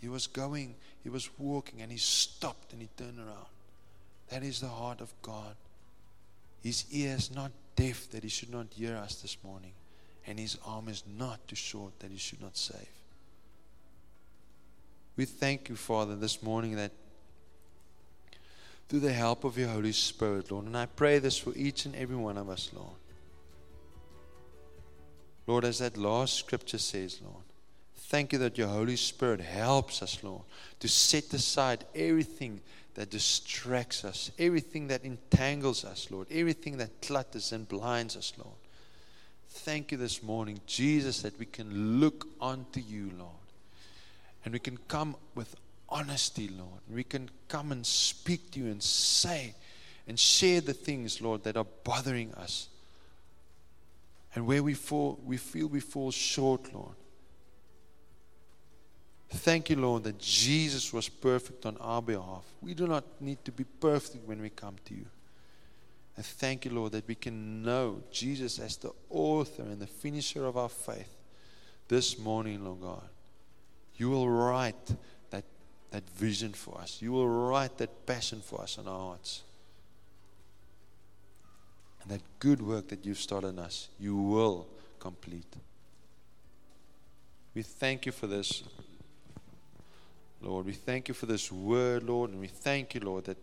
He 0.00 0.08
was 0.08 0.26
going, 0.26 0.74
he 1.04 1.08
was 1.08 1.30
walking, 1.38 1.82
and 1.82 1.92
he 1.92 1.98
stopped 1.98 2.72
and 2.72 2.82
he 2.82 2.88
turned 2.96 3.20
around. 3.20 3.46
That 4.30 4.42
is 4.42 4.60
the 4.60 4.66
heart 4.66 5.00
of 5.00 5.14
God. 5.22 5.54
His 6.64 6.84
ear 6.90 7.14
is 7.14 7.32
not 7.32 7.52
deaf 7.76 8.10
that 8.10 8.24
he 8.24 8.28
should 8.28 8.50
not 8.50 8.66
hear 8.74 8.96
us 8.96 9.22
this 9.22 9.36
morning, 9.44 9.70
and 10.30 10.38
his 10.38 10.56
arm 10.64 10.88
is 10.88 11.02
not 11.18 11.46
too 11.48 11.56
short 11.56 11.98
that 11.98 12.10
he 12.10 12.16
should 12.16 12.40
not 12.40 12.56
save. 12.56 12.88
We 15.16 15.24
thank 15.24 15.68
you, 15.68 15.74
Father, 15.74 16.14
this 16.14 16.40
morning 16.40 16.76
that 16.76 16.92
through 18.88 19.00
the 19.00 19.12
help 19.12 19.42
of 19.42 19.58
your 19.58 19.68
Holy 19.68 19.92
Spirit, 19.92 20.50
Lord, 20.52 20.66
and 20.66 20.76
I 20.76 20.86
pray 20.86 21.18
this 21.18 21.36
for 21.36 21.52
each 21.56 21.84
and 21.84 21.96
every 21.96 22.16
one 22.16 22.38
of 22.38 22.48
us, 22.48 22.70
Lord. 22.72 22.94
Lord, 25.48 25.64
as 25.64 25.78
that 25.80 25.96
last 25.96 26.34
scripture 26.34 26.78
says, 26.78 27.20
Lord, 27.22 27.44
thank 27.96 28.32
you 28.32 28.38
that 28.38 28.56
your 28.56 28.68
Holy 28.68 28.96
Spirit 28.96 29.40
helps 29.40 30.00
us, 30.00 30.22
Lord, 30.22 30.42
to 30.78 30.86
set 30.86 31.34
aside 31.34 31.84
everything 31.92 32.60
that 32.94 33.10
distracts 33.10 34.04
us, 34.04 34.30
everything 34.38 34.86
that 34.88 35.04
entangles 35.04 35.84
us, 35.84 36.08
Lord, 36.08 36.28
everything 36.30 36.76
that 36.76 37.02
clutters 37.02 37.50
and 37.50 37.68
blinds 37.68 38.16
us, 38.16 38.32
Lord. 38.38 38.59
Thank 39.50 39.92
you 39.92 39.98
this 39.98 40.22
morning, 40.22 40.60
Jesus, 40.66 41.22
that 41.22 41.38
we 41.38 41.46
can 41.46 42.00
look 42.00 42.26
unto 42.40 42.80
you, 42.80 43.10
Lord. 43.18 43.30
And 44.44 44.52
we 44.54 44.58
can 44.58 44.78
come 44.88 45.16
with 45.34 45.54
honesty, 45.88 46.48
Lord. 46.48 46.80
We 46.88 47.04
can 47.04 47.28
come 47.48 47.72
and 47.72 47.84
speak 47.84 48.52
to 48.52 48.60
you 48.60 48.66
and 48.66 48.82
say 48.82 49.54
and 50.08 50.18
share 50.18 50.60
the 50.60 50.72
things, 50.72 51.20
Lord, 51.20 51.44
that 51.44 51.56
are 51.56 51.66
bothering 51.84 52.32
us 52.34 52.68
and 54.34 54.46
where 54.46 54.62
we 54.62 54.74
fall, 54.74 55.18
we 55.24 55.36
feel 55.36 55.66
we 55.66 55.80
fall 55.80 56.10
short, 56.10 56.72
Lord. 56.72 56.94
Thank 59.30 59.70
you, 59.70 59.76
Lord, 59.76 60.04
that 60.04 60.18
Jesus 60.18 60.92
was 60.92 61.08
perfect 61.08 61.64
on 61.66 61.76
our 61.78 62.02
behalf. 62.02 62.44
We 62.60 62.74
do 62.74 62.86
not 62.86 63.04
need 63.20 63.44
to 63.44 63.52
be 63.52 63.64
perfect 63.64 64.26
when 64.26 64.40
we 64.40 64.50
come 64.50 64.76
to 64.86 64.94
you. 64.94 65.06
And 66.20 66.26
thank 66.26 66.66
you, 66.66 66.70
Lord, 66.72 66.92
that 66.92 67.08
we 67.08 67.14
can 67.14 67.62
know 67.62 68.02
Jesus 68.12 68.58
as 68.58 68.76
the 68.76 68.90
author 69.08 69.62
and 69.62 69.80
the 69.80 69.86
finisher 69.86 70.44
of 70.44 70.54
our 70.54 70.68
faith 70.68 71.16
this 71.88 72.18
morning, 72.18 72.62
Lord 72.62 72.82
God. 72.82 73.08
You 73.96 74.10
will 74.10 74.28
write 74.28 74.96
that, 75.30 75.44
that 75.92 76.10
vision 76.10 76.52
for 76.52 76.78
us, 76.78 77.00
you 77.00 77.12
will 77.12 77.26
write 77.26 77.78
that 77.78 78.04
passion 78.04 78.42
for 78.42 78.60
us 78.60 78.76
in 78.76 78.86
our 78.86 78.98
hearts. 78.98 79.44
And 82.02 82.10
that 82.10 82.20
good 82.38 82.60
work 82.60 82.88
that 82.88 83.06
you've 83.06 83.16
started 83.16 83.48
in 83.48 83.58
us, 83.58 83.88
you 83.98 84.14
will 84.14 84.66
complete. 84.98 85.56
We 87.54 87.62
thank 87.62 88.04
you 88.04 88.12
for 88.12 88.26
this, 88.26 88.62
Lord. 90.42 90.66
We 90.66 90.74
thank 90.74 91.08
you 91.08 91.14
for 91.14 91.24
this 91.24 91.50
word, 91.50 92.02
Lord. 92.02 92.28
And 92.32 92.40
we 92.40 92.48
thank 92.48 92.94
you, 92.94 93.00
Lord, 93.00 93.24
that, 93.24 93.42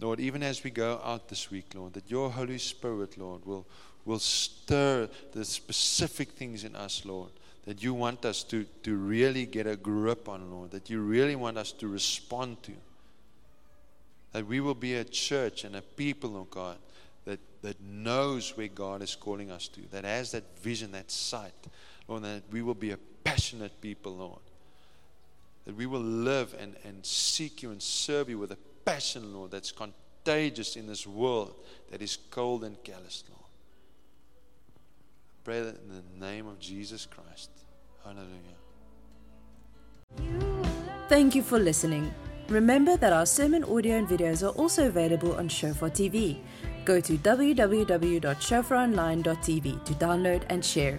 Lord, 0.00 0.18
even 0.20 0.42
as 0.42 0.64
we 0.64 0.70
go 0.70 1.00
out 1.04 1.28
this 1.28 1.50
week, 1.50 1.66
Lord, 1.74 1.92
that 1.92 2.10
your 2.10 2.30
Holy 2.30 2.58
Spirit, 2.58 3.18
Lord, 3.18 3.44
will, 3.44 3.66
will 4.04 4.18
stir 4.18 5.08
the 5.32 5.44
specific 5.44 6.30
things 6.30 6.64
in 6.64 6.74
us, 6.74 7.04
Lord, 7.04 7.30
that 7.66 7.82
you 7.82 7.92
want 7.92 8.24
us 8.24 8.42
to, 8.44 8.64
to 8.82 8.96
really 8.96 9.44
get 9.44 9.66
a 9.66 9.76
grip 9.76 10.28
on, 10.28 10.50
Lord, 10.50 10.70
that 10.70 10.88
you 10.88 11.00
really 11.00 11.36
want 11.36 11.58
us 11.58 11.72
to 11.72 11.88
respond 11.88 12.62
to. 12.62 12.72
That 14.32 14.46
we 14.46 14.60
will 14.60 14.74
be 14.74 14.94
a 14.94 15.04
church 15.04 15.64
and 15.64 15.76
a 15.76 15.82
people, 15.82 16.36
oh 16.36 16.46
God, 16.50 16.78
that, 17.26 17.40
that 17.62 17.80
knows 17.82 18.56
where 18.56 18.68
God 18.68 19.02
is 19.02 19.14
calling 19.14 19.50
us 19.50 19.68
to, 19.68 19.80
that 19.90 20.04
has 20.04 20.32
that 20.32 20.44
vision, 20.60 20.92
that 20.92 21.10
sight, 21.10 21.52
Lord, 22.08 22.22
that 22.22 22.42
we 22.50 22.62
will 22.62 22.74
be 22.74 22.92
a 22.92 22.98
passionate 23.24 23.80
people, 23.82 24.16
Lord. 24.16 24.40
That 25.66 25.76
we 25.76 25.84
will 25.84 26.00
live 26.00 26.56
and, 26.58 26.74
and 26.84 27.04
seek 27.04 27.62
you 27.62 27.70
and 27.70 27.82
serve 27.82 28.30
you 28.30 28.38
with 28.38 28.52
a 28.52 28.56
passion, 28.84 29.34
Lord, 29.34 29.50
that's 29.50 29.72
contagious 29.72 30.76
in 30.76 30.86
this 30.86 31.06
world 31.06 31.54
that 31.90 32.02
is 32.02 32.18
cold 32.30 32.64
and 32.64 32.82
callous, 32.82 33.24
Lord. 33.28 33.40
I 35.28 35.32
pray 35.44 35.60
that 35.62 35.76
in 35.82 35.88
the 35.88 36.02
name 36.26 36.46
of 36.46 36.58
Jesus 36.58 37.06
Christ. 37.06 37.50
Hallelujah. 38.04 38.56
Thank 41.08 41.34
you 41.34 41.42
for 41.42 41.58
listening. 41.58 42.14
Remember 42.48 42.96
that 42.96 43.12
our 43.12 43.26
sermon 43.26 43.64
audio 43.64 43.96
and 43.96 44.08
videos 44.08 44.46
are 44.46 44.52
also 44.58 44.86
available 44.88 45.34
on 45.36 45.48
Shofar 45.48 45.90
TV. 45.90 46.38
Go 46.84 47.00
to 47.00 47.16
www.shofaronline.tv 47.16 49.84
to 49.84 49.92
download 49.94 50.42
and 50.48 50.64
share. 50.64 50.98